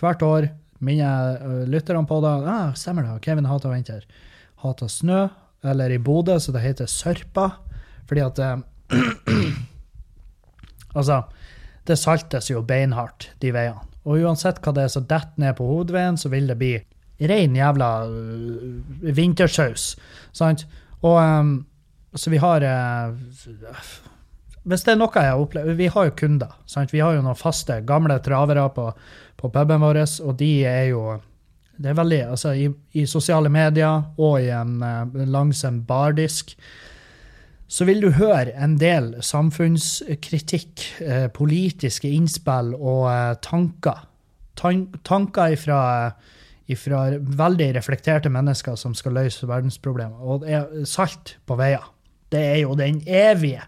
Hvert 0.00 0.22
år 0.26 0.50
minner 0.84 1.04
jeg 1.06 1.68
lytterne 1.72 2.04
på 2.08 2.20
det. 2.24 2.34
Ah, 2.50 2.74
stemmer 2.76 3.06
det, 3.06 3.22
Kevin 3.24 3.48
hater 3.48 3.72
vinter. 3.72 4.04
Hater 4.64 4.90
snø, 4.90 5.26
eller 5.64 5.92
i 5.94 5.98
Bodø, 5.98 6.36
så 6.40 6.52
det 6.52 6.64
heter 6.64 6.90
sørpa. 6.90 7.50
Fordi 8.08 8.20
at 8.20 8.38
uh, 8.44 8.60
Altså, 10.94 11.22
det 11.88 11.96
saltes 11.98 12.50
jo 12.52 12.62
beinhardt, 12.62 13.32
de 13.42 13.50
veiene. 13.54 13.82
Og 14.04 14.20
uansett 14.20 14.60
hva 14.62 14.74
det 14.76 14.84
er 14.84 14.92
som 14.92 15.06
detter 15.08 15.40
ned 15.40 15.56
på 15.58 15.66
hovedveien, 15.66 16.18
så 16.20 16.30
vil 16.32 16.46
det 16.50 16.58
bli 16.60 16.74
rein 17.20 17.56
jævla 17.56 17.90
uh, 18.08 19.12
vintersaus. 19.16 19.94
Sant? 20.32 20.66
Og 21.04 21.18
um, 21.20 21.54
så 22.14 22.30
vi 22.30 22.38
har 22.38 22.62
uh, 22.62 23.14
Hvis 24.64 24.84
det 24.86 24.94
er 24.94 24.98
noe 25.00 25.10
jeg 25.18 25.32
har 25.32 25.40
opplevd 25.42 25.76
Vi 25.76 25.90
har 25.92 26.04
jo 26.08 26.16
kunder. 26.16 26.54
Sant? 26.66 26.92
Vi 26.92 27.02
har 27.02 27.16
jo 27.16 27.22
noen 27.22 27.36
faste, 27.36 27.80
gamle 27.86 28.18
travere 28.22 28.68
på, 28.74 28.88
på 29.36 29.50
puben 29.50 29.82
vår, 29.82 30.02
og 30.24 30.36
de 30.38 30.52
er 30.64 30.90
jo 30.94 31.20
det 31.74 31.90
er 31.90 31.96
veldig, 31.98 32.20
altså 32.30 32.52
I, 32.54 32.68
i 32.94 33.02
sosiale 33.10 33.50
medier 33.50 34.04
og 34.22 34.36
i 34.38 34.52
en, 34.54 34.76
uh, 34.78 35.24
langs 35.26 35.64
en 35.66 35.80
bardisk 35.82 36.54
så 37.74 37.86
vil 37.88 38.02
du 38.04 38.10
høre 38.14 38.52
en 38.60 38.76
del 38.78 39.14
samfunnskritikk, 39.24 40.82
eh, 41.02 41.26
politiske 41.32 42.10
innspill 42.12 42.74
og 42.76 43.08
eh, 43.10 43.36
tanker. 43.42 44.04
Tan 44.54 44.86
tanker 45.02 45.56
ifra, 45.56 45.78
ifra, 46.70 47.04
veldig 47.18 47.70
reflekterte 47.76 48.32
mennesker 48.32 48.76
som 48.80 48.94
skal 48.96 49.18
løse 49.18 49.48
verdensproblemer. 49.48 50.20
Og 50.20 50.44
det 50.44 50.56
er 50.58 50.88
salt 50.88 51.36
på 51.46 51.58
veier. 51.60 51.84
Det 52.32 52.40
er 52.40 52.60
jo 52.64 52.74
den 52.78 53.02
evige, 53.06 53.62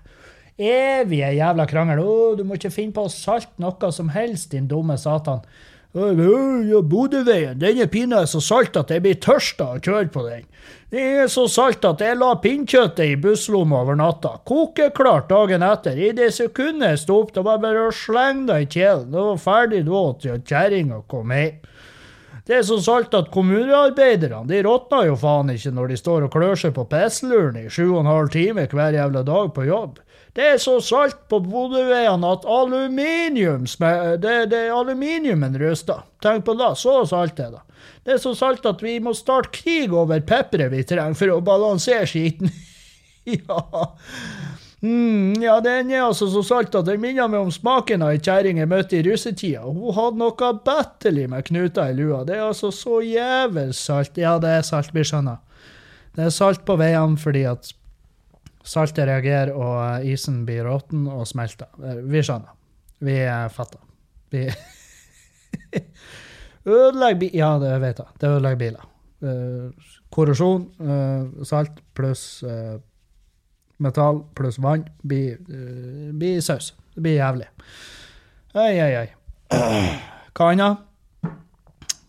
evige 0.59 1.35
jævla 1.37 1.67
krangelen. 1.71 2.03
'Å, 2.03 2.37
du 2.37 2.45
må 2.45 2.57
ikke 2.57 2.75
finne 2.75 2.97
på 2.97 3.07
å 3.07 3.13
salte 3.13 3.61
noe 3.63 3.93
som 3.93 4.09
helst, 4.15 4.51
din 4.53 4.69
dumme 4.69 4.97
satan'. 4.99 5.45
Bodøveien 5.97 7.57
den 7.57 7.79
er 7.81 7.89
pinadø 7.89 8.27
så 8.29 8.41
salt 8.45 8.77
at 8.77 8.91
jeg 8.93 9.01
blir 9.05 9.17
tørst 9.17 9.63
av 9.65 9.79
å 9.79 9.81
kjøre 9.81 10.11
på 10.13 10.25
den. 10.27 10.43
Den 10.93 11.23
er 11.23 11.31
så 11.33 11.47
salt 11.49 11.85
at 11.89 12.03
jeg 12.05 12.19
la 12.21 12.35
pinnkjøttet 12.43 13.15
i 13.15 13.17
busslomma 13.17 13.81
over 13.81 13.97
natta. 13.97 14.35
Kokeklart 14.45 15.31
dagen 15.31 15.65
etter. 15.65 15.97
I 15.97 16.13
det 16.13 16.35
sekundet 16.37 16.91
jeg 16.91 17.03
sto 17.07 17.23
opp, 17.23 17.33
det 17.33 17.47
var 17.47 17.63
bare 17.65 17.87
å 17.89 17.95
slenge 17.97 18.51
det 18.51 18.59
i 18.61 18.69
kjelen. 18.77 19.09
Det 19.15 19.25
var 19.31 19.41
ferdig 19.41 19.83
da 19.89 20.03
til 20.21 20.45
kjerringa 20.53 21.01
kom 21.09 21.33
hjem. 21.33 21.65
Det 22.47 22.61
er 22.61 22.67
så 22.67 22.77
salt 22.79 23.15
at 23.19 23.33
kommunearbeiderne 23.35 24.47
de 24.47 24.61
råtner 24.63 25.09
jo 25.09 25.17
faen 25.19 25.51
ikke 25.51 25.73
når 25.75 25.91
de 25.91 25.97
står 25.99 26.27
og 26.29 26.35
klør 26.35 26.59
seg 26.61 26.77
på 26.77 26.85
PC-luren 26.87 27.59
i 27.59 27.67
sju 27.67 27.89
og 27.89 28.05
en 28.05 28.11
halv 28.13 28.31
time 28.35 28.69
hver 28.71 28.95
jævla 28.95 29.25
dag 29.27 29.49
på 29.57 29.65
jobb. 29.67 29.99
Det 30.37 30.45
er 30.53 30.59
så 30.61 30.77
salt 30.85 31.17
på 31.33 31.41
Bodøveiene 31.43 32.31
at 32.37 32.45
aluminium 32.45 33.65
det, 34.21 34.35
det 34.53 34.61
er 34.61 34.75
aluminiumen 34.77 35.57
ryster. 35.59 36.05
Tenk 36.23 36.45
på 36.45 36.55
det. 36.61 36.75
Så 36.79 37.01
salt 37.09 37.41
er 37.41 37.55
det. 37.57 37.63
Det 38.05 38.15
er 38.15 38.23
så 38.23 38.35
salt 38.37 38.67
at 38.69 38.85
vi 38.85 38.99
må 39.03 39.15
starte 39.17 39.51
krig 39.57 39.91
over 39.91 40.21
pepperet 40.21 40.71
vi 40.71 40.85
trenger 40.87 41.19
for 41.19 41.35
å 41.35 41.43
balansere 41.43 42.07
skiten. 42.07 42.53
ja. 43.39 43.63
Mm, 44.87 45.41
ja, 45.43 45.57
den 45.65 45.91
er 45.91 46.05
altså 46.05 46.29
så 46.31 46.43
salt 46.47 46.75
at 46.79 46.87
den 46.87 47.01
minner 47.03 47.31
meg 47.33 47.43
om 47.43 47.51
smaken 47.51 48.05
av 48.05 48.13
ei 48.15 48.21
kjerring 48.23 48.61
jeg 48.61 48.71
møtte 48.71 48.99
i 48.99 49.03
russetida. 49.07 49.65
Hun 49.65 49.97
hadde 49.97 50.21
noe 50.21 50.51
battelig 50.67 51.25
med 51.33 51.49
knuter 51.49 51.91
i 51.91 51.97
lua. 51.97 52.21
Det 52.29 52.37
er 52.37 52.45
altså 52.47 52.71
så 52.75 53.01
jævlig 53.03 53.73
salt. 53.79 54.21
Ja, 54.21 54.37
det 54.43 54.53
er 54.53 54.67
salt, 54.67 54.93
vi 54.95 55.03
skjønner. 55.07 55.41
Det 56.15 56.29
er 56.29 56.35
salt 56.35 56.63
på 56.69 56.79
veiene 56.81 57.19
fordi 57.21 57.45
at 57.49 57.73
Saltet 58.67 59.07
reagerer, 59.07 59.53
og 59.55 60.03
isen 60.11 60.41
blir 60.43 60.65
råtten 60.67 61.05
og 61.07 61.23
smelter. 61.31 61.69
Eh, 61.87 62.01
vi 62.11 62.19
skjønner. 62.27 62.51
Vi 63.07 63.15
fatter. 63.55 63.79
Vi 64.35 64.49
Ødelegger 66.67 67.21
biler 67.21 67.39
Ja, 67.39 67.51
det 67.63 67.77
vet 67.85 68.01
jeg. 68.03 68.17
Det 68.19 68.31
ødelegger 68.33 68.59
biler. 68.65 68.89
Korrosjon, 70.11 70.65
salt 71.47 71.79
pluss 71.95 72.43
metall 73.83 74.23
pluss 74.37 74.59
vann 74.63 74.87
blir, 75.03 75.37
uh, 75.51 76.13
blir 76.17 76.41
saus. 76.41 76.75
Det 76.95 77.03
blir 77.03 77.19
jævlig. 77.19 77.49
Oi, 78.57 78.75
oi, 78.81 78.93
oi. 79.03 79.09
Hva 80.37 80.51
annet? 80.53 80.85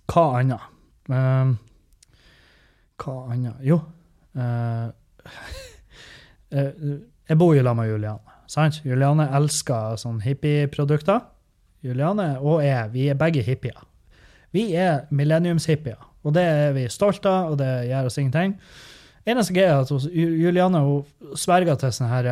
Hva 0.08 0.26
annet? 0.40 0.74
hva 2.98 3.16
annet? 3.32 3.60
Jo. 3.64 3.80
uh, 4.36 4.88
jeg 7.30 7.38
bor 7.38 7.56
jo 7.56 7.64
sammen 7.64 7.84
med 7.84 7.92
Juliane. 7.92 8.38
sant? 8.48 8.82
Juliane 8.86 9.28
elsker 9.36 10.00
sånne 10.00 10.24
hippieprodukter. 10.24 11.20
Juliane 11.84 12.38
og 12.40 12.64
jeg, 12.66 12.94
vi 12.94 13.08
er 13.12 13.20
begge 13.20 13.44
hippier. 13.44 13.84
Vi 14.56 14.72
er 14.76 15.06
millenniumshippier, 15.12 16.00
og 16.24 16.34
det 16.34 16.44
er 16.44 16.72
vi 16.76 16.88
stolte 16.90 17.30
av, 17.30 17.52
og 17.52 17.60
det 17.60 17.90
gjør 17.90 18.08
oss 18.10 18.18
ingenting. 18.18 18.56
Eneste 19.28 19.56
greia 19.56 19.76
er 19.76 19.82
at 19.84 20.06
Juliane 20.16 20.84
hun 20.86 21.36
sverger 21.36 21.76
til 21.80 21.92
sånne, 21.92 22.12
her, 22.14 22.30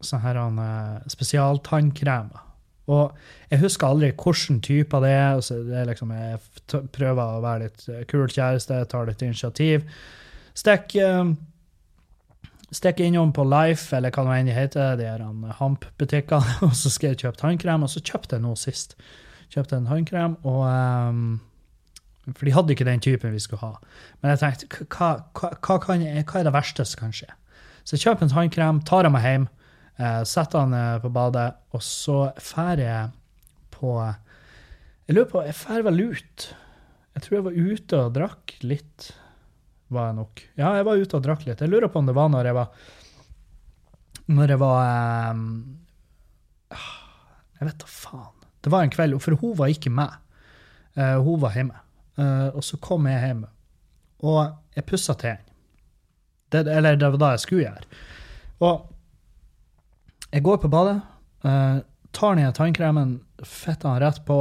sånne 0.00 0.22
her, 0.24 0.40
uh, 0.56 1.10
spesialtannkremer. 1.12 2.46
Og 2.90 3.12
jeg 3.52 3.60
husker 3.62 3.86
aldri 3.86 4.08
hvilken 4.10 4.58
type 4.64 5.02
det 5.04 5.12
er. 5.14 5.42
Så 5.44 5.60
det 5.66 5.76
er 5.78 5.90
liksom, 5.90 6.10
jeg 6.16 6.40
prøver 6.96 7.20
å 7.22 7.44
være 7.44 7.68
litt 7.68 7.86
kul 8.10 8.26
kjæreste, 8.26 8.80
tar 8.90 9.06
litt 9.06 9.22
initiativ. 9.22 9.86
Stikk 10.58 10.96
um, 11.04 11.36
Stikk 12.70 13.00
innom 13.02 13.32
på 13.34 13.42
Life, 13.50 13.90
eller 13.96 14.14
hva 14.14 14.36
det 14.46 14.54
heter, 14.54 14.92
de 14.94 15.08
her 15.08 15.24
Hamp-butikkene, 15.58 16.60
og 16.68 16.74
så 16.78 16.92
skal 16.92 17.12
jeg 17.12 17.24
kjøpe 17.24 17.40
tannkrem. 17.42 17.82
Og 17.82 17.90
så 17.90 18.02
kjøpte 18.02 18.38
jeg 18.38 18.44
nå 18.44 18.54
sist. 18.58 18.94
Kjøpte 19.50 19.80
en 19.80 19.88
tannkrem, 19.90 20.36
og 20.46 20.60
um, 20.70 21.24
For 22.28 22.44
de 22.46 22.54
hadde 22.54 22.74
ikke 22.74 22.86
den 22.86 23.02
typen 23.02 23.32
vi 23.34 23.40
skulle 23.42 23.64
ha. 23.64 23.92
Men 24.20 24.34
jeg 24.34 24.42
tenkte, 24.42 24.84
hva, 24.92 25.10
hva, 25.36 25.52
hva, 25.56 25.78
hva 25.80 26.40
er 26.40 26.48
det 26.48 26.54
verste 26.54 26.84
som 26.86 27.06
kan 27.06 27.14
skje? 27.16 27.30
Så 27.84 27.96
jeg 27.96 28.04
kjøper 28.04 28.26
en 28.26 28.32
tannkrem, 28.34 28.82
tar 28.86 29.06
den 29.06 29.14
med 29.14 29.24
hjem, 29.24 29.46
eh, 29.96 30.20
setter 30.28 30.66
den 30.66 30.76
uh, 30.76 31.00
på 31.02 31.10
badet, 31.14 31.48
og 31.74 31.82
så 31.84 32.18
drar 32.36 32.82
jeg 32.82 33.08
på 33.74 33.96
Jeg 34.04 35.16
lurer 35.16 35.30
på 35.30 35.42
Jeg 35.46 35.56
drar 35.62 35.86
vel 35.88 36.04
ut. 36.12 36.46
Jeg 37.16 37.24
tror 37.24 37.36
jeg 37.36 37.46
var 37.48 37.58
ute 37.58 38.04
og 38.04 38.14
drakk 38.14 38.54
litt 38.62 39.10
var 39.90 40.10
jeg 40.10 40.18
nok. 40.20 40.42
Ja, 40.54 40.74
jeg 40.78 40.86
var 40.86 41.00
ute 41.00 41.18
og 41.18 41.24
drakk 41.24 41.46
litt. 41.48 41.60
Jeg 41.60 41.70
lurer 41.70 41.90
på 41.90 41.98
om 41.98 42.06
det 42.06 42.14
var 42.14 42.30
når 42.30 42.46
jeg 42.46 42.54
var 42.54 42.68
Når 44.30 44.52
jeg 44.54 44.60
var 44.60 44.76
eh, 44.86 46.82
Jeg 47.58 47.70
vet 47.70 47.80
da 47.82 47.90
faen. 47.90 48.36
Det 48.60 48.70
var 48.70 48.84
en 48.84 48.92
kveld, 48.92 49.16
for 49.24 49.40
hun 49.40 49.56
var 49.56 49.72
ikke 49.72 49.90
med. 49.90 50.12
Uh, 50.94 51.16
hun 51.24 51.40
var 51.40 51.56
hjemme. 51.56 51.78
Uh, 52.20 52.50
og 52.52 52.64
så 52.66 52.76
kom 52.82 53.08
jeg 53.08 53.22
hjem, 53.24 53.44
og 54.26 54.40
jeg 54.76 54.86
pussa 54.88 55.16
tennene. 55.16 55.46
Eller 56.50 56.98
det 56.98 57.08
var 57.14 57.20
da 57.22 57.34
jeg 57.36 57.44
skulle 57.44 57.64
gjøre. 57.64 58.00
Og 58.66 58.88
jeg 60.34 60.44
går 60.44 60.60
på 60.60 60.70
badet, 60.72 60.98
uh, 61.46 61.80
tar 62.12 62.36
ned 62.36 62.52
tannkremen, 62.58 63.20
fetter 63.40 63.88
den 63.88 64.02
rett 64.02 64.18
på 64.26 64.36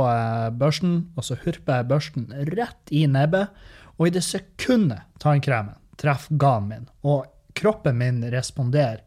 børsten, 0.60 0.96
og 1.16 1.24
så 1.24 1.38
hurper 1.40 1.80
jeg 1.80 1.88
børsten 1.88 2.26
rett 2.50 2.92
i 2.92 3.06
nebbet 3.08 3.54
og 4.00 4.08
i 4.08 4.14
det 4.16 4.24
sekundet 4.24 5.04
tannkremen 5.20 5.76
treffer 6.00 6.40
ganen 6.40 6.70
min, 6.72 6.86
og 7.04 7.28
kroppen 7.60 7.98
min 8.00 8.22
responderer 8.32 9.02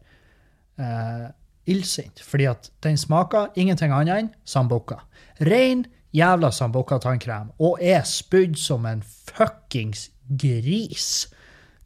eh, 0.77 1.25
illsint, 1.65 2.21
fordi 2.21 2.45
at 2.51 2.69
den 2.85 2.99
smaker 3.01 3.49
ingenting 3.57 3.93
annet 3.95 4.19
enn 4.19 4.29
sambukka. 4.45 4.99
Rein 5.41 5.87
jævla 6.13 6.51
sambokka 6.53 6.99
tannkrem, 7.03 7.51
og 7.59 7.81
er 7.81 8.03
spydd 8.07 8.57
som 8.59 8.85
en 8.89 9.01
fuckings 9.03 10.09
gris. 10.39 11.27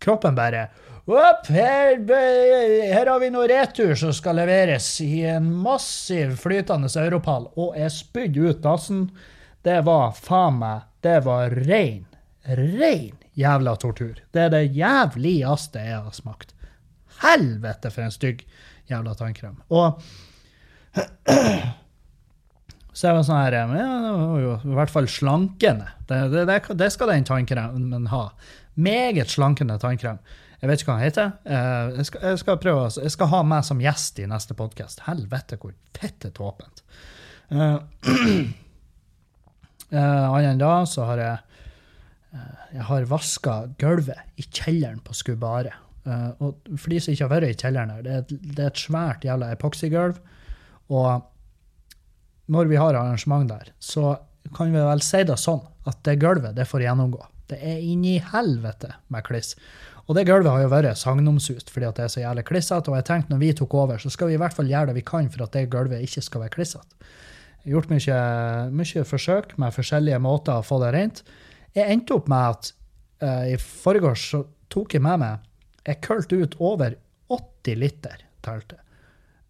Kroppen 0.03 0.35
bare 0.37 0.67
opp, 1.07 1.47
her, 1.47 1.95
her, 2.03 3.07
har 3.07 3.19
vi 3.23 3.31
noe 3.31 3.47
retur 3.49 3.95
som 3.97 4.11
skal 4.13 4.37
leveres 4.41 4.89
i 5.01 5.23
en 5.31 5.47
massiv 5.63 6.35
flytende 6.41 6.91
europall, 6.99 7.47
og 7.55 7.77
er 7.79 7.89
spydd 7.93 8.37
ut 8.37 8.61
dassen. 8.65 9.07
Det 9.63 9.79
var 9.87 10.13
faen 10.15 10.61
meg 10.61 10.85
Det 11.01 11.19
var 11.23 11.53
rein 11.67 12.05
rein 12.47 13.15
jævla 13.33 13.75
tortur. 13.75 14.15
Det 14.31 14.41
er 14.41 14.49
det 14.49 14.75
jævligste 14.75 15.79
jeg 15.79 15.99
har 16.03 16.11
smakt. 16.15 16.53
Helvete, 17.21 17.91
for 17.91 18.05
en 18.05 18.13
stygg 18.13 18.45
jævla 18.89 19.13
tannkrem. 19.17 19.57
Og 19.69 20.01
så 22.97 23.11
jeg 23.11 23.13
var 23.13 23.25
sånn 23.27 23.37
her 23.37 23.53
ja, 23.53 23.65
det 23.69 24.11
var 24.17 24.39
jo 24.41 24.53
i 24.65 24.75
hvert 24.79 24.89
fall 24.89 25.07
slankende. 25.11 25.91
Det, 26.09 26.17
det, 26.33 26.55
det 26.79 26.87
skal 26.89 27.11
den 27.11 27.27
tannkremen 27.29 28.07
ha. 28.09 28.23
Meget 28.73 29.29
slankende 29.29 29.77
tannkrem. 29.81 30.17
Jeg 30.57 30.71
vet 30.71 30.81
ikke 30.81 30.89
hva 30.89 30.95
han 30.97 31.05
heter. 31.05 31.27
Eh, 31.45 31.97
jeg, 31.99 32.07
skal, 32.09 32.23
jeg, 32.31 32.39
skal 32.41 32.57
prøve, 32.63 32.87
jeg 33.03 33.13
skal 33.13 33.29
ha 33.29 33.43
meg 33.45 33.67
som 33.67 33.83
gjest 33.83 34.17
i 34.23 34.25
neste 34.29 34.57
podkast. 34.57 35.03
Helvete, 35.05 35.59
hvor 35.61 35.75
fette 35.93 36.33
tåpent. 36.33 36.81
Uh, 37.53 37.77
uh, 39.93 40.25
Annet 40.33 40.55
enn 40.55 40.65
da 40.65 40.73
så 40.89 41.05
har 41.11 41.21
jeg 41.21 41.37
uh, 42.33 42.65
jeg 42.73 42.89
har 42.89 43.05
vaska 43.13 43.59
gulvet 43.77 44.41
i 44.41 44.47
kjelleren 44.49 45.05
på 45.05 45.13
Skubare. 45.21 45.77
Uh, 46.07 46.33
og 46.41 46.73
for 46.73 46.89
de 46.89 47.03
som 47.03 47.13
ikke 47.13 47.27
har 47.27 47.35
vært 47.35 47.53
i 47.53 47.61
kjelleren 47.61 47.93
her, 47.93 48.01
det 48.01 48.15
er 48.15 48.25
et, 48.25 48.37
det 48.57 48.65
er 48.65 48.73
et 48.73 48.85
svært 48.87 49.29
jævla 49.29 49.53
epoksygulv. 49.53 50.17
Og 50.89 51.27
når 52.51 52.69
vi 52.71 52.79
har 52.79 52.95
arrangement 52.95 53.49
der, 53.49 53.71
så 53.79 54.15
kan 54.55 54.71
vi 54.71 54.79
vel 54.79 55.03
si 55.03 55.23
det 55.27 55.37
sånn 55.41 55.63
at 55.87 55.99
det 56.07 56.19
gulvet 56.21 56.55
det 56.55 56.67
får 56.67 56.85
gjennomgå. 56.85 57.19
Det 57.47 57.59
er 57.63 57.83
inni 57.83 58.17
helvete 58.23 58.93
med 59.13 59.25
kliss. 59.27 59.53
Og 60.07 60.15
det 60.15 60.23
gulvet 60.27 60.51
har 60.51 60.63
jo 60.63 60.71
vært 60.71 60.99
sagnomsust 60.99 61.71
fordi 61.71 61.87
at 61.87 61.97
det 61.99 62.05
er 62.05 62.11
så 62.13 62.21
jævlig 62.23 62.45
klissete. 62.47 62.91
Og 62.91 62.99
jeg 62.99 63.07
tenkte 63.09 63.33
når 63.33 63.41
vi 63.43 63.53
tok 63.59 63.75
over, 63.75 63.99
så 63.99 64.11
skal 64.11 64.31
vi 64.31 64.37
i 64.37 64.39
hvert 64.39 64.55
fall 64.55 64.69
gjøre 64.71 64.91
det 64.91 64.99
vi 65.01 65.07
kan 65.07 65.27
for 65.31 65.43
at 65.43 65.55
det 65.55 65.67
gulvet 65.73 66.03
ikke 66.05 66.23
skal 66.23 66.45
være 66.45 66.55
klissete. 66.55 67.11
Jeg 67.63 67.73
har 67.73 67.75
gjort 67.75 67.91
mye, 67.91 68.19
mye 68.79 69.03
forsøk 69.07 69.57
med 69.59 69.75
forskjellige 69.75 70.21
måter 70.23 70.55
å 70.55 70.63
få 70.63 70.79
det 70.85 70.93
rent. 70.95 71.23
Jeg 71.75 71.91
endte 71.91 72.15
opp 72.15 72.29
med 72.31 72.55
at 72.55 72.71
uh, 73.25 73.43
i 73.51 73.57
forgårs 73.59 74.23
så 74.31 74.43
tok 74.71 74.95
jeg 74.95 75.03
med 75.03 75.19
meg 75.19 75.43
Jeg 75.87 76.03
kølte 76.03 76.39
ut 76.39 76.55
over 76.63 76.95
80 77.31 77.79
liter 77.79 78.23
telte. 78.43 78.79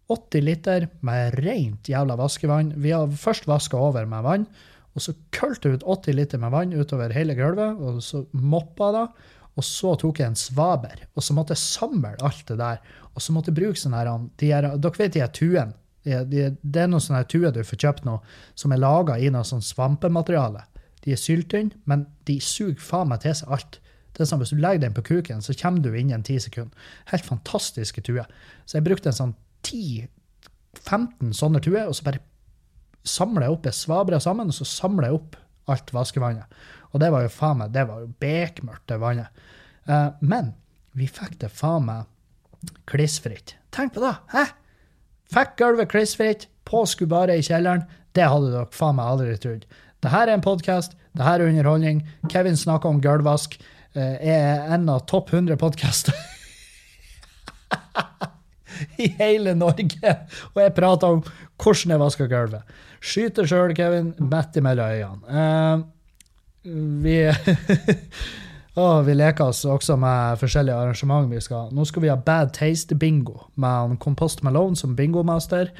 80 0.08 0.44
liter 0.44 0.88
med 1.04 1.36
rent 1.44 1.88
jævla 1.88 2.16
vaskevann. 2.16 2.72
Vi 2.80 2.92
har 2.94 3.10
først 3.12 3.48
vaska 3.48 3.76
over 3.76 4.06
med 4.08 4.24
vann, 4.24 4.46
og 4.96 5.04
så 5.04 5.14
kølte 5.34 5.74
ut 5.74 5.84
80 5.84 6.16
liter 6.16 6.40
med 6.42 6.54
vann 6.54 6.72
utover 6.72 7.12
hele 7.14 7.36
gulvet, 7.38 7.76
og 7.76 8.00
så 8.02 8.24
moppa 8.32 8.92
det. 8.96 9.04
Og 9.58 9.66
så 9.66 9.96
tok 9.98 10.20
jeg 10.20 10.30
en 10.30 10.38
svaber, 10.38 11.02
og 11.18 11.24
så 11.24 11.34
måtte 11.34 11.56
jeg 11.56 11.64
samle 11.64 12.14
alt 12.22 12.44
det 12.46 12.60
der. 12.60 12.78
Og 13.14 13.22
så 13.22 13.34
måtte 13.34 13.50
jeg 13.50 13.58
bruke 13.58 13.80
sånne 13.80 14.00
her, 14.00 14.10
de 14.38 14.50
her 14.52 14.68
Dere 14.78 15.00
vet 15.00 15.14
de 15.16 15.22
her 15.24 15.32
tuene? 15.34 15.74
De, 16.06 16.14
de, 16.30 16.44
det 16.62 16.84
er 16.84 16.88
noen 16.88 17.02
sånne 17.02 17.24
tuer 17.28 17.50
du 17.52 17.64
får 17.66 17.80
kjøpt 17.82 18.06
nå, 18.06 18.14
som 18.56 18.72
er 18.72 18.80
laga 18.80 19.18
i 19.18 19.32
noe 19.34 19.44
sånn 19.44 19.64
svampemateriale. 19.66 20.62
De 21.04 21.12
er 21.12 21.20
syltynne, 21.20 21.74
men 21.90 22.06
de 22.30 22.38
suger 22.40 22.78
faen 22.80 23.10
meg 23.10 23.24
til 23.26 23.34
seg 23.40 23.50
alt. 23.56 23.80
Det 24.14 24.22
er 24.24 24.30
sånn, 24.30 24.40
Hvis 24.42 24.54
du 24.54 24.62
legger 24.62 24.86
den 24.86 24.94
på 24.94 25.04
kuken, 25.10 25.42
så 25.42 25.54
kommer 25.58 25.82
du 25.82 25.92
innen 25.94 26.24
ti 26.26 26.38
sekunder. 26.42 26.74
Helt 27.10 27.26
fantastiske 27.26 28.02
tuer. 28.06 28.30
Så 28.66 28.78
jeg 28.78 28.86
brukte 28.86 29.10
en 29.10 29.18
sånn 29.18 29.34
10-15 29.66 31.34
sånne 31.36 31.62
tuer, 31.64 31.86
og 31.88 31.96
så 31.96 32.06
bare 32.08 32.22
samler 33.08 33.46
jeg 33.46 33.56
opp. 33.56 33.68
Jeg 33.68 33.78
svabrer 33.78 34.22
sammen, 34.22 34.50
og 34.50 34.56
så 34.56 34.66
samler 34.68 35.08
jeg 35.08 35.18
opp 35.18 35.38
alt 35.68 35.92
vaskevannet. 35.94 36.58
Og 36.92 37.02
det 37.02 37.10
var 37.12 37.24
jo 37.24 37.32
faen 37.32 37.60
meg, 37.62 37.72
det 37.74 37.84
var 37.88 38.04
jo 38.04 38.12
bekmørkt, 38.22 38.86
det 38.88 39.00
vannet. 39.02 39.42
Eh, 39.88 40.08
men 40.20 40.54
vi 40.96 41.08
fikk 41.10 41.38
det 41.42 41.52
faen 41.52 41.86
meg 41.88 42.72
klissfritt. 42.88 43.56
Tenk 43.74 43.94
på 43.94 44.02
det! 44.02 44.14
Hæ? 44.32 44.46
Fikk 45.32 45.58
gulvet 45.60 45.90
klissfritt 45.92 46.48
på 46.68 46.84
bare 47.08 47.36
i 47.36 47.44
kjelleren. 47.44 47.84
Det 48.16 48.24
hadde 48.28 48.52
dere 48.52 48.72
faen 48.72 48.96
meg 48.96 49.12
aldri 49.12 49.36
trodd. 49.36 49.66
Dette 49.98 50.22
er 50.22 50.32
en 50.32 50.44
podkast, 50.44 50.94
dette 51.12 51.28
er 51.28 51.44
underholdning. 51.44 52.04
Kevin 52.30 52.56
snakker 52.56 52.88
om 52.88 53.00
gulvvask. 53.02 53.58
Eh, 53.94 54.16
er 54.20 54.72
en 54.74 54.88
av 54.88 55.06
topp 55.08 55.32
100 55.32 55.56
podkaster 55.56 56.12
i 59.04 59.10
hele 59.18 59.54
Norge. 59.58 60.14
Og 60.54 60.62
jeg 60.62 60.74
prater 60.76 61.18
om 61.18 61.22
hvordan 61.58 61.94
jeg 61.94 62.02
vasker 62.02 62.30
gulvet. 62.30 62.76
Skyter 62.98 63.46
sjøl, 63.46 63.74
Kevin, 63.78 64.12
midt 64.18 64.58
mellom 64.64 64.90
øynene. 64.90 65.22
Uh, 65.28 65.86
vi 67.02 67.20
oh, 68.80 68.98
vi 69.06 69.14
leker 69.14 69.52
oss 69.52 69.64
også 69.64 69.96
med 69.96 70.40
forskjellige 70.40 70.74
arrangement 70.74 71.30
vi 71.30 71.40
skal 71.40 71.70
Nå 71.72 71.86
skal 71.88 72.02
vi 72.02 72.10
ha 72.10 72.16
Bad 72.18 72.50
Taste-bingo 72.56 73.46
med 73.56 73.96
Kompost 74.02 74.42
Malone 74.42 74.76
som 74.76 74.96
bingomaster. 74.96 75.70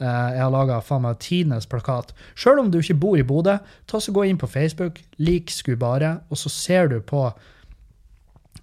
Uh, 0.00 0.06
jeg 0.06 0.40
har 0.40 0.50
laga 0.54 0.80
tidenes 1.20 1.66
plakat. 1.66 2.14
Sjøl 2.34 2.58
om 2.58 2.70
du 2.70 2.78
ikke 2.78 2.94
bor 2.94 3.18
i 3.18 3.26
Bodø, 3.26 3.58
ta 3.86 4.00
så 4.00 4.12
gå 4.12 4.24
inn 4.24 4.38
på 4.38 4.46
Facebook, 4.46 5.00
lik 5.18 5.50
Skubare, 5.50 6.20
og 6.30 6.38
så 6.38 6.48
ser 6.48 6.88
du 6.88 7.00
på 7.00 7.30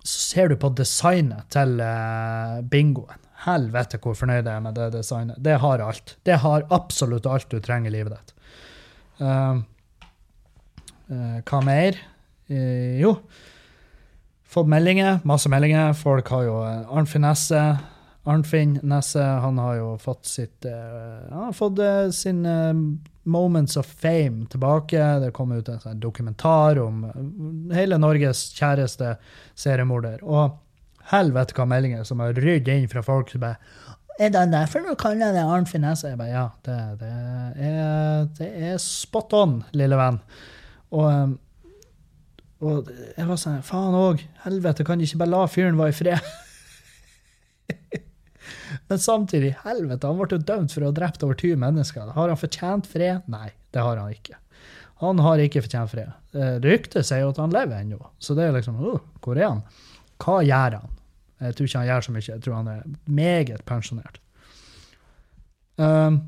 så 0.07 0.19
ser 0.19 0.47
du 0.47 0.55
på 0.55 0.69
designet 0.69 1.49
til 1.51 1.81
uh, 1.83 2.63
bingoen. 2.63 3.26
Helvete 3.45 3.99
hvor 4.01 4.15
fornøyd 4.17 4.41
jeg 4.41 4.53
er 4.55 4.63
med 4.63 4.77
det 4.77 4.91
designet. 4.95 5.37
Det 5.43 5.59
har 5.61 5.83
alt. 5.83 6.15
Det 6.25 6.39
har 6.41 6.65
absolutt 6.73 7.27
alt 7.29 7.49
du 7.51 7.59
trenger 7.61 7.91
i 7.91 7.97
livet 7.99 8.15
ditt. 8.15 8.33
Uh, 9.21 9.59
uh, 11.11 11.37
hva 11.45 11.61
mer? 11.65 11.99
Uh, 12.49 12.97
jo, 13.01 13.13
fått 14.47 14.71
meldinger. 14.71 15.21
Masse 15.27 15.51
meldinger. 15.53 15.93
Folk 15.97 16.33
har 16.33 16.47
jo 16.47 16.57
Arnfinn 16.65 17.27
Nesse. 17.27 17.61
Arnfinn 18.27 18.79
Nesse 18.83 19.21
han 19.21 19.61
har 19.61 19.77
jo 19.77 19.91
fått 20.03 20.25
sitt 20.27 20.65
Han 20.67 21.45
har 21.45 21.53
fått 21.55 21.79
sin 22.11 22.41
Moments 23.23 23.77
of 23.79 23.87
Fame 23.87 24.49
tilbake. 24.51 24.99
Det 25.21 25.31
kom 25.35 25.53
ut 25.55 25.69
en 25.69 25.79
sånn 25.79 26.01
dokumentar 26.03 26.81
om 26.83 27.05
hele 27.71 27.99
Norges 28.01 28.49
kjæreste 28.57 29.13
seriemorder. 29.55 30.25
Og 30.27 30.57
helvete 31.11 31.55
hva 31.57 31.67
meldinger 31.69 32.07
som 32.07 32.21
har 32.23 32.37
rydd 32.37 32.67
inn 32.71 32.87
fra 32.91 33.03
folk 33.05 33.31
som 33.31 33.43
bare 33.45 33.57
er 34.17 34.31
det 34.33 34.47
derfor 34.49 34.81
du 34.81 34.95
kaller 34.97 35.35
det 35.35 35.43
Arnt 35.45 35.69
Finesse? 35.69 36.09
Jeg 36.09 36.17
bare, 36.17 36.31
ja, 36.31 36.47
det, 36.65 36.77
det, 37.03 37.09
er, 37.67 38.23
det 38.39 38.47
er 38.71 38.79
spot 38.81 39.35
on, 39.37 39.59
lille 39.77 39.99
venn. 39.99 40.17
Og, 40.89 41.05
um, 41.05 41.35
og 42.65 42.89
jeg 42.89 43.27
var 43.29 43.37
sånn 43.37 43.59
Faen 43.65 43.93
òg, 43.93 44.23
helvete, 44.47 44.85
kan 44.87 44.97
de 44.97 45.05
ikke 45.05 45.21
bare 45.21 45.33
la 45.35 45.43
fyren 45.51 45.77
være 45.77 45.93
i 45.93 45.97
fred? 45.99 46.31
Men 48.89 49.03
samtidig, 49.03 49.53
helvete, 49.61 50.09
han 50.09 50.17
ble 50.17 50.31
jo 50.33 50.41
dømt 50.49 50.73
for 50.73 50.81
å 50.81 50.89
ha 50.89 50.97
drept 50.97 51.25
over 51.27 51.37
20 51.37 51.61
mennesker. 51.61 52.09
Har 52.17 52.33
han 52.33 52.41
fortjent 52.41 52.89
fred? 52.89 53.29
Nei, 53.29 53.51
det 53.75 53.85
har 53.85 54.01
han 54.01 54.15
ikke. 54.15 54.39
Han 55.03 55.21
har 55.21 55.43
ikke 55.43 55.61
fortjent 55.67 55.93
fred. 55.93 56.09
Eh, 56.33 56.57
ryktet 56.63 57.05
sier 57.05 57.21
jo 57.21 57.35
at 57.35 57.41
han 57.43 57.53
lever 57.53 57.83
ennå, 57.83 58.01
så 58.17 58.33
det 58.33 58.47
er 58.47 58.57
liksom 58.57 58.81
uh, 58.81 58.97
Hvor 59.21 59.37
er 59.37 59.51
han? 59.51 59.61
Hva 60.23 60.39
gjør 60.45 60.79
han? 60.79 60.95
Jeg 61.41 61.55
tror 61.55 61.69
ikke 61.69 61.81
han 61.81 61.89
gjør 61.91 62.05
så 62.05 62.15
mye. 62.15 62.25
Jeg 62.27 62.41
tror 62.43 62.57
han 62.57 62.71
er 62.71 62.95
meget 63.05 63.65
pensjonert. 63.69 64.19
Um, 65.77 66.21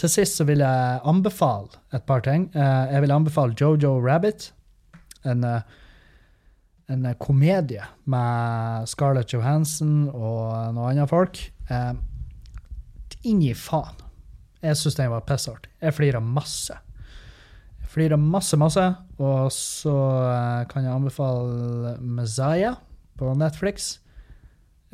til 0.00 0.08
sist 0.08 0.40
så 0.40 0.46
vil 0.48 0.64
jeg 0.64 1.00
anbefale 1.04 1.68
et 1.92 2.06
par 2.08 2.24
ting. 2.24 2.48
Uh, 2.54 2.88
jeg 2.88 3.04
vil 3.04 3.12
anbefale 3.12 3.56
Jojo 3.60 3.98
Rabbit. 4.00 4.52
En, 5.28 5.44
uh, 5.44 5.60
en 6.88 7.04
komedie 7.20 7.84
med 8.04 8.88
Scarlett 8.88 9.34
Johansson 9.34 10.08
og 10.08 10.74
noen 10.74 10.94
andre 10.94 11.08
folk. 11.10 11.42
Uh, 11.68 11.92
Inni 13.28 13.52
faen. 13.54 13.98
Jeg 14.64 14.76
syns 14.76 14.96
den 14.96 15.10
var 15.12 15.24
pissartig. 15.28 15.68
Jeg 15.80 15.96
flirer 15.96 16.24
masse. 16.24 16.76
Jeg 17.90 17.96
flirer 17.96 18.20
masse, 18.22 18.54
masse. 18.54 18.84
Og 19.18 19.48
så 19.50 19.92
kan 20.70 20.84
jeg 20.86 20.94
anbefale 20.94 21.96
Messiah 21.98 22.76
på 23.18 23.32
Netflix. 23.34 23.96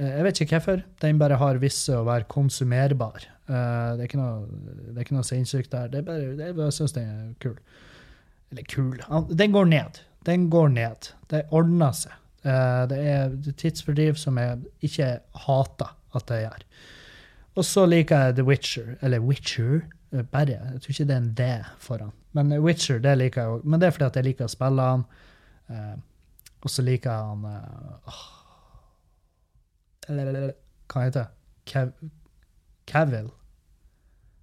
Eh, 0.00 0.14
jeg 0.14 0.24
vet 0.24 0.40
ikke 0.40 0.56
hvorfor. 0.56 0.80
Den 1.04 1.18
bare 1.20 1.36
har 1.36 1.60
visse 1.60 1.92
å 1.92 2.06
være 2.08 2.24
konsumerbar. 2.32 3.26
Eh, 3.52 3.90
det 3.98 4.00
er 4.00 4.08
ikke 4.08 4.20
noe, 4.22 4.46
det 4.96 5.04
noe 5.12 5.28
sinnssykt 5.28 5.76
der. 5.76 5.90
Det 5.92 6.00
er 6.00 6.06
bare, 6.06 6.30
det 6.38 6.48
jeg 6.48 6.76
syns 6.78 6.96
den 6.96 7.10
er 7.12 7.34
kul. 7.44 7.58
Eller 8.54 8.64
kul 8.64 8.96
Den 9.28 9.52
går 9.52 9.68
ned. 9.68 10.00
Den 10.24 10.48
går 10.48 10.72
ned. 10.72 11.10
Det 11.28 11.44
ordner 11.52 11.92
seg. 11.92 12.16
Eh, 12.48 12.82
det 12.88 13.02
er 13.12 13.36
tidsfordriv 13.60 14.16
som 14.16 14.40
jeg 14.40 14.64
ikke 14.88 15.18
hater 15.44 15.92
at 16.16 16.32
jeg 16.32 16.46
gjør. 16.48 16.64
Og 17.60 17.64
så 17.64 17.84
liker 17.84 18.24
jeg 18.24 18.38
The 18.40 18.48
Witcher. 18.48 18.96
Eller 19.02 19.20
Witcher. 19.20 19.84
Bare. 20.10 20.58
Jeg 20.72 20.82
tror 20.82 20.92
ikke 20.92 21.08
det 21.08 21.14
er 21.14 21.22
en 21.22 21.32
D 21.34 21.46
foran. 21.82 22.12
Men 22.32 22.52
Witcher 22.62 23.00
det 23.02 23.16
liker 23.18 23.42
jeg 23.42 23.56
òg. 23.56 23.64
Men 23.64 23.80
det 23.80 23.88
er 23.88 23.96
fordi 23.96 24.06
at 24.06 24.16
jeg 24.16 24.28
liker 24.28 24.46
å 24.46 24.52
spille 24.52 24.90
han. 24.90 25.02
Og 26.62 26.70
så 26.70 26.82
liker 26.86 27.10
jeg 27.10 27.20
han 27.26 27.42
Eller, 30.08 30.52
Hva 30.86 31.02
heter 31.08 31.26
det? 31.26 32.12
Cavill. 32.86 33.32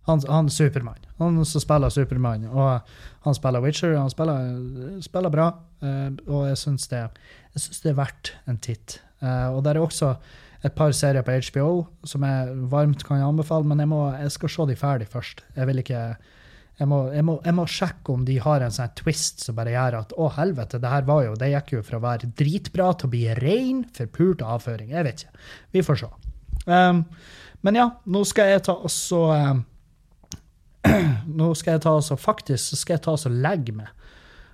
Han, 0.06 0.22
han 0.28 0.50
Supermann. 0.50 1.06
Han 1.18 1.46
som 1.46 1.62
spiller 1.64 1.90
Supermann. 1.90 2.46
Og 2.52 2.80
han 3.24 3.36
spiller 3.38 3.64
Witcher. 3.64 3.96
Han 3.96 4.12
spiller, 4.12 5.00
spiller 5.02 5.32
bra. 5.32 5.48
Eh, 5.84 6.10
og 6.28 6.48
jeg 6.50 6.60
syns 6.60 6.90
det, 6.92 7.06
det, 7.56 7.92
er 7.92 8.00
verdt 8.00 8.34
en 8.50 8.60
titt. 8.60 9.00
Uh, 9.24 9.56
og 9.56 9.62
der 9.64 9.78
er 9.78 9.86
også 9.86 10.18
et 10.64 10.76
par 10.76 10.94
serier 10.96 11.26
på 11.26 11.36
HBO 11.50 11.72
som 12.08 12.24
jeg 12.24 12.54
varmt 12.72 13.04
kan 13.08 13.24
anbefale, 13.24 13.68
men 13.68 13.84
jeg, 13.84 13.92
må, 13.92 14.06
jeg 14.16 14.32
skal 14.32 14.54
se 14.54 14.68
de 14.70 14.80
ferdig 14.80 15.10
først. 15.12 15.44
Jeg 15.58 15.70
vil 15.70 15.84
ikke 15.84 16.04
jeg 16.80 16.90
må, 16.90 17.04
jeg, 17.14 17.22
må, 17.28 17.36
jeg 17.46 17.54
må, 17.54 17.66
sjekke 17.70 18.14
om 18.16 18.24
de 18.26 18.40
har 18.42 18.64
en 18.66 18.74
sånn 18.74 18.96
twist 18.98 19.44
som 19.46 19.58
bare 19.60 19.76
gjør 19.76 20.00
at 20.00 20.16
å, 20.18 20.30
helvete, 20.34 20.80
det 20.82 20.90
her 20.90 21.06
var 21.06 21.22
jo, 21.28 21.36
det 21.38 21.52
gikk 21.52 21.76
jo 21.76 21.84
fra 21.86 22.00
å 22.00 22.04
være 22.04 22.32
dritbra 22.40 22.88
til 22.98 23.10
å 23.10 23.14
bli 23.14 23.28
rein, 23.38 23.84
forpult 23.94 24.42
avføring. 24.42 24.90
Jeg 24.96 25.06
vet 25.06 25.22
ikke. 25.22 25.44
Vi 25.76 25.84
får 25.86 26.02
se. 26.02 26.10
Um, 26.66 27.04
men 27.64 27.78
ja, 27.78 27.88
nå 28.10 28.24
skal 28.26 28.56
jeg 28.56 28.66
ta 28.66 28.76
også 28.88 29.22
um, 29.36 29.62
Nå 31.40 31.50
skal 31.60 31.76
jeg 31.76 31.82
ta 31.84 31.92
også 31.96 32.16
Faktisk 32.20 32.72
så 32.72 32.78
skal 32.80 32.96
jeg 32.96 33.04
ta 33.06 33.14
også 33.14 33.32
legge 33.32 33.76
meg. 33.76 33.92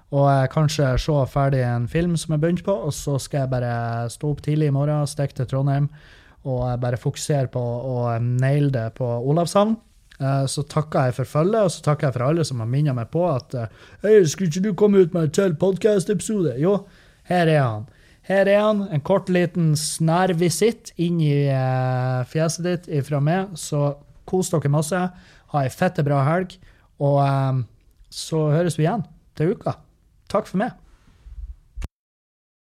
Og 0.10 0.30
kanskje 0.49 0.95
se 0.97 1.18
ferdig 1.30 1.62
en 1.62 1.86
film 1.88 2.16
som 2.18 2.34
jeg 2.34 2.41
begynte 2.41 2.66
på, 2.66 2.74
og 2.74 2.93
så 2.93 3.20
skal 3.22 3.43
jeg 3.43 3.51
bare 3.51 3.74
stå 4.10 4.32
opp 4.32 4.41
tidlig 4.41 4.72
i 4.72 4.74
morgen, 4.74 5.05
stikke 5.07 5.38
til 5.38 5.49
Trondheim 5.51 5.89
og 6.49 6.80
bare 6.82 6.97
fokusere 6.97 7.49
på 7.51 7.60
å 7.62 7.95
naile 8.24 8.72
det 8.74 8.86
på 8.97 9.05
Olavshavn. 9.05 9.76
Eh, 10.20 10.45
Så 10.47 10.64
takker 10.68 11.10
jeg 11.10 11.16
for 11.20 11.26
følget, 11.26 11.62
og 11.64 11.72
så 11.72 11.84
takker 11.84 12.07
jeg 12.07 12.16
for 12.16 12.26
alle 12.26 12.45
som 12.47 12.60
har 12.64 12.68
minnet 12.72 12.95
meg 12.95 13.10
på 13.12 13.26
at 13.30 13.53
eh, 13.53 13.68
Hei, 14.03 14.14
skulle 14.26 14.49
ikke 14.49 14.64
du 14.64 14.74
komme 14.74 15.03
ut 15.03 15.14
med 15.14 15.28
en 15.28 15.32
til 15.36 15.55
podkast-episode? 15.55 16.55
Jo, 16.60 16.86
her 17.30 17.47
er 17.47 17.62
han. 17.62 17.86
Her 18.30 18.47
er 18.47 18.62
han, 18.62 18.82
en 18.89 19.01
kort 19.01 19.30
liten 19.30 19.76
snærvisitt 19.76 20.93
inn 20.97 21.20
i 21.22 21.49
eh, 21.51 22.24
fjeset 22.30 22.66
ditt 22.66 22.89
ifra 23.01 23.20
meg. 23.20 23.53
Så 23.60 23.97
kos 24.26 24.49
dere 24.53 24.72
masse. 24.72 25.03
Ha 25.53 25.64
ei 25.66 25.70
fette 25.74 26.03
bra 26.07 26.24
helg. 26.28 26.55
Og 26.99 27.20
så 28.12 28.41
høres 28.51 28.76
vi 28.80 28.84
igjen 28.88 29.05
til 29.39 29.55
uka. 29.55 29.78
Takk 30.30 30.47
for 30.47 30.57
meg. 30.57 30.71